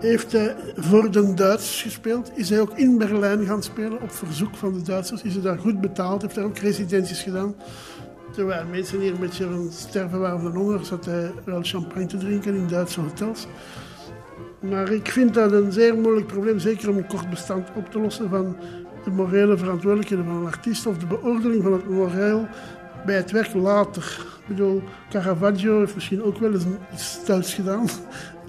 Heeft 0.00 0.32
hij 0.32 0.56
voor 0.76 1.10
de 1.10 1.34
Duitsers 1.34 1.82
gespeeld. 1.82 2.30
Is 2.34 2.50
hij 2.50 2.60
ook 2.60 2.78
in 2.78 2.98
Berlijn 2.98 3.46
gaan 3.46 3.62
spelen 3.62 4.02
op 4.02 4.12
verzoek 4.12 4.56
van 4.56 4.72
de 4.72 4.82
Duitsers. 4.82 5.22
Is 5.22 5.32
hij 5.32 5.42
daar 5.42 5.58
goed 5.58 5.80
betaald. 5.80 6.22
Heeft 6.22 6.34
hij 6.34 6.44
ook 6.44 6.58
residenties 6.58 7.22
gedaan. 7.22 7.54
Terwijl 8.32 8.66
mensen 8.70 9.00
hier 9.00 9.12
een 9.12 9.20
beetje 9.20 9.46
aan 9.46 9.68
sterven 9.72 10.20
waren 10.20 10.40
van 10.40 10.56
honger, 10.56 10.84
zat 10.84 11.04
hij 11.04 11.32
wel 11.44 11.62
champagne 11.62 12.06
te 12.06 12.16
drinken 12.16 12.54
in 12.54 12.68
Duitse 12.68 13.00
hotels. 13.00 13.46
Maar 14.60 14.92
ik 14.92 15.10
vind 15.10 15.34
dat 15.34 15.52
een 15.52 15.72
zeer 15.72 15.94
moeilijk 15.94 16.26
probleem, 16.26 16.58
zeker 16.58 16.88
om 16.88 16.96
een 16.96 17.06
kort 17.06 17.30
bestand 17.30 17.68
op 17.74 17.90
te 17.90 18.00
lossen 18.00 18.28
van 18.28 18.56
de 19.04 19.10
morele 19.10 19.56
verantwoordelijkheden 19.56 20.24
van 20.24 20.34
een 20.34 20.46
artiest 20.46 20.86
of 20.86 20.98
de 20.98 21.06
beoordeling 21.06 21.62
van 21.62 21.72
het 21.72 21.88
moreel 21.88 22.46
bij 23.06 23.16
het 23.16 23.30
werk 23.30 23.54
later. 23.54 24.26
Ik 24.40 24.46
bedoel, 24.46 24.82
Caravaggio 25.10 25.78
heeft 25.78 25.94
misschien 25.94 26.22
ook 26.22 26.38
wel 26.38 26.52
eens 26.52 26.64
iets 26.92 27.24
Duits 27.24 27.54
gedaan. 27.54 27.88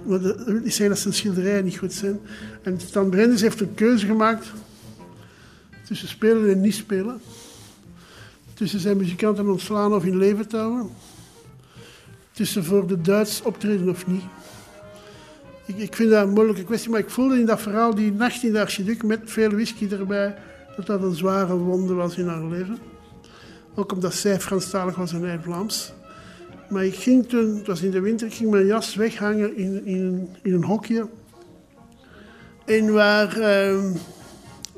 Maar 0.04 0.20
dat 0.20 0.44
wil 0.44 0.60
niet 0.60 0.78
dat 0.78 0.98
zijn 0.98 1.14
schilderijen 1.14 1.64
niet 1.64 1.78
goed 1.78 1.92
zijn. 1.92 2.20
En 2.62 2.80
Stan 2.80 3.10
Brenders 3.10 3.40
heeft 3.40 3.60
een 3.60 3.74
keuze 3.74 4.06
gemaakt 4.06 4.46
tussen 5.86 6.08
spelen 6.08 6.50
en 6.50 6.60
niet 6.60 6.74
spelen 6.74 7.20
tussen 8.60 8.80
zijn 8.80 8.96
muzikanten 8.96 9.48
ontslaan 9.48 9.94
of 9.94 10.04
in 10.04 10.16
leven 10.16 10.48
te 10.48 10.56
houden. 10.56 10.90
Tussen 12.32 12.64
voor 12.64 12.86
de 12.86 13.00
Duits 13.00 13.42
optreden 13.42 13.88
of 13.88 14.06
niet. 14.06 14.22
Ik, 15.66 15.76
ik 15.76 15.94
vind 15.94 16.10
dat 16.10 16.26
een 16.26 16.32
moeilijke 16.32 16.64
kwestie, 16.64 16.90
maar 16.90 17.00
ik 17.00 17.10
voelde 17.10 17.38
in 17.38 17.46
dat 17.46 17.60
verhaal 17.60 17.94
die 17.94 18.12
nacht 18.12 18.42
in 18.42 18.52
de 18.52 18.60
archiduc 18.60 19.02
met 19.02 19.20
veel 19.24 19.50
whisky 19.50 19.88
erbij, 19.90 20.36
dat 20.76 20.86
dat 20.86 21.02
een 21.02 21.14
zware 21.14 21.54
wonde 21.56 21.94
was 21.94 22.16
in 22.16 22.26
haar 22.26 22.44
leven. 22.44 22.78
Ook 23.74 23.92
omdat 23.92 24.14
zij 24.14 24.40
Franstalig 24.40 24.94
was 24.94 25.12
en 25.12 25.22
hij 25.22 25.40
Vlaams. 25.42 25.92
Maar 26.70 26.84
ik 26.84 26.94
ging 26.94 27.28
toen, 27.28 27.56
het 27.56 27.66
was 27.66 27.82
in 27.82 27.90
de 27.90 28.00
winter, 28.00 28.26
ik 28.26 28.34
ging 28.34 28.50
mijn 28.50 28.66
jas 28.66 28.94
weghangen 28.94 29.56
in, 29.56 29.86
in, 29.86 30.28
in 30.42 30.52
een 30.52 30.64
hokje. 30.64 31.08
En 32.64 32.92
waar 32.92 33.36
eh, 33.38 33.78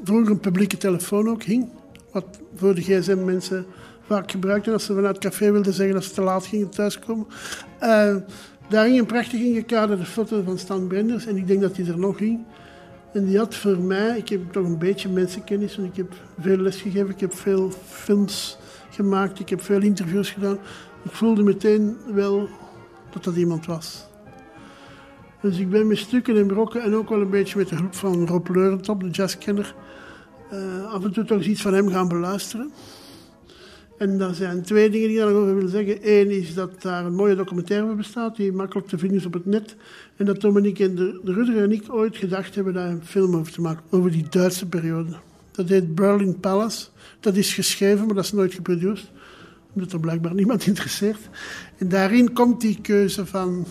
vroeger 0.05 0.30
een 0.30 0.40
publieke 0.40 0.76
telefoon 0.76 1.28
ook 1.28 1.43
hing 1.43 1.68
wat 2.12 2.24
voor 2.55 2.74
de 2.74 2.80
gsm-mensen 2.80 3.66
vaak 4.07 4.30
gebruikten 4.30 4.72
als 4.72 4.84
ze 4.84 4.95
vanuit 4.95 5.14
het 5.14 5.24
café 5.24 5.53
wilden 5.53 5.72
zeggen 5.72 5.95
dat 5.95 6.05
ze 6.05 6.11
te 6.11 6.22
laat 6.22 6.47
gingen 6.47 6.68
thuiskomen. 6.68 7.26
Uh, 7.82 8.16
daar 8.68 8.84
hing 8.84 8.99
een 8.99 9.07
prachtig 9.07 9.40
ingekaderde 9.40 10.05
foto 10.05 10.43
van 10.43 10.59
Stan 10.59 10.86
Brenders 10.86 11.26
en 11.26 11.36
ik 11.36 11.47
denk 11.47 11.61
dat 11.61 11.76
hij 11.76 11.86
er 11.86 11.99
nog 11.99 12.18
hing. 12.18 12.45
En 13.12 13.24
die 13.26 13.38
had 13.38 13.55
voor 13.55 13.78
mij, 13.78 14.16
ik 14.18 14.28
heb 14.28 14.53
toch 14.53 14.64
een 14.64 14.78
beetje 14.78 15.09
mensenkennis, 15.09 15.76
want 15.76 15.88
ik 15.88 15.97
heb 15.97 16.12
veel 16.40 16.57
les 16.57 16.80
gegeven, 16.80 17.11
ik 17.11 17.20
heb 17.20 17.34
veel 17.34 17.72
films 17.88 18.59
gemaakt, 18.90 19.40
ik 19.40 19.49
heb 19.49 19.62
veel 19.62 19.80
interviews 19.80 20.30
gedaan. 20.30 20.59
Ik 21.05 21.11
voelde 21.11 21.42
meteen 21.42 21.96
wel 22.12 22.48
dat 23.11 23.24
dat 23.24 23.36
iemand 23.36 23.66
was. 23.66 24.07
Dus 25.40 25.59
ik 25.59 25.70
ben 25.70 25.86
met 25.86 25.98
stukken 25.98 26.36
en 26.36 26.46
brokken 26.46 26.82
en 26.82 26.94
ook 26.94 27.09
wel 27.09 27.20
een 27.20 27.30
beetje 27.30 27.59
met 27.59 27.68
de 27.68 27.74
hulp 27.74 27.94
van 27.94 28.26
Rob 28.26 28.48
Leurentop, 28.48 29.00
de 29.00 29.11
jazzkenner, 29.11 29.74
uh, 30.53 30.92
af 30.92 31.05
en 31.05 31.12
toe 31.12 31.24
toch 31.24 31.42
iets 31.42 31.62
van 31.62 31.74
hem 31.74 31.88
gaan 31.88 32.09
beluisteren. 32.09 32.72
En 33.98 34.20
er 34.20 34.34
zijn 34.34 34.62
twee 34.62 34.90
dingen 34.90 35.09
die 35.09 35.18
ik 35.18 35.24
daarover 35.24 35.57
wil 35.57 35.68
zeggen. 35.68 35.98
Eén 36.03 36.30
is 36.30 36.55
dat 36.55 36.82
daar 36.82 37.05
een 37.05 37.14
mooie 37.14 37.34
documentaire 37.34 37.94
bestaat, 37.94 38.36
die 38.36 38.53
makkelijk 38.53 38.88
te 38.88 38.98
vinden 38.98 39.18
is 39.18 39.26
op 39.26 39.32
het 39.32 39.46
net. 39.46 39.76
En 40.16 40.24
dat 40.24 40.40
Dominique 40.40 40.84
en 40.84 40.94
de, 40.94 41.20
de 41.24 41.32
Rudder 41.32 41.62
en 41.62 41.72
ik 41.72 41.84
ooit 41.88 42.16
gedacht 42.16 42.55
hebben 42.55 42.74
daar 42.74 42.88
een 42.88 43.05
film 43.05 43.36
over 43.36 43.53
te 43.53 43.61
maken, 43.61 43.82
over 43.90 44.11
die 44.11 44.26
Duitse 44.30 44.68
periode. 44.68 45.12
Dat 45.50 45.68
heet 45.68 45.94
Berlin 45.94 46.40
Palace. 46.40 46.86
Dat 47.20 47.36
is 47.36 47.55
geschreven, 47.55 48.07
maar 48.07 48.14
dat 48.14 48.24
is 48.24 48.32
nooit 48.32 48.55
geproduceerd. 48.55 49.11
Omdat 49.74 49.92
er 49.92 50.00
blijkbaar 50.00 50.34
niemand 50.34 50.66
interesseert. 50.66 51.28
En 51.78 51.88
daarin 51.88 52.32
komt 52.32 52.60
die 52.60 52.80
keuze 52.80 53.26
van... 53.26 53.66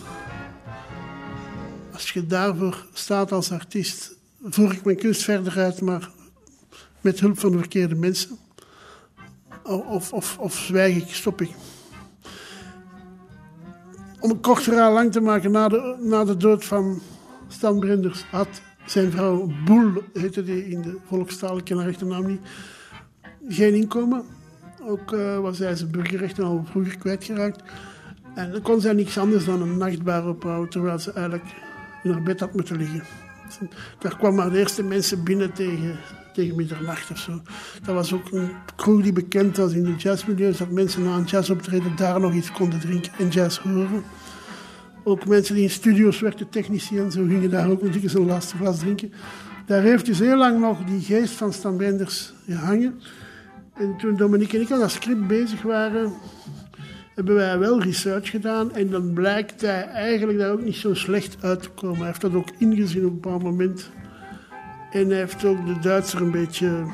Als 1.92 2.10
je 2.10 2.26
daarvoor 2.26 2.86
staat 2.92 3.32
als 3.32 3.52
artiest... 3.52 4.16
voer 4.42 4.72
ik 4.72 4.84
mijn 4.84 4.96
kunst 4.96 5.22
verder 5.22 5.58
uit, 5.58 5.80
maar 5.80 6.10
met 7.00 7.20
hulp 7.20 7.38
van 7.38 7.50
de 7.52 7.58
verkeerde 7.58 7.94
mensen. 7.94 8.38
Of, 9.62 10.12
of, 10.12 10.38
of 10.38 10.56
zwijg 10.56 10.96
ik, 10.96 11.14
stop 11.14 11.40
ik. 11.40 11.50
Om 14.20 14.30
een 14.30 14.40
kort 14.40 14.62
verhaal 14.62 14.92
lang 14.92 15.12
te 15.12 15.20
maken, 15.20 15.50
na 15.50 15.68
de, 15.68 15.96
na 16.00 16.24
de 16.24 16.36
dood 16.36 16.64
van 16.64 17.02
Stan 17.48 17.78
Brenders 17.78 18.24
had 18.30 18.48
zijn 18.86 19.10
vrouw 19.10 19.52
Boel, 19.64 20.02
heette 20.12 20.42
die 20.42 20.68
in 20.68 20.82
de 20.82 20.96
volkstaal, 21.06 21.58
ik 21.58 21.64
ken 21.64 21.76
haar 21.76 21.88
echte 21.88 22.04
naam 22.04 22.26
niet, 22.26 22.40
geen 23.48 23.74
inkomen. 23.74 24.24
Ook 24.86 25.12
uh, 25.12 25.38
was 25.38 25.58
hij 25.58 25.76
zijn 25.76 25.90
burgerrechten 25.90 26.44
al 26.44 26.64
vroeger 26.70 26.98
kwijtgeraakt. 26.98 27.62
En 28.34 28.52
dan 28.52 28.62
kon 28.62 28.80
zij 28.80 28.92
niks 28.92 29.18
anders 29.18 29.44
dan 29.44 29.62
een 29.62 29.78
nachtbar 29.78 30.28
opbouwen, 30.28 30.68
terwijl 30.68 30.98
ze 30.98 31.12
eigenlijk 31.12 31.44
in 32.02 32.10
haar 32.10 32.22
bed 32.22 32.40
had 32.40 32.54
moeten 32.54 32.76
liggen. 32.76 33.02
Daar 33.98 34.16
kwamen 34.16 34.36
maar 34.36 34.50
de 34.50 34.58
eerste 34.58 34.82
mensen 34.82 35.24
binnen 35.24 35.52
tegen, 35.52 35.98
tegen 36.32 36.56
middernacht 36.56 37.10
of 37.10 37.18
zo. 37.18 37.42
Dat 37.84 37.94
was 37.94 38.12
ook 38.12 38.32
een 38.32 38.50
crew 38.76 39.02
die 39.02 39.12
bekend 39.12 39.56
was 39.56 39.72
in 39.72 39.84
de 39.84 39.94
jazzmilieu, 39.94 40.52
dat 40.56 40.70
mensen 40.70 41.04
na 41.04 41.16
een 41.16 41.24
jazzoptreden 41.24 41.96
daar 41.96 42.20
nog 42.20 42.32
iets 42.32 42.52
konden 42.52 42.80
drinken 42.80 43.12
en 43.18 43.28
jazz 43.28 43.58
horen. 43.58 44.02
Ook 45.04 45.26
mensen 45.26 45.54
die 45.54 45.64
in 45.64 45.70
studio's 45.70 46.20
werkten, 46.20 46.48
technici 46.48 46.98
en 46.98 47.12
zo, 47.12 47.24
gingen 47.24 47.50
daar 47.50 47.70
ook 47.70 47.82
nog 47.82 47.94
eens 47.94 48.14
een 48.14 48.26
laatste 48.26 48.56
glas 48.56 48.78
drinken. 48.78 49.12
Daar 49.66 49.82
heeft 49.82 50.06
dus 50.06 50.18
heel 50.18 50.36
lang 50.36 50.60
nog 50.60 50.84
die 50.84 51.00
geest 51.00 51.32
van 51.32 51.52
Stan 51.52 51.76
Benders 51.76 52.32
gehangen. 52.46 53.00
En 53.74 53.96
toen 53.96 54.16
Dominique 54.16 54.56
en 54.56 54.62
ik 54.62 54.70
aan 54.70 54.78
dat 54.78 54.90
script 54.90 55.26
bezig 55.26 55.62
waren, 55.62 56.12
hebben 57.14 57.34
wij 57.34 57.58
wel 57.58 57.82
research 57.82 58.30
gedaan. 58.30 58.74
En 58.74 58.90
dan 58.90 59.12
blijkt 59.12 59.60
hij 59.60 59.84
eigenlijk 59.84 60.38
daar 60.38 60.52
ook 60.52 60.62
niet 60.62 60.76
zo 60.76 60.94
slecht 60.94 61.36
uit 61.40 61.62
te 61.62 61.70
komen. 61.70 61.96
Hij 61.96 62.06
heeft 62.06 62.20
dat 62.20 62.34
ook 62.34 62.48
ingezien 62.58 63.04
op 63.04 63.10
een 63.10 63.20
bepaald 63.20 63.42
moment. 63.42 63.90
En 64.90 65.08
hij 65.08 65.18
heeft 65.18 65.44
ook 65.44 65.66
de 65.66 65.78
Duitser 65.78 66.20
een 66.20 66.30
beetje 66.30 66.86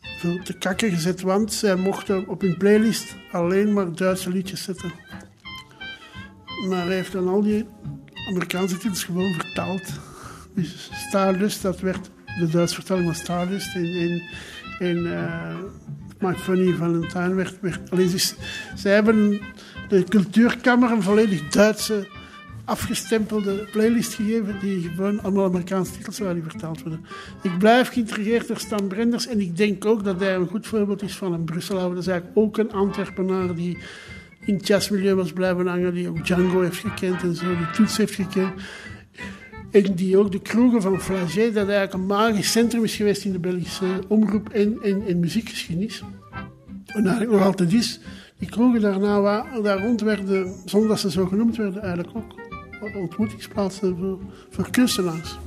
veel 0.00 0.42
te 0.42 0.58
kakken 0.58 0.90
gezet, 0.90 1.20
want 1.20 1.52
zij 1.52 1.76
mochten 1.76 2.28
op 2.28 2.40
hun 2.40 2.56
playlist 2.56 3.16
alleen 3.32 3.72
maar 3.72 3.94
Duitse 3.94 4.30
liedjes 4.30 4.62
zetten. 4.62 4.92
Maar 6.68 6.86
hij 6.86 6.94
heeft 6.94 7.12
dan 7.12 7.28
al 7.28 7.42
die 7.42 7.66
Amerikaanse 8.28 8.76
titels 8.76 9.04
gewoon 9.04 9.34
vertaald. 9.34 9.82
Dus 10.54 10.90
Stardust, 10.92 11.62
dat 11.62 11.80
werd 11.80 12.10
de 12.38 12.48
Duitse 12.48 12.74
vertaling 12.74 13.06
van 13.06 13.14
Stardust. 13.14 13.74
En, 13.74 13.84
en, 13.84 14.22
en 14.80 14.96
uh, 15.06 16.34
Valentine 16.76 17.34
werd... 17.34 17.60
werd 17.60 17.90
alleen 17.90 18.10
dus, 18.10 18.34
zij 18.74 18.94
hebben 18.94 19.40
de 19.88 20.04
cultuurkamer 20.04 20.90
een 20.90 21.02
volledig 21.02 21.48
Duitse 21.48 22.08
afgestempelde 22.64 23.68
playlist 23.72 24.14
gegeven 24.14 24.58
die 24.60 24.90
gewoon 24.94 25.22
allemaal 25.22 25.44
Amerikaanse 25.44 25.92
titels 25.92 26.18
waren 26.18 26.34
die 26.34 26.42
vertaald 26.42 26.82
worden. 26.82 27.04
Ik 27.42 27.58
blijf 27.58 27.88
geïntrigeerd 27.88 28.48
door 28.48 28.58
Stan 28.58 28.86
Brenders 28.86 29.26
en 29.26 29.40
ik 29.40 29.56
denk 29.56 29.84
ook 29.84 30.04
dat 30.04 30.20
hij 30.20 30.34
een 30.34 30.46
goed 30.46 30.66
voorbeeld 30.66 31.02
is 31.02 31.16
van 31.16 31.32
een 31.32 31.44
Brusselauer. 31.44 31.94
Dat 31.94 32.02
is 32.02 32.06
eigenlijk 32.06 32.38
ook 32.38 32.58
een 32.58 32.72
Antwerpenaar 32.72 33.54
die 33.54 33.78
in 34.44 34.54
het 34.54 34.66
jazzmilieu 34.66 35.14
was 35.14 35.32
blijven 35.32 35.66
hangen, 35.66 35.94
die 35.94 36.08
ook 36.08 36.24
Django 36.24 36.60
heeft 36.60 36.76
gekend 36.76 37.22
en 37.22 37.34
zo, 37.34 37.56
die 37.56 37.70
Toets 37.70 37.96
heeft 37.96 38.14
gekend. 38.14 38.52
En 39.70 39.94
die 39.94 40.18
ook 40.18 40.32
de 40.32 40.40
kroegen 40.40 40.82
van 40.82 41.00
Flagey, 41.00 41.44
dat 41.46 41.68
eigenlijk 41.68 41.92
een 41.92 42.06
magisch 42.06 42.50
centrum 42.50 42.84
is 42.84 42.96
geweest 42.96 43.24
in 43.24 43.32
de 43.32 43.38
Belgische 43.38 44.00
omroep 44.08 44.48
en, 44.48 44.78
en, 44.82 45.06
en 45.06 45.20
muziekgeschiedenis. 45.20 46.02
En 46.86 47.06
eigenlijk 47.06 47.30
nog 47.30 47.42
altijd 47.42 47.72
is. 47.72 48.00
Die 48.38 48.48
kroegen 48.48 48.80
daarna, 48.80 49.20
waar, 49.20 49.62
daar 49.62 49.82
rond 49.82 50.00
werden, 50.00 50.54
zonder 50.64 50.88
dat 50.88 51.00
ze 51.00 51.10
zo 51.10 51.26
genoemd 51.26 51.56
werden, 51.56 51.82
eigenlijk 51.82 52.16
ook 52.16 52.96
ontmoetingsplaatsen 52.96 53.96
voor, 53.96 54.18
voor 54.50 54.70
kunstenaars. 54.70 55.38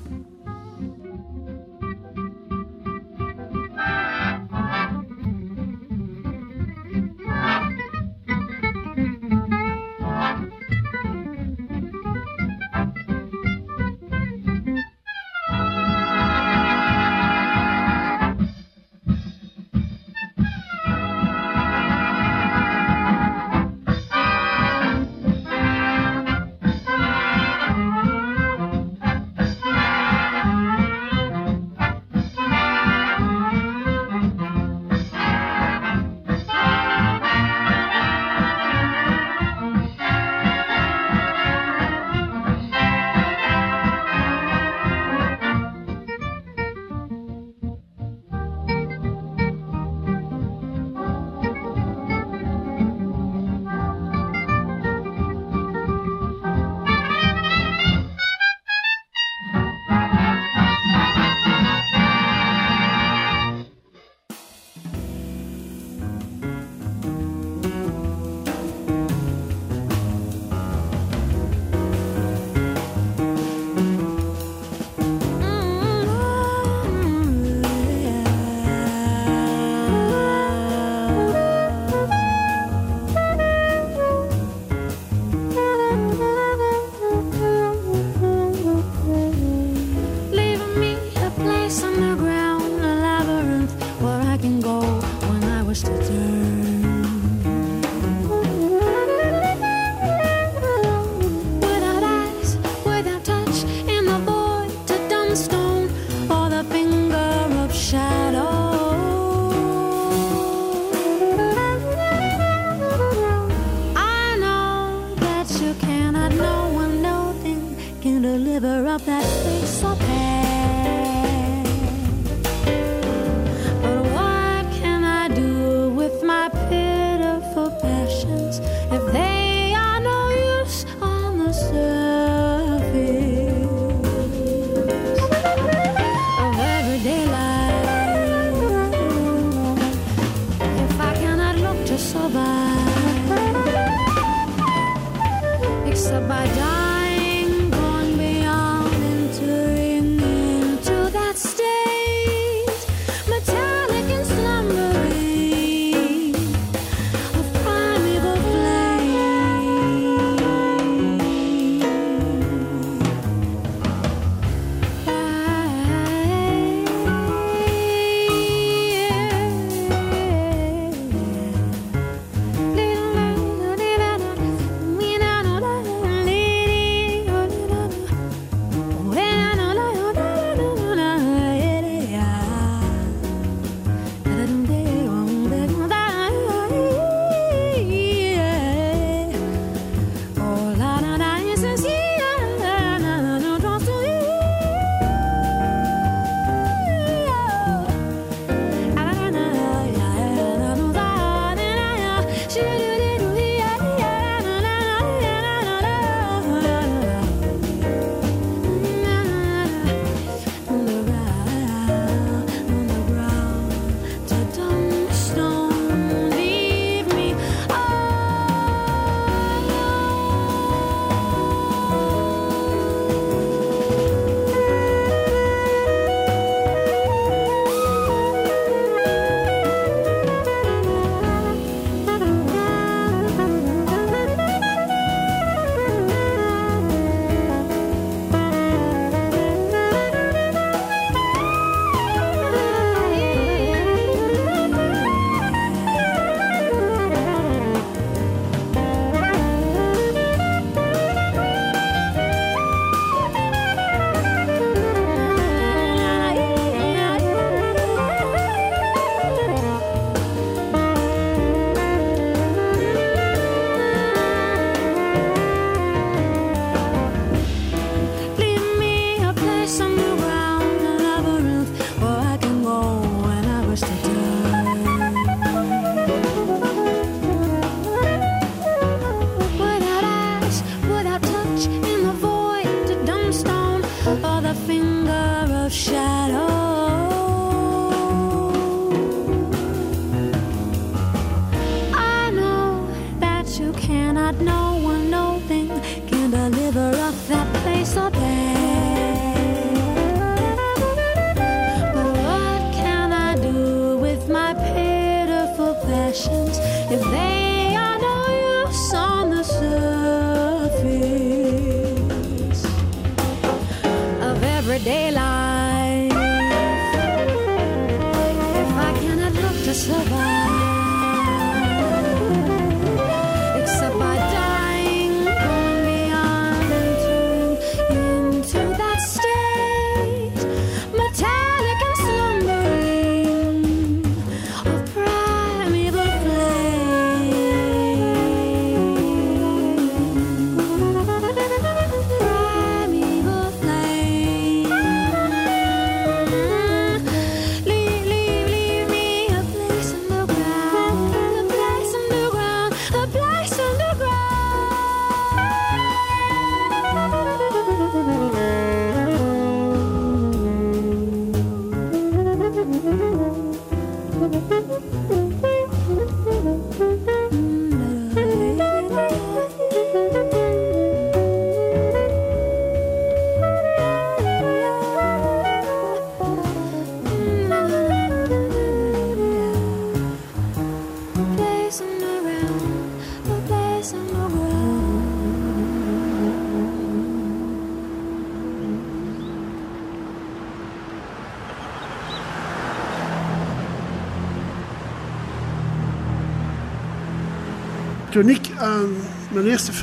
Cannot 294.23 294.41
know 294.41 294.79
one 294.81 295.09
no 295.09 295.41
thing 295.49 295.67
can 296.07 296.31
deliver 296.31 296.95
up 296.97 297.15
that 297.27 297.53
place 297.61 297.97
up 297.97 298.13
there. 298.13 298.62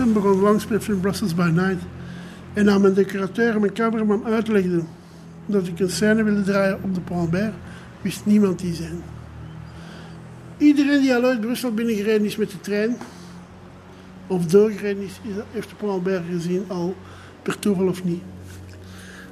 Film 0.01 0.13
begon, 0.13 0.41
langspeelfilm 0.41 1.01
Brussels 1.01 1.35
by 1.35 1.51
Night, 1.53 1.83
en 2.53 2.71
aan 2.71 2.81
mijn 2.81 2.95
decorateur 2.95 3.55
en 3.55 3.61
mijn 3.61 3.73
cameraman 3.73 4.25
uitlegde 4.25 4.83
dat 5.47 5.67
ik 5.67 5.81
een 5.81 5.91
scène 5.91 6.23
wilde 6.23 6.43
draaien 6.43 6.79
op 6.83 6.95
de 6.95 7.01
Pont 7.01 7.21
Albert, 7.21 7.55
wist 8.03 8.27
niemand 8.27 8.59
die 8.59 8.75
zijn. 8.75 9.03
Iedereen 10.59 11.01
die 11.01 11.15
al 11.15 11.25
uit 11.25 11.41
Brussel 11.41 11.75
binnengereden 11.75 12.27
is 12.27 12.37
met 12.37 12.51
de 12.51 12.61
trein, 12.61 12.97
of 14.27 14.47
doorgereden 14.47 15.03
is, 15.03 15.21
heeft 15.53 15.69
de 15.69 15.75
Pont 15.75 15.93
Albert 15.93 16.25
gezien, 16.31 16.65
al 16.69 16.95
per 17.43 17.59
toeval 17.59 17.89
of 17.89 18.05
niet. 18.05 18.23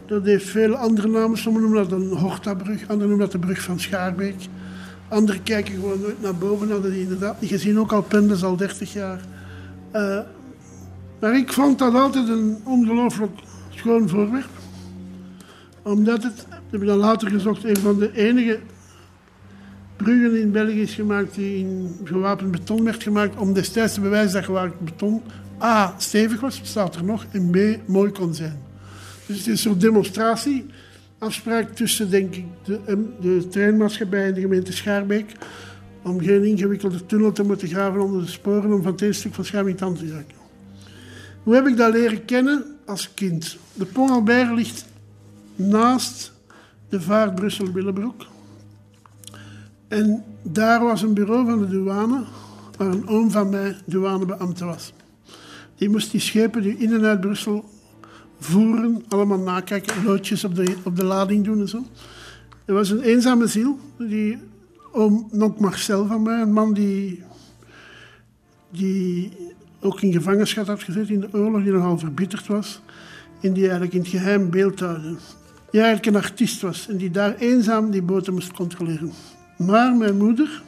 Dat 0.07 0.25
heeft 0.25 0.49
vele 0.49 0.77
andere 0.77 1.09
namen. 1.09 1.39
Sommigen 1.39 1.71
noemen 1.71 1.89
dat 1.89 2.01
een 2.01 2.19
Hortabrug, 2.19 2.81
anderen 2.81 3.09
noemen 3.09 3.19
dat 3.19 3.33
de 3.33 3.39
brug 3.39 3.61
van 3.61 3.81
Schaarbeek. 3.81 4.37
Anderen 5.09 5.43
kijken 5.43 5.75
gewoon 5.75 6.01
nooit 6.01 6.23
naar 6.23 6.37
boven, 6.37 6.71
hadden 6.71 6.91
die 6.91 7.03
inderdaad 7.03 7.41
niet 7.41 7.51
gezien, 7.51 7.79
ook 7.79 7.93
al 7.93 8.03
pendelen 8.03 8.37
ze 8.37 8.47
al 8.47 8.57
30 8.57 8.93
jaar. 8.93 9.21
Eh, 9.91 10.19
maar 11.21 11.37
ik 11.37 11.53
vond 11.53 11.79
dat 11.79 11.95
altijd 11.95 12.29
een 12.29 12.57
ongelooflijk 12.65 13.39
schoon 13.71 14.09
voorwerp. 14.09 14.49
Omdat 15.83 16.23
het, 16.23 16.47
we 16.49 16.57
hebben 16.71 16.89
dan 16.89 16.99
later 16.99 17.31
gezocht, 17.31 17.65
een 17.65 17.77
van 17.77 17.99
de 17.99 18.17
enige 18.17 18.59
bruggen 19.97 20.41
in 20.41 20.51
België 20.51 20.81
is 20.81 20.95
gemaakt 20.95 21.35
die 21.35 21.59
in 21.59 21.97
gewapend 22.05 22.51
beton 22.51 22.85
werd 22.85 23.03
gemaakt, 23.03 23.37
om 23.37 23.53
destijds 23.53 23.95
te 23.95 24.01
bewijzen 24.01 24.33
dat 24.33 24.45
gewapend 24.45 24.85
beton 24.85 25.23
A. 25.63 25.95
stevig 25.99 26.41
was, 26.41 26.61
staat 26.63 26.95
er 26.95 27.05
nog, 27.05 27.27
en 27.31 27.51
B. 27.51 27.89
mooi 27.89 28.11
kon 28.11 28.35
zijn. 28.35 28.63
Dus 29.27 29.37
het 29.37 29.47
is 29.47 29.53
een 29.53 29.59
soort 29.59 29.81
demonstratie, 29.81 30.67
afspraak 31.19 31.75
tussen, 31.75 32.11
denk 32.11 32.35
ik, 32.35 32.45
de, 32.65 33.07
de 33.21 33.49
treinmaatschappij 33.49 34.27
en 34.27 34.35
de 34.35 34.41
gemeente 34.41 34.73
Schaarbeek, 34.73 35.33
om 36.03 36.21
geen 36.21 36.45
ingewikkelde 36.45 37.07
tunnel 37.07 37.33
te 37.33 37.43
moeten 37.43 37.69
graven 37.69 38.01
onder 38.01 38.21
de 38.21 38.31
sporen, 38.31 38.73
om 38.73 38.83
van 38.83 38.95
het 38.97 39.15
stuk 39.15 39.35
van 39.35 39.45
Schaarbeek 39.45 39.81
andere 39.81 40.07
te 40.07 40.13
raken. 40.13 40.38
Hoe 41.43 41.55
heb 41.55 41.67
ik 41.67 41.77
dat 41.77 41.93
leren 41.93 42.25
kennen? 42.25 42.65
Als 42.87 43.15
kind. 43.15 43.57
De 43.75 43.85
Pont 43.85 44.11
Albert 44.11 44.55
ligt 44.55 44.85
naast 45.57 46.33
de 46.89 47.01
vaart 47.01 47.35
Brussel-Willebroek. 47.35 48.27
En 49.89 50.25
daar 50.43 50.85
was 50.85 51.03
een 51.03 51.15
bureau 51.15 51.47
van 51.47 51.59
de 51.59 51.69
douane, 51.69 52.25
waar 52.77 52.89
een 52.89 53.09
oom 53.09 53.31
van 53.31 53.49
mij 53.49 53.77
douanebeambte 53.85 54.65
was. 54.65 54.93
Die 55.77 55.89
moest 55.89 56.11
die 56.11 56.21
schepen 56.21 56.63
die 56.63 56.77
in 56.77 56.93
en 56.93 57.05
uit 57.05 57.21
Brussel 57.21 57.65
voeren, 58.39 59.05
allemaal 59.09 59.39
nakijken, 59.39 60.05
loodjes 60.05 60.45
op 60.45 60.55
de, 60.55 60.77
op 60.85 60.97
de 60.97 61.05
lading 61.05 61.45
doen 61.45 61.61
en 61.61 61.69
zo. 61.69 61.87
Er 62.65 62.75
was 62.75 62.91
een 62.91 63.01
eenzame 63.01 63.47
ziel, 63.47 63.79
die 63.99 64.39
oom 64.93 65.29
Nok 65.33 65.61
Marcel 65.61 66.07
van 66.07 66.23
mij, 66.23 66.41
een 66.41 66.53
man 66.53 66.73
die, 66.73 67.23
die 68.71 69.33
ook 69.81 70.01
in 70.01 70.13
gevangenschap 70.13 70.67
had 70.67 70.83
gezeten 70.83 71.15
in 71.15 71.21
de 71.21 71.29
oorlog, 71.33 71.63
die 71.63 71.73
nogal 71.73 71.99
verbitterd 71.99 72.47
was. 72.47 72.81
En 73.41 73.53
die 73.53 73.63
eigenlijk 73.63 73.93
in 73.93 74.01
het 74.01 74.09
geheim 74.09 74.51
beeld 74.51 74.81
houden. 74.81 75.19
Die 75.71 75.81
eigenlijk 75.81 76.17
een 76.17 76.23
artiest 76.23 76.61
was 76.61 76.89
en 76.89 76.97
die 76.97 77.11
daar 77.11 77.35
eenzaam 77.35 77.91
die 77.91 78.03
boten 78.03 78.33
moest 78.33 78.53
controleren. 78.53 79.13
Maar 79.57 79.95
mijn 79.95 80.17
moeder, 80.17 80.63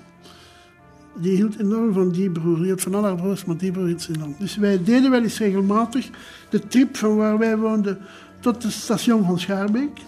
die 1.21 1.37
hield 1.37 1.59
enorm 1.59 1.93
van 1.93 2.11
die 2.11 2.31
broer. 2.31 2.57
Die 2.57 2.65
hield 2.65 2.81
van 2.81 2.95
al 2.95 3.05
haar 3.05 3.15
broers, 3.15 3.45
maar 3.45 3.57
die 3.57 3.73
broer 3.73 3.87
hield 3.87 4.03
ze 4.03 4.13
enorm. 4.15 4.35
Dus 4.39 4.57
wij 4.57 4.83
deden 4.83 5.11
wel 5.11 5.23
eens 5.23 5.39
regelmatig 5.39 6.11
de 6.51 6.67
trip 6.67 6.97
van 6.97 7.17
waar 7.17 7.39
wij 7.39 7.57
woonden 7.57 7.99
tot 8.41 8.63
het 8.63 8.73
station 8.73 9.25
van 9.25 9.39
Schaarbeek. 9.39 10.01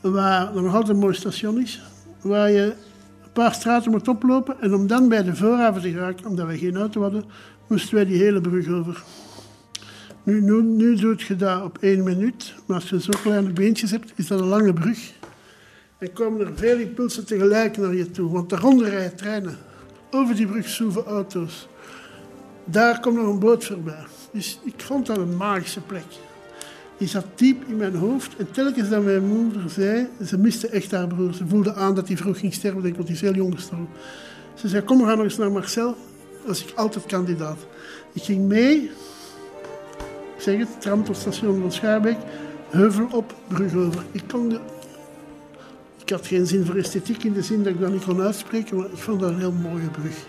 Waar 0.00 0.54
nog 0.54 0.74
altijd 0.74 0.88
een 0.88 0.98
mooi 0.98 1.14
station 1.14 1.60
is. 1.60 1.82
Waar 2.20 2.50
je 2.50 2.74
een 3.22 3.32
paar 3.32 3.54
straten 3.54 3.90
moet 3.90 4.08
oplopen. 4.08 4.60
En 4.60 4.74
om 4.74 4.86
dan 4.86 5.08
bij 5.08 5.22
de 5.22 5.36
voorhaven 5.36 5.82
te 5.82 5.90
geraken, 5.90 6.26
omdat 6.26 6.46
wij 6.46 6.58
geen 6.58 6.76
auto 6.76 7.02
hadden, 7.02 7.24
moesten 7.68 7.94
wij 7.94 8.04
die 8.04 8.22
hele 8.22 8.40
brug 8.40 8.68
over. 8.68 9.02
Nu, 10.22 10.40
nu, 10.40 10.62
nu 10.62 10.94
doe 10.96 11.16
je 11.28 11.36
dat 11.36 11.62
op 11.62 11.78
één 11.80 12.02
minuut. 12.02 12.54
Maar 12.66 12.76
als 12.76 12.88
je 12.88 12.98
zo'n 12.98 13.22
kleine 13.22 13.52
beentjes 13.52 13.90
hebt, 13.90 14.12
is 14.14 14.26
dat 14.26 14.40
een 14.40 14.46
lange 14.46 14.72
brug. 14.72 15.12
En 15.98 16.12
komen 16.12 16.40
er 16.40 16.52
veel 16.54 16.78
impulsen 16.78 17.26
tegelijk 17.26 17.76
naar 17.76 17.94
je 17.94 18.10
toe. 18.10 18.30
Want 18.30 18.50
daaronder 18.50 18.88
rijden 18.88 19.16
treinen. 19.16 19.56
Over 20.10 20.34
die 20.34 20.46
brug 20.46 20.68
zoeven 20.68 21.04
auto's. 21.04 21.68
Daar 22.64 23.00
komt 23.00 23.16
nog 23.16 23.26
een 23.26 23.38
boot 23.38 23.64
voorbij. 23.64 24.04
Dus 24.32 24.60
ik 24.64 24.74
vond 24.76 25.06
dat 25.06 25.18
een 25.18 25.36
magische 25.36 25.80
plek. 25.80 26.04
Die 26.98 27.08
zat 27.08 27.26
diep 27.34 27.62
in 27.68 27.76
mijn 27.76 27.94
hoofd. 27.94 28.36
En 28.36 28.50
telkens 28.50 28.88
dat 28.88 29.04
mijn 29.04 29.26
moeder 29.26 29.70
zei, 29.70 30.06
ze 30.24 30.38
miste 30.38 30.68
echt 30.68 30.90
haar 30.90 31.06
broer. 31.06 31.34
Ze 31.34 31.46
voelde 31.46 31.74
aan 31.74 31.94
dat 31.94 32.08
hij 32.08 32.16
vroeg 32.16 32.38
ging 32.38 32.54
sterven, 32.54 32.82
denk 32.82 32.94
ik, 32.94 32.96
want 32.96 33.08
hij 33.08 33.16
is 33.16 33.22
heel 33.22 33.34
jong 33.34 33.54
gestorven. 33.54 33.88
Ze 34.54 34.68
zei, 34.68 34.82
kom, 34.82 34.98
we 34.98 35.04
gaan 35.04 35.16
nog 35.16 35.24
eens 35.24 35.36
naar 35.36 35.52
Marcel. 35.52 35.96
Was 36.48 36.64
ik 36.64 36.72
altijd 36.74 37.06
kandidaat. 37.06 37.58
Ik 38.12 38.22
ging 38.22 38.48
mee, 38.48 38.90
ik 40.36 40.42
zeg 40.42 40.58
het, 40.58 40.80
tram 40.80 41.04
tot 41.04 41.16
station 41.16 41.60
van 41.60 41.72
Schaarbeek, 41.72 42.16
heuvel 42.68 43.08
op, 43.12 43.34
brug 43.48 43.74
over. 43.74 44.04
Ik 44.12 44.22
kon 44.28 44.48
de 44.48 44.60
ik 46.08 46.14
had 46.14 46.26
geen 46.26 46.46
zin 46.46 46.64
voor 46.64 46.74
esthetiek 46.74 47.24
in 47.24 47.32
de 47.32 47.42
zin 47.42 47.62
dat 47.62 47.72
ik 47.72 47.80
dat 47.80 47.92
niet 47.92 48.04
kon 48.04 48.20
uitspreken, 48.20 48.76
maar 48.76 48.86
ik 48.86 48.96
vond 48.96 49.20
dat 49.20 49.30
een 49.30 49.38
heel 49.38 49.52
mooie 49.52 49.90
brug. 49.90 50.26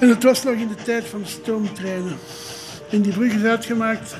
En 0.00 0.08
het 0.08 0.22
was 0.22 0.42
nog 0.42 0.54
in 0.54 0.68
de 0.68 0.82
tijd 0.84 1.04
van 1.04 1.20
de 1.20 1.28
stoomtreinen. 1.28 2.16
En 2.90 3.02
die 3.02 3.12
brug 3.12 3.34
is 3.34 3.42
uitgemaakt 3.42 4.16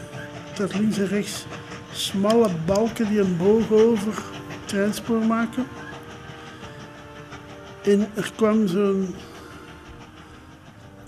altijd 0.49 0.81
links 0.81 0.99
en 0.99 1.07
rechts 1.07 1.47
smalle 1.93 2.49
balken 2.67 3.09
die 3.09 3.21
een 3.21 3.37
boog 3.37 3.73
over 3.73 4.13
het 4.13 4.69
treinspoor 4.69 5.27
maken. 5.27 5.67
En 7.83 8.07
er 8.15 8.33
kwam 8.37 8.67
zo'n 8.67 9.15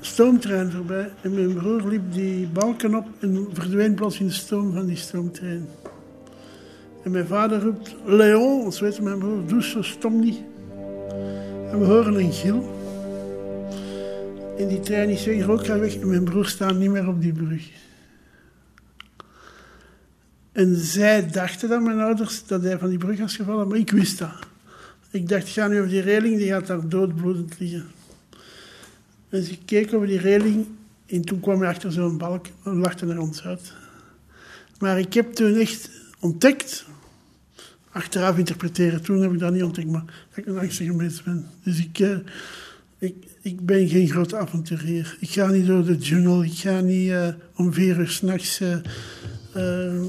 stoomtrein 0.01 0.70
voorbij 0.70 1.12
en 1.20 1.34
mijn 1.34 1.55
broer 1.55 1.82
liep 1.88 2.12
die 2.12 2.47
balken 2.47 2.94
op 2.94 3.06
en 3.20 3.48
verdween 3.52 3.94
plots 3.94 4.20
in 4.20 4.26
de 4.26 4.32
stoom 4.32 4.72
van 4.72 4.86
die 4.86 4.97
stoomtrein. 4.97 5.68
En 7.05 7.10
mijn 7.10 7.26
vader 7.26 7.62
roept, 7.62 7.94
Leon, 8.05 8.64
ons 8.64 8.80
weet 8.80 9.01
mijn 9.01 9.18
broer, 9.18 9.47
doe 9.47 9.62
zo 9.62 9.82
stom 9.82 10.20
niet. 10.20 10.38
En 11.70 11.78
we 11.78 11.84
horen 11.84 12.14
een 12.14 12.32
gil. 12.32 12.80
En 14.61 14.69
die 14.69 14.81
trein 14.81 15.09
is 15.09 15.28
ook 15.47 15.66
weg 15.66 15.97
en 15.97 16.09
mijn 16.09 16.24
broer 16.24 16.47
staat 16.47 16.74
niet 16.74 16.91
meer 16.91 17.09
op 17.09 17.20
die 17.20 17.32
brug. 17.32 17.69
En 20.53 20.77
zij 20.77 21.31
dachten 21.31 21.69
dan, 21.69 21.82
mijn 21.82 22.01
ouders, 22.01 22.47
dat 22.47 22.62
hij 22.62 22.78
van 22.78 22.89
die 22.89 22.99
brug 22.99 23.19
was 23.19 23.37
gevallen, 23.37 23.69
maar 23.69 23.78
ik 23.78 23.91
wist 23.91 24.19
dat. 24.19 24.32
Ik 25.11 25.28
dacht, 25.28 25.49
ga 25.49 25.66
nu 25.66 25.78
over 25.78 25.91
die 25.91 26.01
reling, 26.01 26.37
die 26.37 26.49
gaat 26.49 26.66
daar 26.66 26.89
doodbloedend 26.89 27.59
liggen. 27.59 27.87
En 29.28 29.43
ze 29.43 29.59
keek 29.65 29.95
over 29.95 30.07
die 30.07 30.19
reling 30.19 30.66
en 31.07 31.23
toen 31.23 31.41
kwam 31.41 31.61
hij 31.61 31.69
achter 31.69 31.93
zo'n 31.93 32.19
balk 32.19 32.47
en 32.65 32.77
lachte 32.77 33.07
naar 33.07 33.19
ons 33.19 33.43
uit. 33.43 33.73
Maar 34.78 34.99
ik 34.99 35.15
heb 35.15 35.32
toen 35.32 35.57
echt 35.57 35.91
ontdekt, 36.19 36.85
achteraf 37.91 38.39
interpreteren, 38.39 39.03
toen 39.03 39.23
heb 39.23 39.32
ik 39.32 39.39
dat 39.39 39.53
niet 39.53 39.62
ontdekt, 39.62 39.89
maar 39.89 40.05
dat 40.28 40.39
ik 40.39 40.47
een 40.47 40.59
angstige 40.59 40.95
mens 40.95 41.23
ben. 41.23 41.47
Dus 41.62 41.78
ik, 41.78 41.99
eh, 41.99 42.19
ik, 42.99 43.15
ik 43.42 43.66
ben 43.66 43.88
geen 43.88 44.08
grote 44.08 44.36
avonturier. 44.36 45.16
Ik 45.20 45.30
ga 45.30 45.46
niet 45.46 45.66
door 45.66 45.84
de 45.84 45.96
jungle, 45.96 46.44
ik 46.44 46.58
ga 46.58 46.80
niet 46.80 47.10
eh, 47.10 47.28
om 47.56 47.72
vier 47.72 47.98
uur 47.98 48.08
s'nachts 48.08 48.60
uh, 48.60 50.02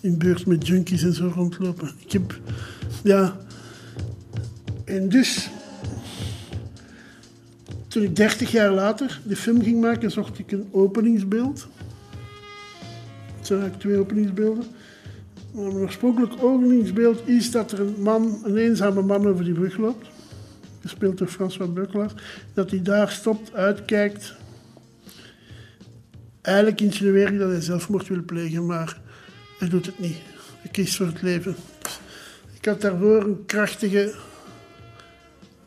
in 0.00 0.18
beurt 0.18 0.46
met 0.46 0.66
junkies 0.66 1.02
en 1.02 1.12
zo 1.12 1.32
rondlopen. 1.34 1.90
Ik 1.98 2.12
heb, 2.12 2.40
ja... 3.02 3.36
En 4.84 5.08
dus, 5.08 5.50
toen 7.88 8.02
ik 8.02 8.16
dertig 8.16 8.50
jaar 8.50 8.72
later 8.72 9.20
de 9.24 9.36
film 9.36 9.62
ging 9.62 9.80
maken, 9.80 10.10
zocht 10.10 10.38
ik 10.38 10.52
een 10.52 10.68
openingsbeeld. 10.70 11.66
Toen 13.40 13.60
had 13.60 13.66
ik 13.66 13.78
twee 13.78 13.98
openingsbeelden. 13.98 14.64
Maar 15.52 15.64
Mijn 15.64 15.76
oorspronkelijk 15.76 16.42
openingsbeeld 16.42 17.28
is 17.28 17.50
dat 17.50 17.72
er 17.72 17.80
een 17.80 17.94
man, 17.98 18.40
een 18.44 18.56
eenzame 18.56 19.02
man 19.02 19.26
over 19.26 19.44
die 19.44 19.54
brug 19.54 19.76
loopt. 19.76 20.06
Gespeeld 20.88 21.18
door 21.18 21.28
François 21.28 21.72
Beukelaar. 21.72 22.12
Dat 22.54 22.70
hij 22.70 22.82
daar 22.82 23.10
stopt, 23.10 23.54
uitkijkt. 23.54 24.34
Eigenlijk 26.40 26.80
insinueer 26.80 27.32
ik 27.32 27.38
dat 27.38 27.50
hij 27.50 27.60
zelfmoord 27.60 28.08
wil 28.08 28.22
plegen, 28.22 28.66
maar 28.66 29.00
hij 29.58 29.68
doet 29.68 29.86
het 29.86 29.98
niet. 29.98 30.16
Hij 30.60 30.70
kiest 30.70 30.96
voor 30.96 31.06
het 31.06 31.22
leven. 31.22 31.56
Ik 32.58 32.64
had 32.64 32.80
daarvoor 32.80 33.22
een 33.22 33.44
krachtige 33.46 34.14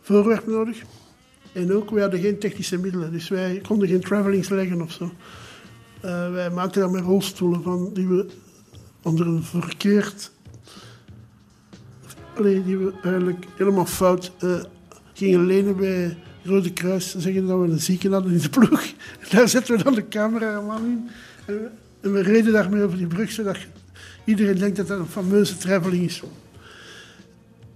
voorwerp 0.01 0.47
nodig. 0.47 0.81
En 1.53 1.73
ook, 1.73 1.89
we 1.89 2.01
hadden 2.01 2.19
geen 2.19 2.39
technische 2.39 2.77
middelen, 2.77 3.11
dus 3.11 3.27
wij 3.27 3.61
konden 3.67 3.87
geen 3.87 4.01
travelings 4.01 4.49
leggen 4.49 4.81
of 4.81 4.91
zo. 4.91 5.11
Uh, 6.05 6.31
wij 6.31 6.49
maakten 6.49 6.81
daar 6.81 6.91
met 6.91 7.03
rolstoelen 7.03 7.63
van, 7.63 7.93
die 7.93 8.07
we 8.07 8.29
onder 9.01 9.27
een 9.27 9.43
verkeerd... 9.43 10.31
Die 12.41 12.77
we 12.77 12.93
eigenlijk 13.03 13.45
helemaal 13.55 13.85
fout 13.85 14.31
uh, 14.43 14.63
gingen 15.25 15.45
lenen 15.45 15.75
bij 15.75 16.17
Rode 16.43 16.73
Kruis. 16.73 17.15
Zeggen 17.17 17.47
dat 17.47 17.59
we 17.59 17.67
een 17.67 17.79
zieke 17.79 18.09
hadden 18.09 18.31
in 18.31 18.37
de 18.37 18.49
ploeg. 18.49 18.85
Daar 19.31 19.49
zetten 19.49 19.77
we 19.77 19.83
dan 19.83 19.93
de 19.93 20.07
cameraman 20.07 20.85
in. 20.85 21.09
En 21.45 21.53
we, 21.53 21.69
en 22.01 22.13
we 22.13 22.21
reden 22.21 22.53
daarmee 22.53 22.83
over 22.83 22.97
die 22.97 23.07
brug, 23.07 23.31
zodat 23.31 23.57
iedereen 24.25 24.57
denkt 24.57 24.77
dat 24.77 24.87
dat 24.87 24.99
een 24.99 25.07
fameuze 25.07 25.57
traveling 25.57 26.03
is. 26.03 26.21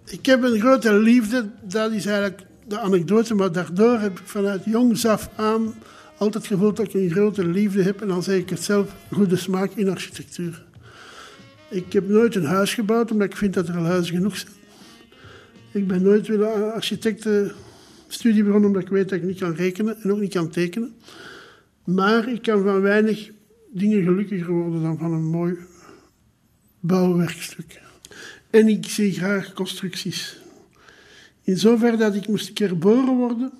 Ik 0.05 0.25
heb 0.25 0.43
een 0.43 0.59
grote 0.59 0.93
liefde, 0.93 1.49
dat 1.63 1.91
is 1.91 2.05
eigenlijk 2.05 2.41
de 2.67 2.79
anekdote, 2.79 3.35
maar 3.35 3.51
daardoor 3.51 3.99
heb 3.99 4.19
ik 4.19 4.27
vanuit 4.27 4.61
jongs 4.65 5.05
af 5.05 5.29
aan 5.35 5.73
altijd 6.17 6.47
gevoeld 6.47 6.77
dat 6.77 6.85
ik 6.85 6.93
een 6.93 7.09
grote 7.09 7.47
liefde 7.47 7.83
heb 7.83 8.01
en 8.01 8.07
dan 8.07 8.23
zeg 8.23 8.37
ik 8.37 8.49
het 8.49 8.63
zelf, 8.63 8.95
goede 9.11 9.35
smaak 9.35 9.71
in 9.71 9.89
architectuur. 9.89 10.63
Ik 11.69 11.93
heb 11.93 12.09
nooit 12.09 12.35
een 12.35 12.45
huis 12.45 12.73
gebouwd, 12.73 13.11
omdat 13.11 13.27
ik 13.27 13.37
vind 13.37 13.53
dat 13.53 13.67
er 13.67 13.77
al 13.77 13.85
huizen 13.85 14.15
genoeg 14.15 14.37
zijn. 14.37 14.53
Ik 15.75 15.87
ben 15.87 16.01
nooit 16.01 16.27
willen 16.27 16.73
architectenstudie 16.73 18.43
begonnen, 18.43 18.67
omdat 18.67 18.81
ik 18.81 18.89
weet 18.89 19.09
dat 19.09 19.19
ik 19.19 19.25
niet 19.25 19.39
kan 19.39 19.55
rekenen 19.55 20.01
en 20.01 20.11
ook 20.11 20.19
niet 20.19 20.33
kan 20.33 20.49
tekenen. 20.49 20.95
Maar 21.83 22.29
ik 22.29 22.41
kan 22.41 22.63
van 22.63 22.81
weinig 22.81 23.31
dingen 23.71 24.03
gelukkiger 24.03 24.53
worden 24.53 24.81
dan 24.81 24.97
van 24.97 25.13
een 25.13 25.25
mooi 25.25 25.57
bouwwerkstuk. 26.79 27.81
En 28.49 28.67
ik 28.67 28.85
zie 28.85 29.11
graag 29.11 29.53
constructies. 29.53 30.39
In 31.41 31.57
zover 31.57 31.97
dat 31.97 32.15
ik 32.15 32.27
moest 32.27 32.59
herboren 32.59 33.15
worden, 33.15 33.51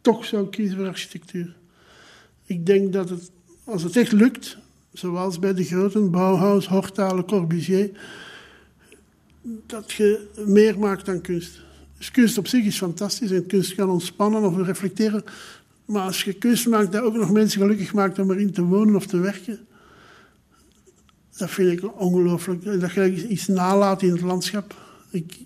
toch 0.00 0.24
zou 0.24 0.44
ik 0.44 0.50
kiezen 0.50 0.76
voor 0.76 0.86
architectuur. 0.86 1.56
Ik 2.44 2.66
denk 2.66 2.92
dat 2.92 3.08
het, 3.08 3.30
als 3.64 3.82
het 3.82 3.96
echt 3.96 4.12
lukt, 4.12 4.58
zoals 4.92 5.38
bij 5.38 5.54
de 5.54 5.64
grote 5.64 6.00
Bauhaus, 6.00 6.68
Hortale, 6.68 7.24
Corbusier, 7.24 7.90
dat 9.66 9.92
je 9.92 10.26
meer 10.46 10.78
maakt 10.78 11.06
dan 11.06 11.20
kunst. 11.20 11.60
Dus 11.98 12.10
kunst 12.10 12.38
op 12.38 12.46
zich 12.46 12.64
is 12.64 12.76
fantastisch 12.76 13.30
en 13.30 13.46
kunst 13.46 13.74
kan 13.74 13.90
ontspannen 13.90 14.42
of 14.42 14.56
reflecteren. 14.66 15.24
Maar 15.84 16.02
als 16.02 16.24
je 16.24 16.32
kunst 16.32 16.66
maakt 16.66 16.92
dat 16.92 17.02
ook 17.02 17.16
nog 17.16 17.32
mensen 17.32 17.60
gelukkig 17.60 17.92
maakt 17.92 18.18
om 18.18 18.30
erin 18.30 18.52
te 18.52 18.62
wonen 18.62 18.96
of 18.96 19.06
te 19.06 19.18
werken, 19.18 19.58
dat 21.36 21.50
vind 21.50 21.72
ik 21.72 22.00
ongelooflijk. 22.00 22.80
Dat 22.80 22.92
je 22.92 23.28
iets 23.28 23.46
nalaat 23.46 24.02
in 24.02 24.10
het 24.10 24.20
landschap. 24.20 24.74
Ik, 25.10 25.38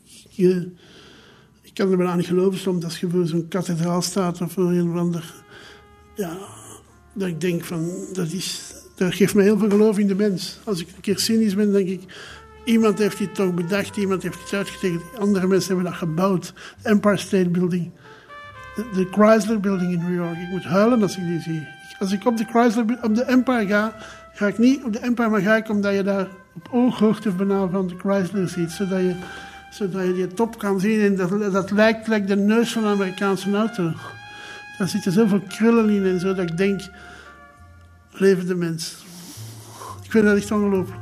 ik 1.63 1.75
kan 1.75 1.91
er 1.91 1.97
bijna 1.97 2.17
niet 2.17 2.27
geloven 2.27 2.59
soms 2.59 2.85
als 2.85 3.01
je 3.01 3.09
voor 3.09 3.27
zo'n 3.27 3.49
kathedraal 3.49 4.03
staat 4.03 4.41
of 4.41 4.53
voor 4.53 4.71
een 4.71 4.91
of 4.91 4.97
ander. 4.97 5.35
Ja, 6.17 6.39
dat 7.15 7.29
ik 7.29 7.41
denk 7.41 7.65
van, 7.65 7.91
dat, 8.13 8.33
is, 8.33 8.75
dat 8.95 9.15
geeft 9.15 9.35
me 9.35 9.43
heel 9.43 9.59
veel 9.59 9.71
geloof 9.71 9.99
in 9.99 10.07
de 10.07 10.15
mens. 10.15 10.59
Als 10.65 10.81
ik 10.81 10.89
een 10.89 11.01
keer 11.01 11.19
cynisch 11.19 11.55
ben, 11.55 11.73
denk 11.73 11.89
ik, 11.89 12.03
iemand 12.65 12.99
heeft 12.99 13.19
dit 13.19 13.35
toch 13.35 13.55
bedacht, 13.55 13.97
iemand 13.97 14.23
heeft 14.23 14.43
iets 14.43 14.55
uitgetekend, 14.55 15.03
andere 15.19 15.47
mensen 15.47 15.75
hebben 15.75 15.91
dat 15.91 16.01
gebouwd. 16.01 16.53
Empire 16.83 17.17
State 17.17 17.49
Building, 17.49 17.91
de, 18.75 19.09
Chrysler 19.11 19.61
Building 19.61 19.93
in 19.93 19.99
New 19.99 20.15
York. 20.15 20.37
Ik 20.39 20.49
moet 20.49 20.65
huilen 20.65 21.03
als 21.03 21.17
ik 21.17 21.27
die 21.27 21.41
zie. 21.41 21.67
Als 21.99 22.13
ik 22.13 22.27
op 22.27 22.37
de 22.37 22.45
Chrysler, 22.45 22.85
op 23.03 23.15
de 23.15 23.23
Empire 23.23 23.67
ga, 23.67 23.97
ga 24.33 24.47
ik 24.47 24.59
niet 24.59 24.85
op 24.85 24.93
de 24.93 24.99
Empire, 24.99 25.29
maar 25.29 25.41
ga 25.41 25.57
ik 25.57 25.69
omdat 25.69 25.95
je 25.95 26.03
daar 26.03 26.29
op 26.55 26.69
ooghoogte 26.71 27.33
van 27.37 27.89
de 27.89 27.95
Chrysler 27.99 28.49
ziet, 28.49 28.71
zodat 28.71 28.99
je, 28.99 29.15
zodat 29.71 30.07
je 30.07 30.13
die 30.13 30.35
top 30.35 30.59
kan 30.59 30.81
zien 30.81 31.01
en 31.01 31.17
dat, 31.17 31.53
dat 31.53 31.71
lijkt, 31.71 32.07
lijkt 32.07 32.29
de 32.29 32.37
neus 32.37 32.73
van 32.73 32.85
een 32.85 32.93
Amerikaanse 32.93 33.57
auto. 33.57 33.93
Daar 34.79 34.89
zitten 34.89 35.13
zoveel 35.13 35.41
krullen 35.41 35.89
in 35.89 36.07
en 36.07 36.21
zo 36.21 36.35
dat 36.35 36.51
ik 36.51 36.57
denk, 36.57 36.81
levende 38.11 38.55
mens. 38.55 39.05
Ik 40.03 40.11
vind 40.11 40.25
dat 40.25 40.37
echt 40.37 40.51
ongelooflijk. 40.51 41.00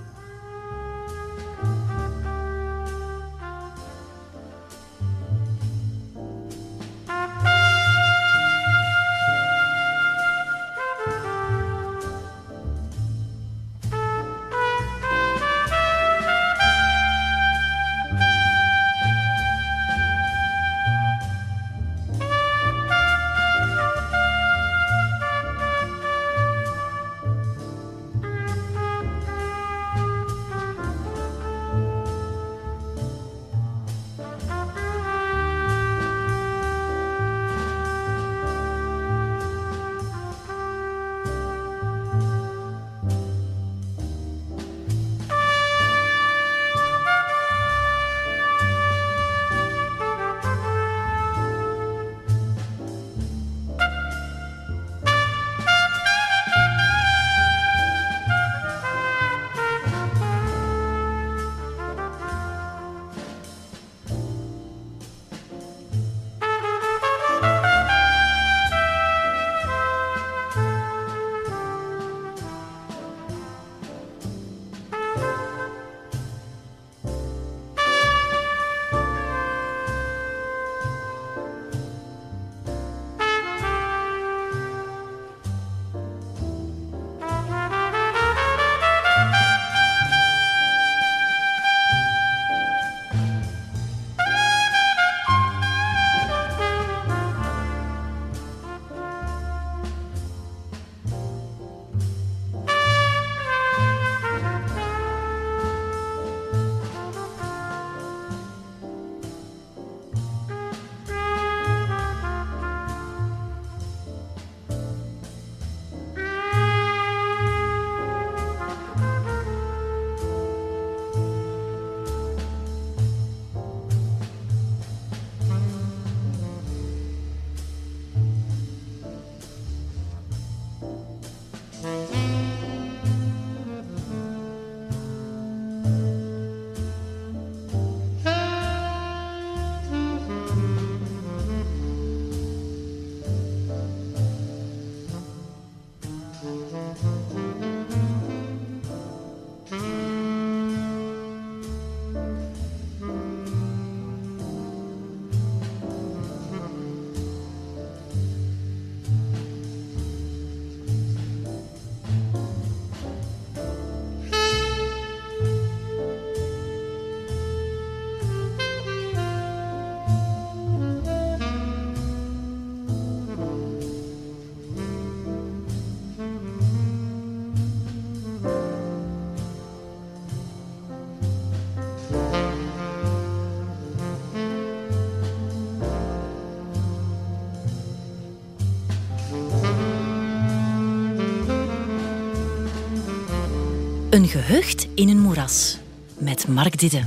Een 194.18 194.28
gehucht 194.28 194.88
in 194.94 195.08
een 195.08 195.20
moeras. 195.20 195.78
Met 196.18 196.48
Mark 196.48 196.78
Didde. 196.78 197.02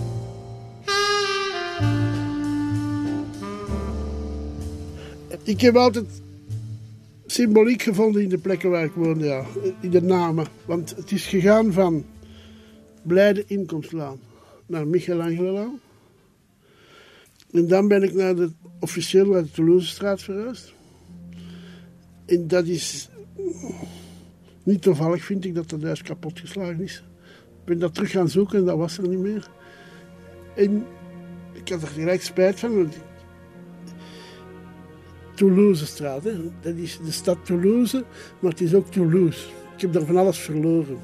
Ik 5.43 5.61
heb 5.61 5.75
altijd 5.75 6.05
symboliek 7.25 7.81
gevonden 7.81 8.21
in 8.21 8.29
de 8.29 8.37
plekken 8.37 8.69
waar 8.69 8.83
ik 8.83 8.91
woonde, 8.91 9.25
ja. 9.25 9.45
In 9.81 9.89
de 9.89 10.01
namen. 10.01 10.47
Want 10.65 10.95
het 10.95 11.11
is 11.11 11.25
gegaan 11.25 11.73
van 11.73 12.05
Blijde 13.01 13.43
Inkomstlaan 13.47 14.19
naar 14.65 14.87
Michelangelolaan. 14.87 15.79
En 17.51 17.67
dan 17.67 17.87
ben 17.87 18.03
ik 18.03 18.13
naar 18.13 18.35
de, 18.35 18.51
officieel 18.79 19.25
naar 19.25 19.43
de 19.43 19.51
Toulousestraat 19.51 20.21
verhuisd. 20.21 20.73
En 22.25 22.47
dat 22.47 22.65
is 22.65 23.09
niet 24.63 24.81
toevallig, 24.81 25.23
vind 25.23 25.45
ik, 25.45 25.55
dat 25.55 25.69
dat 25.69 25.83
huis 25.83 26.01
kapot 26.01 26.39
geslagen 26.39 26.81
is. 26.81 27.03
Ik 27.59 27.65
ben 27.65 27.79
dat 27.79 27.93
terug 27.93 28.11
gaan 28.11 28.29
zoeken 28.29 28.59
en 28.59 28.65
dat 28.65 28.77
was 28.77 28.97
er 28.97 29.07
niet 29.07 29.19
meer. 29.19 29.49
En 30.55 30.85
ik 31.51 31.69
had 31.69 31.81
er 31.81 31.87
gelijk 31.87 32.21
spijt 32.21 32.59
van, 32.59 32.75
want 32.75 32.97
Toulousestraat, 35.35 36.23
hè. 36.23 36.33
dat 36.61 36.75
is 36.75 36.99
de 37.05 37.11
stad 37.11 37.45
Toulouse, 37.45 38.03
maar 38.39 38.51
het 38.51 38.61
is 38.61 38.73
ook 38.73 38.91
Toulouse. 38.91 39.47
Ik 39.75 39.81
heb 39.81 39.93
daar 39.93 40.05
van 40.05 40.17
alles 40.17 40.37
verloren. 40.37 40.97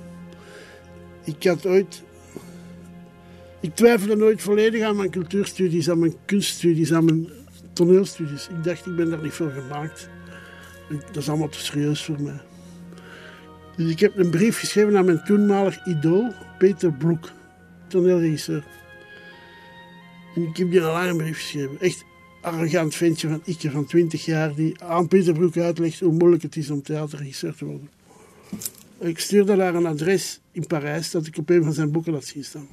Ik 1.23 1.43
had 1.43 1.65
ooit 1.65 2.03
ik 3.59 3.75
twijfelde 3.75 4.15
nooit 4.15 4.41
volledig 4.41 4.83
aan 4.83 4.95
mijn 4.95 5.09
cultuurstudies, 5.09 5.89
aan 5.89 5.99
mijn 5.99 6.15
kunststudies, 6.25 6.93
aan 6.93 7.05
mijn 7.05 7.29
toneelstudies. 7.73 8.47
Ik 8.47 8.63
dacht, 8.63 8.85
ik 8.85 8.95
ben 8.95 9.09
daar 9.09 9.21
niet 9.21 9.33
voor 9.33 9.51
gemaakt. 9.51 10.09
Dat 10.89 11.15
is 11.15 11.29
allemaal 11.29 11.49
te 11.49 11.59
serieus 11.59 12.03
voor 12.03 12.21
mij. 12.21 12.39
Dus 13.77 13.91
ik 13.91 13.99
heb 13.99 14.17
een 14.17 14.29
brief 14.29 14.59
geschreven 14.59 14.97
aan 14.97 15.05
mijn 15.05 15.23
toenmalig 15.23 15.85
idool, 15.85 16.33
Peter 16.57 16.93
Broek, 16.93 17.31
toneelregisseur. 17.87 18.65
En 20.35 20.41
ik 20.41 20.57
heb 20.57 20.71
die 20.71 20.79
een 20.79 20.85
lange 20.85 21.33
geschreven. 21.33 21.79
Echt 21.79 22.05
arrogant 22.41 22.95
ventje 22.95 23.27
van 23.27 23.41
ikke 23.45 23.71
van 23.71 23.85
20 23.85 24.25
jaar, 24.25 24.55
die 24.55 24.83
aan 24.83 25.07
Peter 25.07 25.33
Broek 25.33 25.57
uitlegt 25.57 25.99
hoe 25.99 26.11
moeilijk 26.11 26.43
het 26.43 26.55
is 26.55 26.69
om 26.69 26.81
theaterregisseur 26.81 27.55
te 27.55 27.65
worden. 27.65 27.89
Ik 28.99 29.19
stuurde 29.19 29.55
daar 29.55 29.75
een 29.75 29.85
adres 29.85 30.39
in 30.51 30.67
Parijs 30.67 31.11
dat 31.11 31.27
ik 31.27 31.37
op 31.37 31.49
een 31.49 31.63
van 31.63 31.73
zijn 31.73 31.91
boeken 31.91 32.13
had 32.13 32.25
zien 32.25 32.43
staan. 32.43 32.67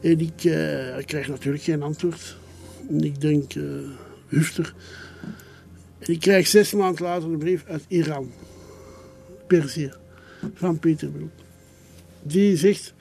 En 0.00 0.20
ik, 0.20 0.44
ik 0.98 1.06
krijg 1.06 1.28
natuurlijk 1.28 1.64
geen 1.64 1.82
antwoord. 1.82 2.36
En 2.88 3.04
ik 3.04 3.20
denk, 3.20 3.54
uh, 3.54 3.88
hufter. 4.26 4.74
En 5.98 6.12
ik 6.12 6.20
krijg 6.20 6.46
zes 6.46 6.72
maanden 6.72 7.04
later 7.04 7.28
een 7.28 7.38
brief 7.38 7.64
uit 7.66 7.84
Iran. 7.88 8.30
Perzië. 9.48 9.92
Van 10.54 10.78
Peter 10.78 11.08
Broek. 11.08 11.30
Die 12.22 12.56
zegt, 12.56 12.94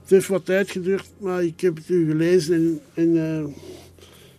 het 0.00 0.10
heeft 0.10 0.28
wat 0.28 0.44
tijd 0.44 0.70
geduurd, 0.70 1.10
maar 1.18 1.44
ik 1.44 1.60
heb 1.60 1.76
het 1.76 1.88
u 1.88 2.06
gelezen 2.06 2.54
en, 2.54 2.80
en 2.94 3.08
uh, 3.08 3.46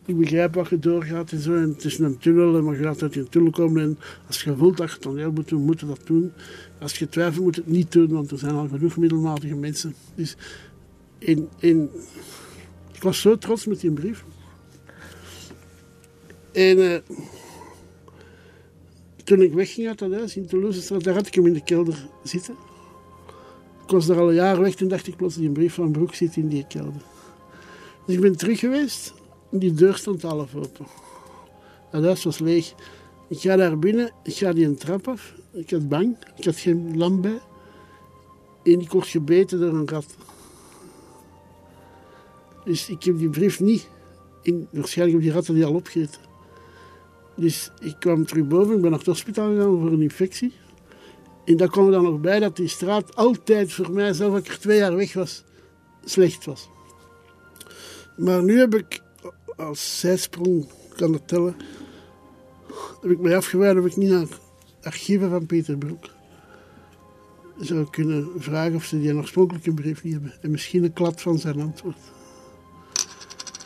ik 0.06 0.18
begrijp 0.18 0.54
wat 0.54 0.70
je 0.70 0.80
doorgaat 0.80 1.32
en 1.32 1.40
zo. 1.40 1.56
En 1.56 1.70
het 1.70 1.84
is 1.84 2.00
een 2.00 2.18
tunnel 2.18 2.58
en 2.58 2.66
je 2.66 2.84
gaat 2.84 3.02
uit 3.02 3.14
die 3.14 3.30
tunnel 3.30 3.52
komen. 3.52 3.82
En 3.82 3.98
als 4.28 4.44
je 4.44 4.56
voelt 4.56 4.78
dat 4.78 4.92
je 4.92 4.98
toneel 4.98 5.32
moet 5.32 5.48
doen, 5.48 5.62
moet 5.62 5.80
je 5.80 5.86
dat 5.86 6.02
doen. 6.04 6.32
Als 6.80 6.98
je 6.98 7.10
twijfelt, 7.10 7.44
moet 7.44 7.56
je 7.56 7.62
het 7.62 7.70
niet 7.70 7.92
doen, 7.92 8.08
want 8.08 8.32
er 8.32 8.38
zijn 8.38 8.54
al 8.54 8.68
genoeg 8.68 8.98
middelmatige 8.98 9.56
mensen. 9.56 9.96
Dus 10.16 10.36
in, 11.18 11.48
in, 11.60 11.90
ik 12.94 13.02
was 13.02 13.22
zo 13.22 13.38
trots 13.38 13.66
met 13.66 13.80
die 13.80 13.92
brief. 13.92 14.24
En 16.52 16.78
uh, 16.78 16.98
toen 19.28 19.42
ik 19.42 19.54
wegging 19.54 19.88
uit 19.88 20.00
dat 20.00 20.12
huis 20.12 20.36
in 20.36 20.48
Toulouse, 20.48 20.98
daar 20.98 21.14
had 21.14 21.28
ik 21.28 21.34
hem 21.34 21.46
in 21.46 21.54
de 21.54 21.64
kelder 21.64 22.08
zitten. 22.24 22.56
Ik 23.84 23.92
was 23.92 24.06
daar 24.06 24.20
al 24.20 24.30
een 24.30 24.36
jaar 24.36 24.60
weg, 24.60 24.76
toen 24.76 24.88
dacht 24.88 25.08
ik 25.08 25.16
plots, 25.16 25.36
die 25.36 25.50
brief 25.50 25.74
van 25.74 25.92
Broek 25.92 26.14
zit 26.14 26.36
in 26.36 26.48
die 26.48 26.68
kelder. 26.68 27.02
Dus 28.06 28.16
ik 28.16 28.22
ben 28.22 28.38
terug 28.38 28.60
geweest 28.60 29.14
en 29.52 29.60
die 29.60 29.74
deur 29.74 29.96
stond 29.96 30.22
half 30.22 30.56
open. 30.56 30.86
Dat 31.92 32.04
huis 32.04 32.24
was 32.24 32.40
leeg. 32.40 32.74
Ik 33.28 33.40
ga 33.40 33.56
daar 33.56 33.80
binnen, 33.80 34.12
ik 34.24 34.34
ga 34.34 34.54
die 34.54 34.66
een 34.66 34.78
trap 34.78 35.08
af. 35.08 35.34
Ik 35.52 35.70
had 35.70 35.90
bang, 35.90 36.18
ik 36.36 36.46
had 36.46 36.58
geen 36.58 36.98
lamp 36.98 37.22
bij. 37.22 37.40
En 38.64 38.82
ik 38.82 38.92
word 38.92 39.08
gebeten 39.08 39.60
door 39.60 39.74
een 39.74 39.88
rat. 39.88 40.16
Dus 42.66 42.90
ik 42.90 43.04
heb 43.04 43.18
die 43.18 43.30
brief 43.30 43.60
niet. 43.60 43.90
In, 44.42 44.68
waarschijnlijk 44.72 45.18
heb 45.18 45.26
die 45.28 45.36
ratten 45.36 45.54
die 45.54 45.66
al 45.66 45.74
opgegeten. 45.74 46.27
Dus 47.38 47.72
ik 47.80 47.96
kwam 48.00 48.26
terug 48.26 48.48
boven, 48.48 48.76
ik 48.76 48.82
ben 48.82 48.90
naar 48.90 49.00
het 49.00 49.08
hospitaal 49.08 49.50
gegaan 49.50 49.80
voor 49.80 49.92
een 49.92 50.02
infectie. 50.02 50.54
En 51.46 51.58
daar 51.58 51.70
kwam 51.70 51.86
er 51.86 51.92
dan 51.92 52.04
nog 52.04 52.20
bij 52.20 52.40
dat 52.40 52.56
die 52.56 52.68
straat 52.68 53.16
altijd 53.16 53.74
voor 53.74 53.92
mij, 53.92 54.14
zelfs 54.14 54.36
als 54.36 54.44
ik 54.44 54.52
er 54.52 54.60
twee 54.60 54.78
jaar 54.78 54.96
weg 54.96 55.14
was, 55.14 55.44
slecht 56.06 56.46
was. 56.46 56.70
Maar 58.18 58.44
nu 58.44 58.60
heb 58.60 58.76
ik 58.76 59.02
als 59.56 60.00
zijsprong, 60.00 60.70
kan 60.96 61.14
het 61.14 61.28
tellen, 61.28 61.56
heb 63.02 63.12
ik 63.12 63.20
mij 63.20 63.36
afgeweid 63.36 63.78
of 63.78 63.86
ik 63.86 63.96
niet 63.96 64.10
naar 64.10 64.28
archieven 64.82 65.30
van 65.30 65.46
Peter 65.46 65.78
Broek 65.78 66.10
zou 67.60 67.90
kunnen 67.90 68.30
vragen 68.38 68.76
of 68.76 68.84
ze 68.84 69.00
die 69.00 69.16
oorspronkelijke 69.16 69.74
brief 69.74 70.04
niet 70.04 70.14
hebben. 70.14 70.34
En 70.42 70.52
misschien 70.52 70.84
een 70.84 70.94
klad 70.94 71.22
van 71.22 71.38
zijn 71.40 71.62
antwoord. 71.62 71.98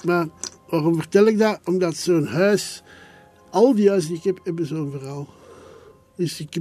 Maar 0.03 0.27
waarom 0.67 0.95
vertel 0.95 1.25
ik 1.25 1.37
dat? 1.37 1.59
Omdat 1.65 1.95
zo'n 1.95 2.25
huis, 2.25 2.83
al 3.51 3.75
die 3.75 3.89
huizen 3.89 4.09
die 4.09 4.17
ik 4.17 4.23
heb, 4.23 4.39
hebben 4.43 4.65
zo'n 4.65 4.91
verhaal. 4.91 5.27
Dus 6.15 6.39
ik, 6.39 6.55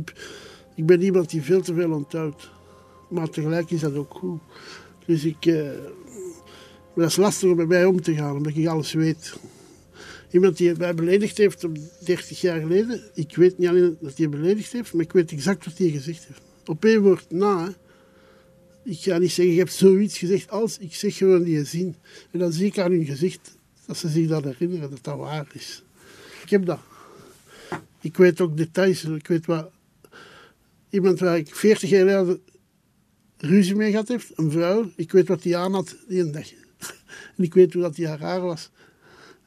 ik 0.74 0.86
ben 0.86 1.02
iemand 1.02 1.30
die 1.30 1.42
veel 1.42 1.62
te 1.62 1.74
veel 1.74 1.92
onthoudt. 1.92 2.50
Maar 3.08 3.30
tegelijk 3.30 3.70
is 3.70 3.80
dat 3.80 3.94
ook 3.94 4.14
goed. 4.14 4.40
Dus 5.06 5.24
ik... 5.24 5.46
Uh, 5.46 5.70
maar 6.94 7.04
dat 7.04 7.10
is 7.10 7.16
lastig 7.16 7.50
om 7.50 7.56
met 7.56 7.68
mij 7.68 7.84
om 7.84 8.00
te 8.00 8.14
gaan, 8.14 8.36
omdat 8.36 8.56
ik 8.56 8.66
alles 8.66 8.92
weet. 8.92 9.36
Iemand 10.30 10.56
die 10.56 10.76
mij 10.76 10.94
beledigd 10.94 11.38
heeft 11.38 11.64
op 11.64 11.78
30 12.04 12.40
jaar 12.40 12.60
geleden, 12.60 13.00
ik 13.14 13.36
weet 13.36 13.58
niet 13.58 13.68
alleen 13.68 13.96
dat 14.00 14.18
hij 14.18 14.28
beledigd 14.28 14.72
heeft, 14.72 14.92
maar 14.92 15.04
ik 15.04 15.12
weet 15.12 15.32
exact 15.32 15.64
wat 15.64 15.78
hij 15.78 15.88
gezegd 15.88 16.26
heeft. 16.26 16.40
Op 16.66 16.84
één 16.84 17.02
woord 17.02 17.30
na. 17.30 17.74
Ik 18.84 18.98
ga 18.98 19.18
niet 19.18 19.32
zeggen, 19.32 19.54
je 19.54 19.60
hebt 19.60 19.72
zoiets 19.72 20.18
gezegd 20.18 20.50
als, 20.50 20.78
ik 20.78 20.94
zeg 20.94 21.16
gewoon 21.16 21.42
die 21.42 21.56
je 21.56 21.64
zien. 21.64 21.96
En 22.30 22.38
dan 22.38 22.52
zie 22.52 22.66
ik 22.66 22.78
aan 22.78 22.90
hun 22.90 23.04
gezicht 23.04 23.58
dat 23.86 23.96
ze 23.96 24.08
zich 24.08 24.28
dat 24.28 24.44
herinneren, 24.44 24.90
dat 24.90 25.04
dat 25.04 25.16
waar 25.16 25.46
is. 25.52 25.82
Ik 26.50 26.56
heb 26.56 26.66
dat. 26.66 26.80
Ik 28.00 28.16
weet 28.16 28.40
ook 28.40 28.56
details. 28.56 29.04
Ik 29.04 29.26
weet 29.26 29.46
wat... 29.46 29.70
Iemand 30.88 31.20
waar 31.20 31.36
ik 31.36 31.54
40 31.54 31.90
jaar 31.90 32.00
geleden 32.00 32.40
ruzie 33.36 33.74
mee 33.74 33.90
gehad 33.90 34.08
heeft, 34.08 34.30
een 34.34 34.50
vrouw. 34.50 34.90
Ik 34.96 35.12
weet 35.12 35.28
wat 35.28 35.42
die 35.42 35.56
aan 35.56 35.74
had 35.74 35.96
die 36.08 36.20
een 36.20 36.32
dag. 36.32 36.46
En 37.36 37.44
ik 37.44 37.54
weet 37.54 37.72
hoe 37.72 37.82
dat 37.82 37.94
die 37.94 38.06
haar 38.06 38.20
haar 38.20 38.40
was. 38.40 38.70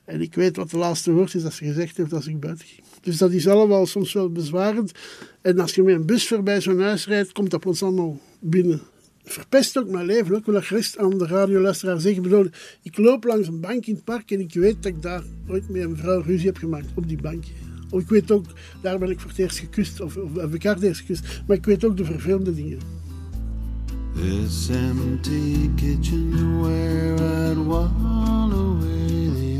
En 0.05 0.21
ik 0.21 0.35
weet 0.35 0.55
wat 0.55 0.69
de 0.69 0.77
laatste 0.77 1.11
woord 1.11 1.33
is 1.33 1.43
dat 1.43 1.53
ze 1.53 1.65
gezegd 1.65 1.97
heeft 1.97 2.13
als 2.13 2.27
ik 2.27 2.39
buiten 2.39 2.65
ging. 2.65 2.83
Dus 3.01 3.17
dat 3.17 3.31
is 3.31 3.47
allemaal 3.47 3.85
soms 3.85 4.13
wel 4.13 4.31
bezwarend. 4.31 4.91
En 5.41 5.59
als 5.59 5.75
je 5.75 5.83
met 5.83 5.95
een 5.95 6.05
bus 6.05 6.27
voorbij 6.27 6.61
zo'n 6.61 6.81
huis 6.81 7.07
rijdt, 7.07 7.31
komt 7.31 7.51
dat 7.51 7.59
plots 7.59 7.83
allemaal 7.83 8.19
binnen 8.39 8.81
verpest 9.23 9.77
ook 9.77 9.89
mijn 9.89 10.05
leven. 10.05 10.35
Ik 10.35 10.45
wil 10.45 10.61
gerust 10.61 10.97
aan 10.97 11.17
de 11.17 11.27
radioluisteraar 11.27 11.99
zeggen. 11.99 12.23
Ik 12.23 12.29
bedoel, 12.29 12.49
ik 12.81 12.97
loop 12.97 13.23
langs 13.23 13.47
een 13.47 13.59
bank 13.59 13.85
in 13.85 13.93
het 13.93 14.03
park 14.03 14.31
en 14.31 14.39
ik 14.39 14.53
weet 14.53 14.83
dat 14.83 14.91
ik 14.91 15.01
daar 15.01 15.23
ooit 15.47 15.69
met 15.69 15.81
een 15.81 15.97
vrouw 15.97 16.21
ruzie 16.21 16.45
heb 16.45 16.57
gemaakt 16.57 16.87
op 16.93 17.07
die 17.07 17.21
bank. 17.21 17.43
Ik 17.91 18.09
weet 18.09 18.31
ook, 18.31 18.45
daar 18.81 18.99
ben 18.99 19.09
ik 19.09 19.19
voor 19.19 19.29
het 19.29 19.39
eerst 19.39 19.59
gekust, 19.59 20.01
of, 20.01 20.17
of 20.17 20.35
heb 20.35 20.53
ik 20.53 20.63
haar 20.63 20.81
eerst 20.81 21.01
gekust. 21.01 21.41
Maar 21.47 21.57
ik 21.57 21.65
weet 21.65 21.85
ook 21.85 21.97
de 21.97 22.05
vervelende 22.05 22.53
dingen. 22.53 22.79
This 24.15 24.69
empty 24.69 25.69
kitchen 25.75 26.61
where 26.61 27.15
I'd 27.15 27.57
wall 27.65 28.51
away 28.51 29.31
the 29.33 29.53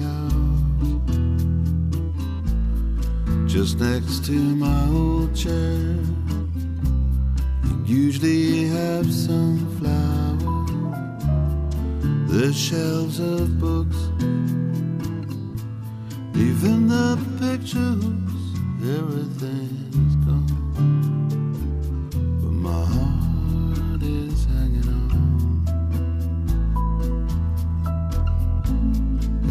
Just 3.47 3.79
next 3.79 4.25
to 4.25 4.31
my 4.31 4.87
old 4.89 5.37
chair 5.37 5.97
usually 7.85 8.67
have 8.67 9.11
some 9.11 9.59
flowers, 9.77 10.69
the 12.31 12.53
shelves 12.53 13.19
of 13.19 13.59
books, 13.59 13.97
even 16.35 16.87
the 16.87 17.17
pictures, 17.39 18.03
everything's 18.97 20.15
gone. 20.25 20.47
But 22.41 22.51
my 22.51 22.85
heart 22.85 24.01
is 24.01 24.45
hanging 24.45 24.87
on. 24.87 25.65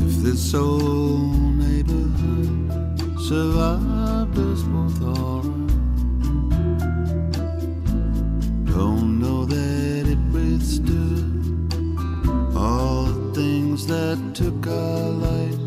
If 0.06 0.14
this 0.22 0.54
old 0.54 1.56
neighborhood 1.56 2.70
survived 3.20 3.91
that 13.86 14.18
took 14.34 14.66
our 14.66 15.08
light. 15.26 15.58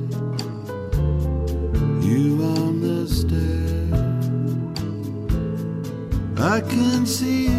You 2.04 2.44
on 2.58 2.82
the 2.82 3.08
stair, 3.08 3.88
I 6.38 6.62
can 6.62 7.06
see 7.06 7.55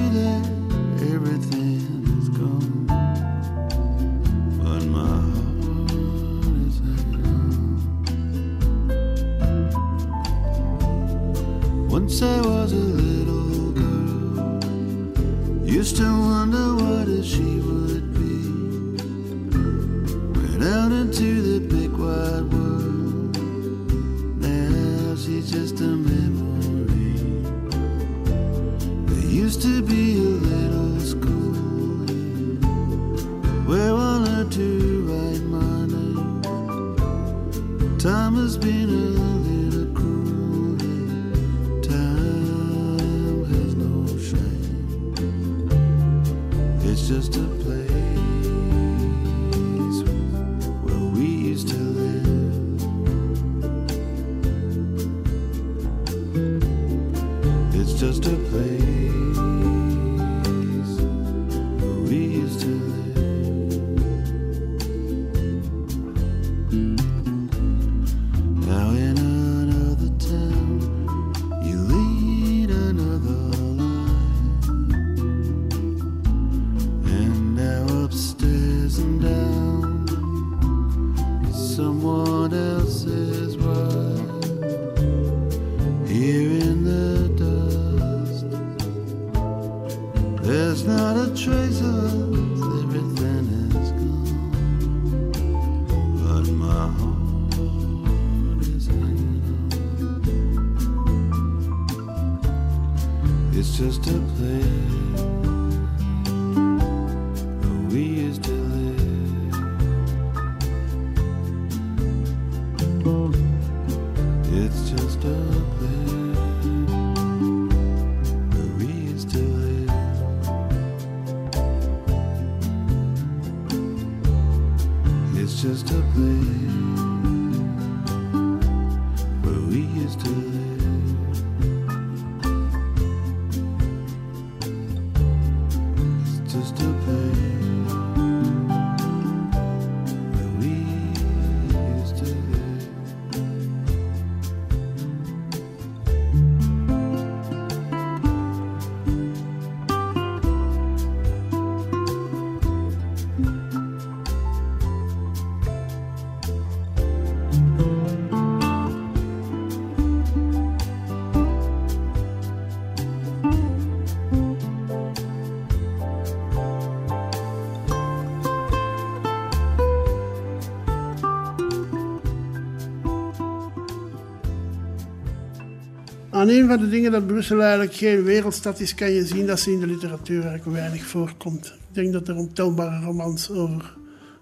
een 176.66 176.78
van 176.78 176.84
de 176.84 176.90
dingen 176.90 177.12
dat 177.12 177.26
Brussel 177.26 177.60
eigenlijk 177.60 177.94
geen 177.94 178.22
wereldstad 178.22 178.80
is, 178.80 178.94
kan 178.94 179.10
je 179.10 179.26
zien 179.26 179.46
dat 179.46 179.60
ze 179.60 179.72
in 179.72 179.80
de 179.80 179.86
literatuur 179.86 180.46
eigenlijk 180.46 180.76
weinig 180.76 181.06
voorkomt. 181.06 181.66
Ik 181.66 181.94
denk 181.94 182.12
dat 182.12 182.28
er 182.28 182.36
ontelbare 182.36 183.04
romans 183.04 183.50
over 183.50 183.96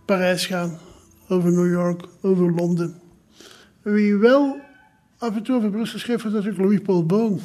Parijs 0.05 0.47
gaan, 0.47 0.79
over 1.29 1.53
New 1.53 1.71
York, 1.71 2.05
over 2.21 2.55
Londen. 2.55 2.95
Wie 3.83 4.17
wel 4.17 4.57
af 5.19 5.37
en 5.37 5.43
toe 5.43 5.57
over 5.57 5.71
Brussel 5.71 5.99
schreef, 5.99 6.23
was 6.23 6.33
natuurlijk 6.33 6.63
Louis 6.63 6.81
Paul 6.81 7.07
Boon. 7.07 7.41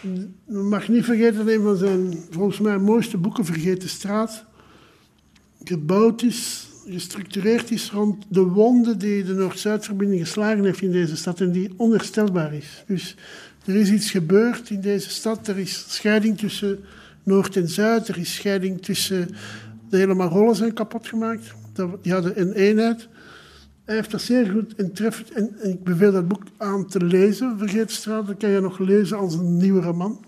Je 0.00 0.28
mag 0.46 0.88
niet 0.88 1.04
vergeten 1.04 1.36
dat 1.36 1.54
een 1.54 1.62
van 1.62 1.76
zijn, 1.76 2.18
volgens 2.30 2.58
mij, 2.58 2.78
mooiste 2.78 3.16
boeken, 3.16 3.44
Vergeten 3.44 3.88
Straat, 3.88 4.44
gebouwd 5.64 6.22
is, 6.22 6.68
gestructureerd 6.86 7.70
is 7.70 7.90
rond 7.90 8.24
de 8.28 8.42
wonde 8.42 8.96
die 8.96 9.24
de 9.24 9.34
Noord-Zuidverbinding 9.34 10.20
geslagen 10.20 10.64
heeft 10.64 10.82
in 10.82 10.92
deze 10.92 11.16
stad 11.16 11.40
en 11.40 11.52
die 11.52 11.70
onherstelbaar 11.76 12.54
is. 12.54 12.84
Dus 12.86 13.16
er 13.66 13.74
is 13.74 13.90
iets 13.90 14.10
gebeurd 14.10 14.70
in 14.70 14.80
deze 14.80 15.10
stad. 15.10 15.48
Er 15.48 15.58
is 15.58 15.84
scheiding 15.88 16.38
tussen 16.38 16.84
Noord 17.22 17.56
en 17.56 17.68
Zuid. 17.68 18.08
Er 18.08 18.18
is 18.18 18.34
scheiding 18.34 18.82
tussen... 18.82 19.28
De 19.90 19.96
hele 19.96 20.14
Marollen 20.14 20.56
zijn 20.56 20.72
kapot 20.72 21.06
gemaakt. 21.06 21.54
Die 22.02 22.12
hadden 22.12 22.40
een 22.40 22.52
eenheid. 22.52 23.08
Hij 23.84 23.94
heeft 23.94 24.10
dat 24.10 24.20
zeer 24.20 24.46
goed 24.46 24.74
en. 24.74 24.92
En, 25.34 25.70
ik 25.70 25.84
beveel 25.84 26.12
dat 26.12 26.28
boek 26.28 26.42
aan 26.56 26.86
te 26.86 27.04
lezen, 27.04 27.58
Vergeetstraat. 27.58 28.26
Dat 28.26 28.36
kan 28.36 28.50
je 28.50 28.60
nog 28.60 28.78
lezen 28.78 29.18
als 29.18 29.34
een 29.34 29.56
nieuwe 29.56 29.80
roman. 29.80 30.24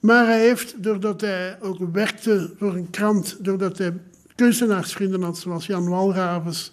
Maar 0.00 0.26
hij 0.26 0.40
heeft, 0.40 0.82
doordat 0.82 1.20
hij 1.20 1.58
ook 1.60 1.78
werkte 1.92 2.50
voor 2.58 2.74
een 2.74 2.90
krant... 2.90 3.36
doordat 3.40 3.78
hij 3.78 3.92
kunstenaarsvrienden 4.34 5.22
had, 5.22 5.38
zoals 5.38 5.66
Jan 5.66 5.88
Walravens... 5.88 6.72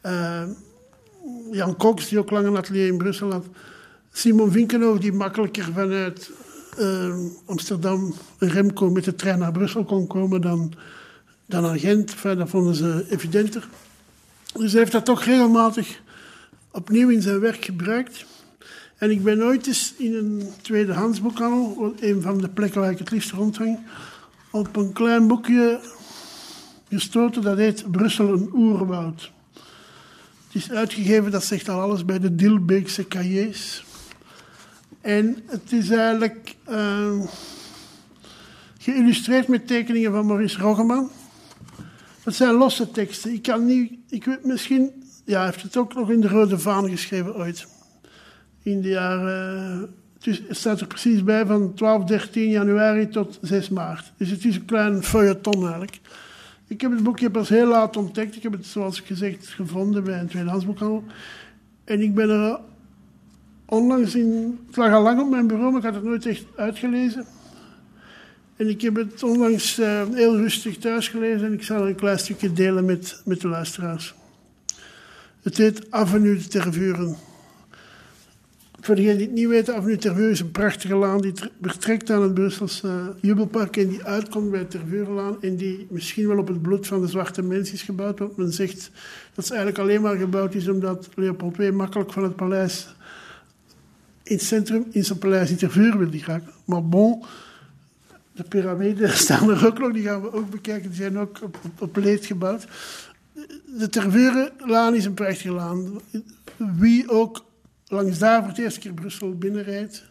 eh, 0.00 0.42
Jan 1.50 1.76
Cox, 1.76 2.08
die 2.08 2.18
ook 2.18 2.30
lang 2.30 2.46
een 2.46 2.56
atelier 2.56 2.86
in 2.86 2.98
Brussel 2.98 3.32
had... 3.32 3.46
Simon 4.16 4.50
Vinkenhoff, 4.50 5.00
die 5.00 5.12
makkelijker 5.12 5.64
vanuit 5.72 6.30
eh, 6.78 7.16
Amsterdam 7.46 8.14
Remco 8.38 8.90
met 8.90 9.04
de 9.04 9.14
trein 9.14 9.38
naar 9.38 9.52
Brussel 9.52 9.84
kon 9.84 10.06
komen 10.06 10.40
dan, 10.40 10.72
dan 11.46 11.64
aan 11.64 11.78
Gent. 11.78 12.10
Enfin, 12.10 12.38
dat 12.38 12.48
vonden 12.48 12.74
ze 12.74 13.06
evidenter. 13.08 13.68
Dus 14.52 14.70
hij 14.70 14.80
heeft 14.80 14.92
dat 14.92 15.04
toch 15.04 15.24
regelmatig 15.24 16.00
opnieuw 16.70 17.08
in 17.08 17.22
zijn 17.22 17.40
werk 17.40 17.64
gebruikt. 17.64 18.24
En 18.96 19.10
ik 19.10 19.22
ben 19.22 19.42
ooit 19.42 19.66
eens 19.66 19.94
in 19.96 20.14
een 20.14 20.42
tweedehands 20.62 21.20
boekhandel, 21.20 21.94
een 22.00 22.22
van 22.22 22.38
de 22.38 22.48
plekken 22.48 22.80
waar 22.80 22.90
ik 22.90 22.98
het 22.98 23.10
liefst 23.10 23.30
rondhang, 23.30 23.78
op 24.50 24.76
een 24.76 24.92
klein 24.92 25.26
boekje 25.26 25.80
gestoten 26.88 27.42
dat 27.42 27.56
heet 27.56 27.90
Brussel 27.90 28.32
een 28.32 28.50
oerwoud. 28.52 29.32
Het 30.46 30.62
is 30.62 30.70
uitgegeven, 30.70 31.30
dat 31.30 31.44
zegt 31.44 31.68
al 31.68 31.80
alles, 31.80 32.04
bij 32.04 32.18
de 32.18 32.34
Dilbeekse 32.34 33.08
cahiers. 33.08 33.84
En 35.04 35.36
het 35.46 35.72
is 35.72 35.90
eigenlijk 35.90 36.56
eh, 36.64 37.20
geïllustreerd 38.78 39.48
met 39.48 39.66
tekeningen 39.66 40.12
van 40.12 40.26
Maurice 40.26 40.58
Roggeman. 40.58 41.10
Het 42.22 42.34
zijn 42.34 42.54
losse 42.54 42.90
teksten. 42.90 43.32
Ik 43.32 43.42
kan 43.42 43.66
niet, 43.66 43.92
ik 44.08 44.24
weet 44.24 44.44
misschien, 44.44 45.04
ja, 45.24 45.36
hij 45.36 45.46
heeft 45.46 45.62
het 45.62 45.76
ook 45.76 45.94
nog 45.94 46.10
in 46.10 46.20
de 46.20 46.28
Rode 46.28 46.58
Vaan 46.58 46.88
geschreven 46.88 47.36
ooit. 47.36 47.66
In 48.62 48.80
de 48.80 48.88
jaren, 48.88 49.94
het, 50.20 50.40
het 50.48 50.56
staat 50.56 50.80
er 50.80 50.86
precies 50.86 51.24
bij 51.24 51.46
van 51.46 51.74
12, 51.74 52.04
13 52.04 52.50
januari 52.50 53.08
tot 53.08 53.38
6 53.40 53.68
maart. 53.68 54.12
Dus 54.16 54.30
het 54.30 54.44
is 54.44 54.56
een 54.56 54.64
klein 54.64 55.02
feuilleton 55.02 55.62
eigenlijk. 55.62 56.00
Ik 56.66 56.80
heb 56.80 56.90
het 56.90 57.02
boekje 57.02 57.30
pas 57.30 57.48
heel 57.48 57.66
laat 57.68 57.96
ontdekt. 57.96 58.36
Ik 58.36 58.42
heb 58.42 58.52
het, 58.52 58.66
zoals 58.66 59.00
gezegd, 59.00 59.46
gevonden 59.46 60.04
bij 60.04 60.20
een 60.20 60.28
tweedehandsboekhandel. 60.28 61.04
En 61.84 62.00
ik 62.00 62.14
ben 62.14 62.30
er 62.30 62.60
onlangs 63.74 64.14
in... 64.14 64.58
Het 64.66 64.76
lag 64.76 64.92
al 64.92 65.02
lang 65.02 65.20
op 65.20 65.30
mijn 65.30 65.46
bureau, 65.46 65.70
maar 65.70 65.80
ik 65.80 65.86
had 65.86 65.94
het 65.94 66.04
nooit 66.04 66.26
echt 66.26 66.44
uitgelezen. 66.56 67.26
En 68.56 68.68
ik 68.68 68.80
heb 68.80 68.94
het 68.94 69.22
onlangs 69.22 69.78
eh, 69.78 70.02
heel 70.12 70.36
rustig 70.36 70.78
thuis 70.78 71.08
gelezen 71.08 71.46
en 71.46 71.52
ik 71.52 71.62
zal 71.62 71.88
een 71.88 71.94
klein 71.94 72.18
stukje 72.18 72.52
delen 72.52 72.84
met, 72.84 73.22
met 73.24 73.40
de 73.40 73.48
luisteraars. 73.48 74.14
Het 75.42 75.56
heet 75.56 75.90
Avenue 75.90 76.36
de 76.36 76.48
Tervuren. 76.48 77.16
Voor 78.80 78.94
degenen 78.94 79.16
die 79.16 79.26
het 79.26 79.34
niet 79.34 79.48
weten, 79.48 79.76
Avenue 79.76 79.96
Tervuren 79.96 80.30
is 80.30 80.40
een 80.40 80.50
prachtige 80.50 80.94
laan 80.94 81.20
die 81.20 81.32
tre- 81.32 81.50
vertrekt 81.60 82.10
aan 82.10 82.22
het 82.22 82.34
Brusselse 82.34 82.88
eh, 82.88 83.06
Jubelpark 83.20 83.76
en 83.76 83.88
die 83.88 84.04
uitkomt 84.04 84.50
bij 84.50 84.64
Tervurenlaan 84.64 85.42
en 85.42 85.56
die 85.56 85.86
misschien 85.90 86.28
wel 86.28 86.38
op 86.38 86.48
het 86.48 86.62
bloed 86.62 86.86
van 86.86 87.00
de 87.00 87.08
zwarte 87.08 87.42
mens 87.42 87.72
is 87.72 87.82
gebouwd. 87.82 88.18
Want 88.18 88.36
men 88.36 88.52
zegt 88.52 88.90
dat 89.34 89.46
ze 89.46 89.54
eigenlijk 89.54 89.82
alleen 89.82 90.02
maar 90.02 90.16
gebouwd 90.16 90.54
is 90.54 90.68
omdat 90.68 91.08
Leopold 91.14 91.58
II 91.58 91.70
makkelijk 91.70 92.12
van 92.12 92.22
het 92.22 92.36
paleis 92.36 92.94
in 94.24 94.36
het 94.36 94.44
centrum, 94.44 94.86
in 94.90 95.04
zijn 95.04 95.18
paleis 95.18 95.50
in 95.50 95.56
Tervuren 95.56 95.98
wilde 95.98 96.18
geraken. 96.18 96.52
Maar 96.64 96.88
bon, 96.88 97.24
de 98.32 98.42
piramiden 98.42 99.16
staan 99.24 99.50
er 99.50 99.66
ook 99.66 99.78
nog, 99.78 99.92
die 99.92 100.02
gaan 100.02 100.22
we 100.22 100.32
ook 100.32 100.50
bekijken. 100.50 100.88
Die 100.88 100.98
zijn 100.98 101.18
ook 101.18 101.42
op, 101.42 101.58
op, 101.78 101.96
leed 101.96 102.26
gebouwd. 102.26 102.66
De 103.78 103.88
Tervurenlaan 103.88 104.94
is 104.94 105.04
een 105.04 105.14
prachtige 105.14 105.52
laan. 105.52 106.00
wie 106.56 107.10
ook 107.10 107.44
langs 107.86 108.18
daar 108.18 108.40
voor 108.40 108.48
het 108.48 108.58
eerste 108.58 108.80
keer 108.80 108.92
Brussel 108.92 109.38
binnenrijdt, 109.38 110.04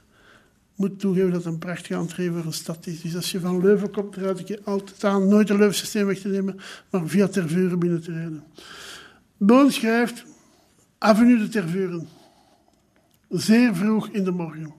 moet 0.75 0.99
toegeven 0.99 1.31
dat 1.31 1.43
het 1.43 1.53
een 1.53 1.59
prachtige 1.59 1.93
entree 1.93 2.31
voor 2.31 2.45
een 2.45 2.53
stad 2.53 2.87
is. 2.87 3.01
Dus 3.01 3.15
als 3.15 3.31
je 3.31 3.39
van 3.39 3.61
Leuven 3.61 3.91
komt, 3.91 4.15
raad 4.15 4.39
ik 4.39 4.47
je 4.47 4.61
altijd 4.63 5.03
aan 5.03 5.27
nooit 5.27 5.47
de 5.47 5.57
Leuvense 5.57 6.05
weg 6.05 6.19
te 6.19 6.27
nemen, 6.27 6.59
maar 6.89 7.07
via 7.07 7.27
Tervuren 7.27 7.79
binnen 7.79 8.01
te 8.01 8.11
rijden. 8.11 8.43
Boon 9.37 9.71
schrijft 9.71 10.25
Avenue 10.97 11.37
de 11.37 11.49
Tervuren. 11.49 12.07
Zeer 13.33 13.75
vroeg 13.75 14.07
in 14.07 14.23
de 14.23 14.31
morgen. 14.31 14.73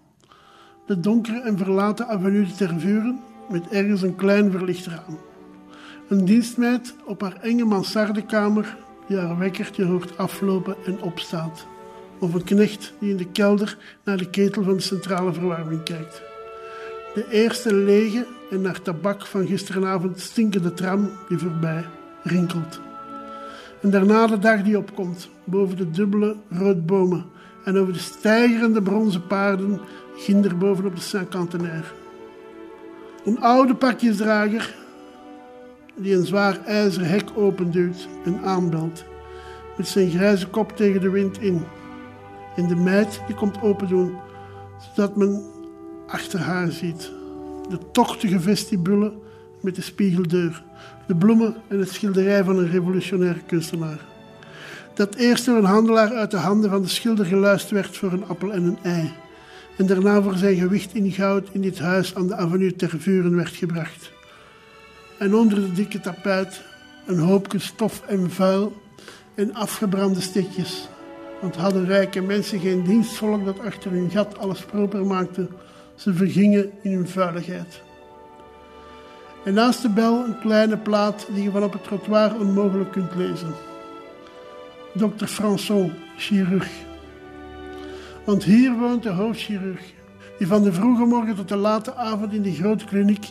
De 0.86 1.00
donkere 1.00 1.40
en 1.40 1.58
verlaten 1.58 2.08
Avenue 2.08 2.46
de 2.46 2.52
Tervuren 2.52 3.20
met 3.50 3.68
ergens 3.68 4.02
een 4.02 4.16
klein 4.16 4.50
verlicht 4.50 4.86
raam. 4.86 5.18
Een 6.08 6.24
dienstmeid 6.24 6.94
op 7.06 7.20
haar 7.20 7.36
enge 7.40 7.64
mansardekamer 7.64 8.76
die 9.08 9.16
haar 9.16 9.38
wekkertje 9.38 9.84
hoort 9.84 10.18
aflopen 10.18 10.76
en 10.86 11.02
opstaat. 11.02 11.66
Of 12.18 12.34
een 12.34 12.44
knecht 12.44 12.92
die 13.00 13.10
in 13.10 13.16
de 13.16 13.30
kelder 13.30 13.78
naar 14.04 14.16
de 14.16 14.30
ketel 14.30 14.62
van 14.62 14.74
de 14.74 14.82
centrale 14.82 15.32
verwarming 15.32 15.82
kijkt. 15.82 16.22
De 17.14 17.26
eerste 17.30 17.74
lege 17.74 18.26
en 18.50 18.60
naar 18.60 18.82
tabak 18.82 19.26
van 19.26 19.46
gisteravond 19.46 20.20
stinkende 20.20 20.74
tram 20.74 21.10
die 21.28 21.38
voorbij 21.38 21.84
rinkelt. 22.22 22.80
En 23.80 23.90
daarna 23.90 24.26
de 24.26 24.38
dag 24.38 24.62
die 24.62 24.78
opkomt, 24.78 25.28
boven 25.44 25.76
de 25.76 25.90
dubbele 25.90 26.36
roodbomen 26.50 27.32
en 27.64 27.78
over 27.78 27.92
de 27.92 27.98
stijgerende 27.98 28.82
bronzen 28.82 29.26
paarden, 29.26 29.80
ginder 30.16 30.56
bovenop 30.56 30.94
de 30.94 31.00
Saint-Cantenaire. 31.00 31.86
Een 33.24 33.40
oude 33.40 33.74
pakjesdrager 33.74 34.74
die 35.94 36.14
een 36.14 36.26
zwaar 36.26 36.64
ijzeren 36.64 37.08
hek 37.08 37.30
openduwt 37.36 38.08
en 38.24 38.40
aanbelt, 38.42 39.04
met 39.76 39.88
zijn 39.88 40.10
grijze 40.10 40.48
kop 40.48 40.76
tegen 40.76 41.00
de 41.00 41.10
wind 41.10 41.40
in. 41.40 41.62
En 42.56 42.68
de 42.68 42.76
meid 42.76 43.20
die 43.26 43.36
komt 43.36 43.62
open 43.62 43.88
doen, 43.88 44.16
zodat 44.78 45.16
men 45.16 45.42
achter 46.06 46.40
haar 46.40 46.70
ziet. 46.70 47.12
De 47.68 47.78
tochtige 47.92 48.40
vestibule 48.40 49.12
met 49.60 49.74
de 49.74 49.82
spiegeldeur, 49.82 50.64
de 51.06 51.14
bloemen 51.16 51.54
en 51.68 51.78
het 51.78 51.90
schilderij 51.90 52.44
van 52.44 52.58
een 52.58 52.70
revolutionaire 52.70 53.40
kunstenaar. 53.46 54.13
Dat 54.94 55.14
eerst 55.14 55.44
door 55.44 55.56
een 55.56 55.64
handelaar 55.64 56.12
uit 56.12 56.30
de 56.30 56.36
handen 56.36 56.70
van 56.70 56.82
de 56.82 56.88
schilder 56.88 57.24
geluisterd 57.24 57.72
werd 57.72 57.96
voor 57.96 58.12
een 58.12 58.26
appel 58.26 58.52
en 58.52 58.62
een 58.62 58.78
ei. 58.82 59.12
En 59.76 59.86
daarna 59.86 60.22
voor 60.22 60.36
zijn 60.36 60.56
gewicht 60.56 60.94
in 60.94 61.12
goud 61.12 61.48
in 61.52 61.60
dit 61.60 61.78
huis 61.78 62.14
aan 62.14 62.26
de 62.26 62.34
avenue 62.34 62.76
ter 62.76 62.94
Vuren 62.98 63.36
werd 63.36 63.54
gebracht. 63.54 64.12
En 65.18 65.34
onder 65.34 65.60
de 65.60 65.72
dikke 65.72 66.00
tapijt 66.00 66.62
een 67.06 67.18
hoopje 67.18 67.58
stof 67.58 68.02
en 68.06 68.30
vuil 68.30 68.82
en 69.34 69.54
afgebrande 69.54 70.20
stekjes. 70.20 70.88
Want 71.40 71.56
hadden 71.56 71.86
rijke 71.86 72.20
mensen 72.20 72.60
geen 72.60 72.84
dienstvolk 72.84 73.44
dat 73.44 73.60
achter 73.60 73.90
hun 73.90 74.10
gat 74.10 74.38
alles 74.38 74.60
proper 74.60 75.06
maakte, 75.06 75.48
ze 75.94 76.14
vergingen 76.14 76.70
in 76.82 76.92
hun 76.92 77.08
vuiligheid. 77.08 77.82
En 79.44 79.54
naast 79.54 79.82
de 79.82 79.88
bel 79.88 80.24
een 80.24 80.38
kleine 80.38 80.76
plaat 80.76 81.26
die 81.34 81.42
je 81.42 81.50
van 81.50 81.62
op 81.62 81.72
het 81.72 81.84
trottoir 81.84 82.34
onmogelijk 82.40 82.92
kunt 82.92 83.14
lezen. 83.14 83.73
Dr. 84.96 85.26
Françon, 85.26 85.92
chirurg. 86.16 86.68
Want 88.24 88.44
hier 88.44 88.72
woont 88.72 89.02
de 89.02 89.08
hoofdchirurg, 89.08 89.92
die 90.38 90.46
van 90.46 90.62
de 90.62 90.72
vroege 90.72 91.04
morgen 91.04 91.34
tot 91.34 91.48
de 91.48 91.56
late 91.56 91.94
avond 91.94 92.32
in 92.32 92.42
de 92.42 92.54
grote 92.54 92.84
kliniek 92.84 93.26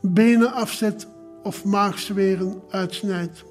benen 0.00 0.52
afzet 0.52 1.06
of 1.42 1.64
maagzweren 1.64 2.62
uitsnijdt. 2.70 3.44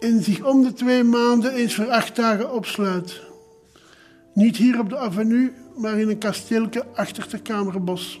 En 0.00 0.22
zich 0.22 0.44
om 0.44 0.62
de 0.62 0.72
twee 0.72 1.04
maanden 1.04 1.52
eens 1.52 1.74
voor 1.74 1.90
acht 1.90 2.16
dagen 2.16 2.52
opsluit. 2.52 3.20
Niet 4.34 4.56
hier 4.56 4.80
op 4.80 4.88
de 4.88 4.96
avenue, 4.96 5.52
maar 5.76 5.98
in 5.98 6.08
een 6.08 6.18
kasteelke 6.18 6.86
achter 6.94 7.28
de 7.30 7.38
Kamerbos. 7.38 8.20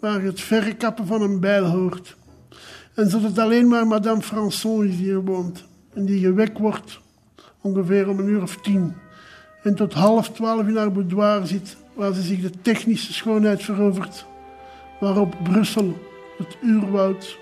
Waar 0.00 0.22
het 0.22 0.40
verrekappen 0.40 1.06
van 1.06 1.22
een 1.22 1.40
bijl 1.40 1.64
hoort. 1.64 2.16
En 2.94 3.10
zodat 3.10 3.38
alleen 3.38 3.68
maar 3.68 3.86
Madame 3.86 4.22
Françon 4.22 4.82
hier 4.82 5.24
woont. 5.24 5.64
En 5.94 6.04
die 6.04 6.20
gewekt 6.20 6.58
wordt 6.58 7.00
ongeveer 7.60 8.08
om 8.08 8.18
een 8.18 8.28
uur 8.28 8.42
of 8.42 8.56
tien. 8.56 8.94
En 9.62 9.74
tot 9.74 9.92
half 9.92 10.30
twaalf 10.30 10.66
in 10.66 10.76
haar 10.76 10.92
boudoir 10.92 11.46
zit, 11.46 11.76
waar 11.92 12.12
ze 12.12 12.22
zich 12.22 12.40
de 12.40 12.60
technische 12.62 13.12
schoonheid 13.12 13.62
verovert. 13.62 14.26
Waarop 15.00 15.36
Brussel, 15.42 15.98
het 16.38 16.56
uurwoud, 16.62 17.38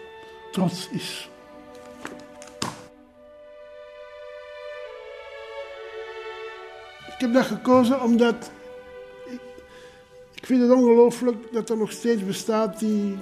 trots 0.53 0.89
is. 0.91 1.31
Ik 7.07 7.29
heb 7.29 7.33
dat 7.33 7.47
gekozen 7.47 8.03
omdat 8.03 8.51
ik, 10.35 10.47
vind 10.47 10.62
het 10.62 10.70
ongelooflijk 10.70 11.53
dat 11.53 11.70
er 11.70 11.77
nog 11.77 11.93
steeds 11.93 12.24
bestaat 12.24 12.79
die, 12.79 13.19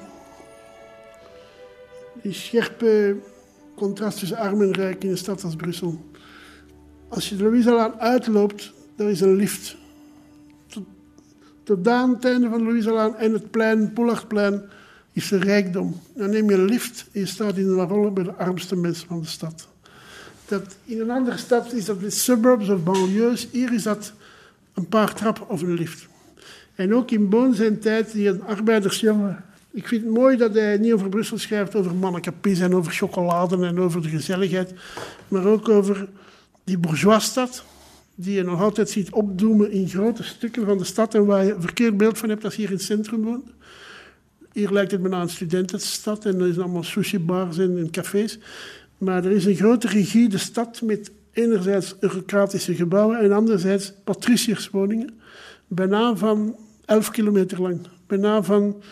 die 2.23 2.33
scherpe 2.33 3.17
contrast 3.81 4.19
tussen 4.19 4.37
arm 4.37 4.63
en 4.63 4.73
rijk 4.73 5.05
in 5.05 5.11
een 5.11 5.19
stad 5.19 5.45
als 5.45 5.57
Brussel. 5.57 6.11
Als 7.09 7.29
je 7.29 7.37
de 7.37 7.43
Louisalaan 7.43 8.01
uitloopt, 8.01 8.73
daar 8.97 9.11
is 9.11 9.21
een 9.21 9.37
lift. 9.37 9.77
Tot, 10.67 10.85
tot 11.63 11.89
aan 11.89 12.11
het 12.11 12.25
einde 12.25 12.49
van 12.49 12.59
de 12.59 12.65
Louisalaan 12.65 13.17
en 13.17 13.33
het 13.33 13.51
plein, 13.51 13.93
Pollardplein, 13.93 14.63
is 15.13 15.31
er 15.31 15.45
rijkdom. 15.45 16.01
Dan 16.15 16.31
neem 16.31 16.51
je 16.51 16.57
een 16.57 16.65
lift 16.65 17.07
en 17.13 17.21
je 17.21 17.27
staat 17.27 17.57
in 17.57 17.65
de 17.65 17.75
Warolle 17.75 18.11
bij 18.11 18.25
de 18.25 18.33
armste 18.33 18.77
mensen 18.77 19.09
van 19.09 19.21
de 19.21 19.27
stad. 19.27 19.69
Dat 20.47 20.77
in 20.85 21.01
een 21.01 21.11
andere 21.11 21.37
stad 21.37 21.73
is 21.73 21.85
dat 21.85 22.01
met 22.01 22.15
suburbs 22.15 22.69
of 22.69 22.83
banlieues. 22.83 23.49
Hier 23.51 23.73
is 23.73 23.83
dat 23.83 24.13
een 24.75 24.89
paar 24.89 25.15
trappen 25.15 25.49
of 25.49 25.63
een 25.63 25.75
lift. 25.75 26.09
En 26.75 26.95
ook 26.95 27.11
in 27.11 27.29
Boon 27.29 27.55
zijn 27.55 27.79
tijd, 27.79 28.13
die 28.13 28.29
een 28.29 28.43
arbeidersjongen. 28.43 29.45
Ik 29.73 29.89
vind 29.89 30.03
het 30.03 30.13
mooi 30.13 30.37
dat 30.37 30.55
hij 30.55 30.79
niet 30.79 30.93
over 30.93 31.09
Brussel 31.09 31.39
schrijft, 31.39 31.75
over 31.75 31.95
mannekapis 31.95 32.61
en 32.61 32.75
over 32.75 32.93
chocolade 32.93 33.67
en 33.67 33.81
over 33.81 34.03
de 34.03 34.09
gezelligheid. 34.09 34.75
Maar 35.29 35.47
ook 35.47 35.69
over 35.69 36.09
die 36.65 36.79
bourgeoisstad, 36.79 37.65
die 38.15 38.35
je 38.35 38.43
nog 38.43 38.63
altijd 38.63 38.91
ziet 38.91 39.11
opdoemen 39.11 39.71
in 39.71 39.89
grote 39.89 40.23
stukken 40.23 40.67
van 40.67 40.79
de 40.79 40.85
stad. 40.85 41.15
En 41.15 41.25
waar 41.25 41.45
je 41.45 41.55
een 41.55 41.61
verkeerd 41.61 41.97
beeld 41.97 42.19
van 42.19 42.29
hebt 42.29 42.45
als 42.45 42.55
je 42.55 42.61
hier 42.61 42.71
in 42.71 42.77
het 42.77 42.85
centrum 42.85 43.23
woont. 43.23 43.51
Hier 44.53 44.73
lijkt 44.73 44.91
het 44.91 45.01
me 45.01 45.11
aan 45.11 45.21
een 45.21 45.29
studentenstad 45.29 46.25
en 46.25 46.41
er 46.41 46.47
zijn 46.47 46.65
allemaal 46.65 46.83
sushi-bars 46.83 47.59
en, 47.59 47.79
en 47.79 47.91
cafés. 47.91 48.39
Maar 48.99 49.25
er 49.25 49.31
is 49.31 49.45
een 49.45 49.55
grote 49.55 49.87
rigide 49.87 50.39
stad 50.39 50.81
met 50.83 51.11
enerzijds 51.33 51.97
eurocratische 52.01 52.75
gebouwen 52.75 53.19
en 53.19 53.33
anderzijds 53.33 53.93
patriciërswoningen. 54.05 55.21
Bijna 55.67 56.17
van 56.17 56.57
11 56.85 57.11
kilometer 57.11 57.63
lang. 57.63 57.81
Bijna 58.07 58.43
van, 58.43 58.83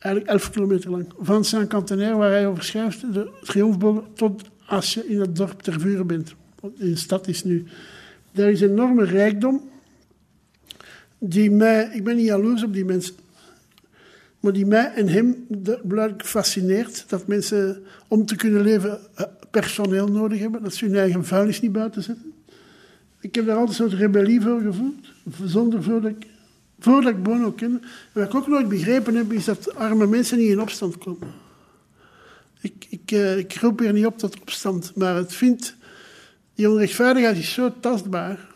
eigenlijk 0.00 0.32
11 0.32 0.50
kilometer 0.50 0.90
lang. 0.90 1.12
Van 1.18 1.44
Saint-Cantenaire, 1.44 2.16
waar 2.16 2.30
hij 2.30 2.46
over 2.46 2.64
schrijft, 2.64 3.12
de 3.12 3.30
triomfbogen, 3.42 4.04
tot 4.14 4.42
als 4.66 4.94
je 4.94 5.06
in 5.06 5.20
het 5.20 5.36
dorp 5.36 5.62
ter 5.62 5.80
Vuren 5.80 6.06
bent. 6.06 6.34
In 6.62 6.90
de 6.90 6.96
stad 6.96 7.28
is 7.28 7.44
nu. 7.44 7.64
Er 8.32 8.48
is 8.48 8.60
enorme 8.60 9.04
rijkdom. 9.04 9.68
Die 11.18 11.50
mij, 11.50 11.90
ik 11.92 12.04
ben 12.04 12.16
niet 12.16 12.26
jaloers 12.26 12.62
op 12.62 12.72
die 12.72 12.84
mensen. 12.84 13.14
Maar 14.40 14.52
die 14.52 14.66
mij 14.66 14.92
en 14.94 15.08
hem 15.08 15.46
blijkbaar 15.82 16.26
fascineert. 16.26 17.04
Dat 17.08 17.26
mensen 17.26 17.82
om 18.08 18.26
te 18.26 18.36
kunnen 18.36 18.62
leven 18.62 18.98
eh, 19.14 19.26
personeel 19.50 20.08
nodig 20.08 20.38
hebben. 20.38 20.62
Dat 20.62 20.74
ze 20.74 20.84
hun 20.84 20.96
eigen 20.96 21.24
vuilnis 21.24 21.60
niet 21.60 21.72
buiten 21.72 22.02
zetten. 22.02 22.32
Ik 23.20 23.34
heb 23.34 23.46
daar 23.46 23.56
altijd 23.56 23.78
een 23.78 23.88
soort 23.88 24.00
rebellie 24.00 24.40
voor 24.40 24.60
gevoeld. 24.60 25.12
Zonder 25.44 25.82
voordat 25.82 26.12
voordat 26.80 27.12
ik 27.12 27.22
Bono 27.22 27.52
kende. 27.52 27.78
En 27.78 27.88
wat 28.12 28.24
ik 28.24 28.34
ook 28.34 28.46
nooit 28.46 28.68
begrepen 28.68 29.14
heb, 29.14 29.32
is 29.32 29.44
dat 29.44 29.74
arme 29.74 30.06
mensen 30.06 30.38
niet 30.38 30.50
in 30.50 30.60
opstand 30.60 30.98
komen. 30.98 31.28
Ik, 32.60 32.86
ik, 32.88 33.10
uh, 33.10 33.38
ik 33.38 33.54
roep 33.54 33.78
hier 33.78 33.92
niet 33.92 34.06
op 34.06 34.18
tot 34.18 34.40
opstand. 34.40 34.92
Maar 34.94 35.14
het 35.14 35.34
vindt... 35.34 35.78
Die 36.54 36.70
onrechtvaardigheid 36.70 37.36
is 37.36 37.52
zo 37.52 37.72
tastbaar. 37.80 38.48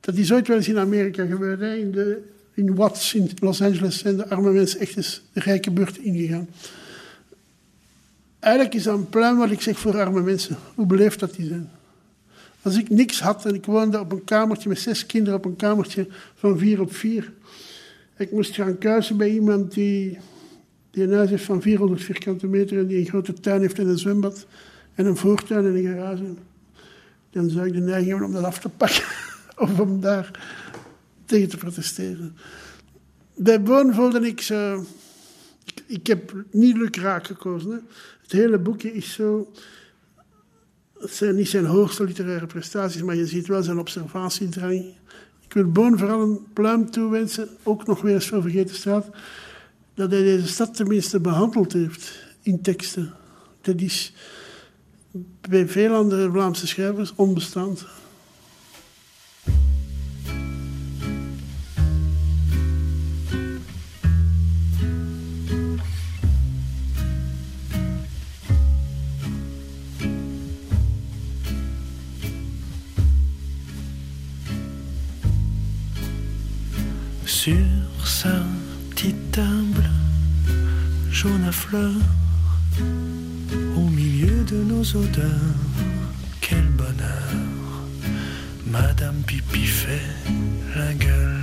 Dat 0.00 0.14
is 0.14 0.32
ooit 0.32 0.48
wel 0.48 0.56
eens 0.56 0.68
in 0.68 0.78
Amerika 0.78 1.26
gebeurd. 1.26 1.60
In 1.60 1.92
de, 1.92 2.22
in 2.54 2.74
Watts 2.74 3.14
in 3.14 3.30
Los 3.38 3.62
Angeles 3.62 3.98
zijn 3.98 4.16
de 4.16 4.28
arme 4.28 4.52
mensen 4.52 4.80
echt 4.80 4.96
eens 4.96 5.22
de 5.32 5.40
rijke 5.40 5.70
buurt 5.70 5.98
ingegaan. 5.98 6.48
Eigenlijk 8.38 8.74
is 8.74 8.82
dat 8.82 8.98
een 8.98 9.08
pluim 9.08 9.36
wat 9.36 9.50
ik 9.50 9.60
zeg 9.60 9.78
voor 9.78 10.00
arme 10.00 10.22
mensen. 10.22 10.56
Hoe 10.74 10.86
beleefd 10.86 11.20
dat 11.20 11.34
die 11.34 11.46
zijn. 11.46 11.70
Als 12.62 12.76
ik 12.76 12.90
niks 12.90 13.20
had 13.20 13.46
en 13.46 13.54
ik 13.54 13.64
woonde 13.64 14.00
op 14.00 14.12
een 14.12 14.24
kamertje 14.24 14.68
met 14.68 14.78
zes 14.78 15.06
kinderen 15.06 15.38
op 15.38 15.44
een 15.44 15.56
kamertje 15.56 16.06
van 16.34 16.58
vier 16.58 16.80
op 16.80 16.94
vier. 16.94 17.32
Ik 18.16 18.32
moest 18.32 18.54
gaan 18.54 18.78
kuisen 18.78 19.16
bij 19.16 19.30
iemand 19.30 19.72
die, 19.72 20.18
die 20.90 21.02
een 21.02 21.12
huis 21.12 21.30
heeft 21.30 21.44
van 21.44 21.62
400 21.62 22.02
vierkante 22.02 22.46
meter 22.46 22.78
en 22.78 22.86
die 22.86 22.98
een 22.98 23.06
grote 23.06 23.32
tuin 23.32 23.60
heeft 23.60 23.78
en 23.78 23.88
een 23.88 23.98
zwembad 23.98 24.46
en 24.94 25.06
een 25.06 25.16
voortuin 25.16 25.66
en 25.66 25.76
een 25.76 25.84
garage. 25.84 26.34
Dan 27.30 27.50
zou 27.50 27.66
ik 27.66 27.72
de 27.72 27.80
neiging 27.80 28.08
hebben 28.08 28.26
om 28.26 28.32
dat 28.32 28.44
af 28.44 28.58
te 28.58 28.68
pakken 28.68 29.04
of 29.64 29.80
om 29.80 30.00
daar 30.00 30.30
tegen 31.24 31.48
te 31.48 31.56
protesteren. 31.56 32.36
Bij 33.34 33.62
Boon 33.62 33.94
voelde 33.94 34.26
ik 34.26 34.40
zo... 34.40 34.84
Ik, 35.86 36.06
heb 36.06 36.34
niet 36.50 36.76
lukraak 36.76 37.26
gekozen. 37.26 37.70
Hè. 37.70 37.78
Het 38.22 38.32
hele 38.32 38.58
boekje 38.58 38.92
is 38.92 39.12
zo 39.12 39.52
Het 41.02 41.14
zijn 41.14 41.34
niet 41.34 41.48
zijn 41.48 41.64
hoogste 41.64 42.04
literaire 42.04 42.46
prestaties, 42.46 43.02
maar 43.02 43.16
je 43.16 43.26
ziet 43.26 43.46
wel 43.46 43.62
zijn 43.62 43.78
observatiedrang. 43.78 44.84
Ik 45.44 45.52
wil 45.52 45.70
Boon 45.70 45.98
vooral 45.98 46.20
een 46.20 46.46
pluim 46.52 46.90
toewensen, 46.90 47.48
ook 47.62 47.86
nog 47.86 48.00
weer 48.00 48.14
eens 48.14 48.28
voor 48.28 48.42
Vergeten 48.42 48.74
Straat, 48.74 49.06
dat 49.94 50.10
hij 50.10 50.22
deze 50.22 50.46
stad 50.46 50.74
tenminste 50.74 51.20
behandeld 51.20 51.72
heeft 51.72 52.24
in 52.42 52.60
teksten. 52.60 53.14
Dat 53.60 53.80
is 53.80 54.12
bij 55.48 55.68
veel 55.68 55.94
andere 55.94 56.30
Vlaamse 56.30 56.66
schrijvers 56.66 57.12
onbestaand. 57.14 57.86
Sur 77.44 78.06
sa 78.06 78.40
petite 78.90 79.32
table 79.32 79.90
jaune 81.10 81.44
à 81.44 81.50
fleurs, 81.50 81.90
au 83.76 83.88
milieu 83.88 84.44
de 84.44 84.62
nos 84.62 84.84
odeurs, 84.94 85.56
quel 86.40 86.62
bonheur. 86.68 87.32
Madame 88.64 89.16
Pipi 89.26 89.66
fait 89.66 90.06
la 90.76 90.94
gueule. 90.94 91.40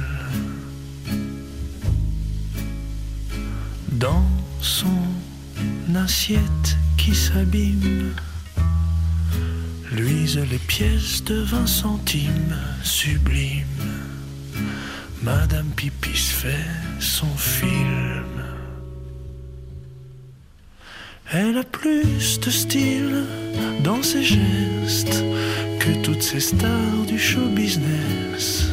Dans 3.92 4.26
son 4.62 5.04
assiette 5.94 6.78
qui 6.96 7.14
s'abîme, 7.14 8.14
luisent 9.92 10.48
les 10.50 10.60
pièces 10.60 11.26
de 11.26 11.42
vingt 11.42 11.68
centimes 11.68 12.56
sublimes. 12.84 13.99
Madame 15.22 15.68
Pipis 15.76 16.32
fait 16.32 16.66
son 17.00 17.28
film. 17.36 18.24
Elle 21.34 21.58
a 21.58 21.64
plus 21.64 22.40
de 22.40 22.50
style 22.50 23.26
dans 23.84 24.02
ses 24.02 24.24
gestes 24.24 25.24
que 25.80 25.92
toutes 26.04 26.22
ces 26.22 26.40
stars 26.40 27.06
du 27.06 27.20
show 27.20 27.46
business. 27.50 28.68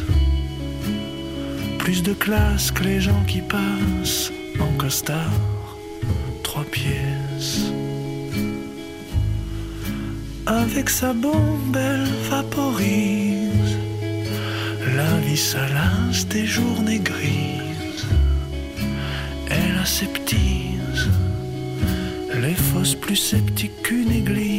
Plus 1.79 2.01
de 2.01 2.13
classe 2.13 2.71
que 2.71 2.83
les 2.83 3.01
gens 3.01 3.23
qui 3.27 3.41
passent 3.41 4.31
en 4.61 4.71
costard, 4.77 5.77
trois 6.43 6.63
pièces. 6.63 7.71
Avec 10.45 10.89
sa 10.89 11.11
bombe, 11.11 11.75
elle 11.75 12.07
vaporise 12.29 13.46
la 14.97 15.19
vie 15.19 15.37
salace 15.37 16.27
des 16.27 16.47
journées 16.47 16.99
grises. 16.99 18.07
Elle 19.49 19.77
aseptise 19.79 21.05
les 22.41 22.55
fosses 22.55 22.95
plus 22.95 23.15
sceptiques 23.15 23.79
qu'une 23.83 24.11
église. 24.11 24.56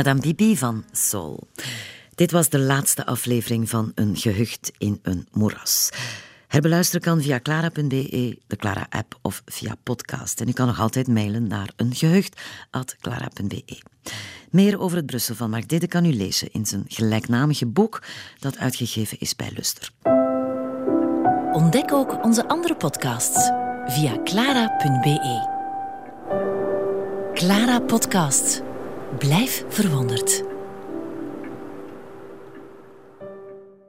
Madame 0.00 0.20
Bibi 0.20 0.56
van 0.56 0.84
Sol. 0.92 1.48
Dit 2.14 2.30
was 2.30 2.48
de 2.48 2.58
laatste 2.58 3.06
aflevering 3.06 3.68
van 3.68 3.92
Een 3.94 4.16
gehucht 4.16 4.72
in 4.78 4.98
een 5.02 5.28
moeras. 5.32 5.90
Herbeluisteren 6.46 7.00
kan 7.00 7.22
via 7.22 7.40
clara.be, 7.40 8.38
de 8.46 8.56
Clara-app 8.56 9.18
of 9.22 9.42
via 9.46 9.74
podcast. 9.82 10.40
En 10.40 10.48
u 10.48 10.52
kan 10.52 10.66
nog 10.66 10.80
altijd 10.80 11.08
mailen 11.08 11.46
naar 11.46 11.72
eengehucht.clara.be. 11.76 13.80
Meer 14.50 14.80
over 14.80 14.96
het 14.96 15.06
Brussel 15.06 15.34
van 15.34 15.50
Mark 15.50 15.68
Didde 15.68 15.88
kan 15.88 16.04
u 16.04 16.12
lezen 16.12 16.52
in 16.52 16.66
zijn 16.66 16.84
gelijknamige 16.88 17.66
boek 17.66 18.02
dat 18.38 18.58
uitgegeven 18.58 19.18
is 19.18 19.36
bij 19.36 19.50
Luster. 19.54 19.90
Ontdek 21.52 21.92
ook 21.92 22.24
onze 22.24 22.48
andere 22.48 22.76
podcasts 22.76 23.50
via 23.86 24.22
clara.be. 24.24 25.58
Clara 27.34 27.80
Podcast. 27.80 28.68
Blijf 29.18 29.64
verwonderd. 29.68 30.49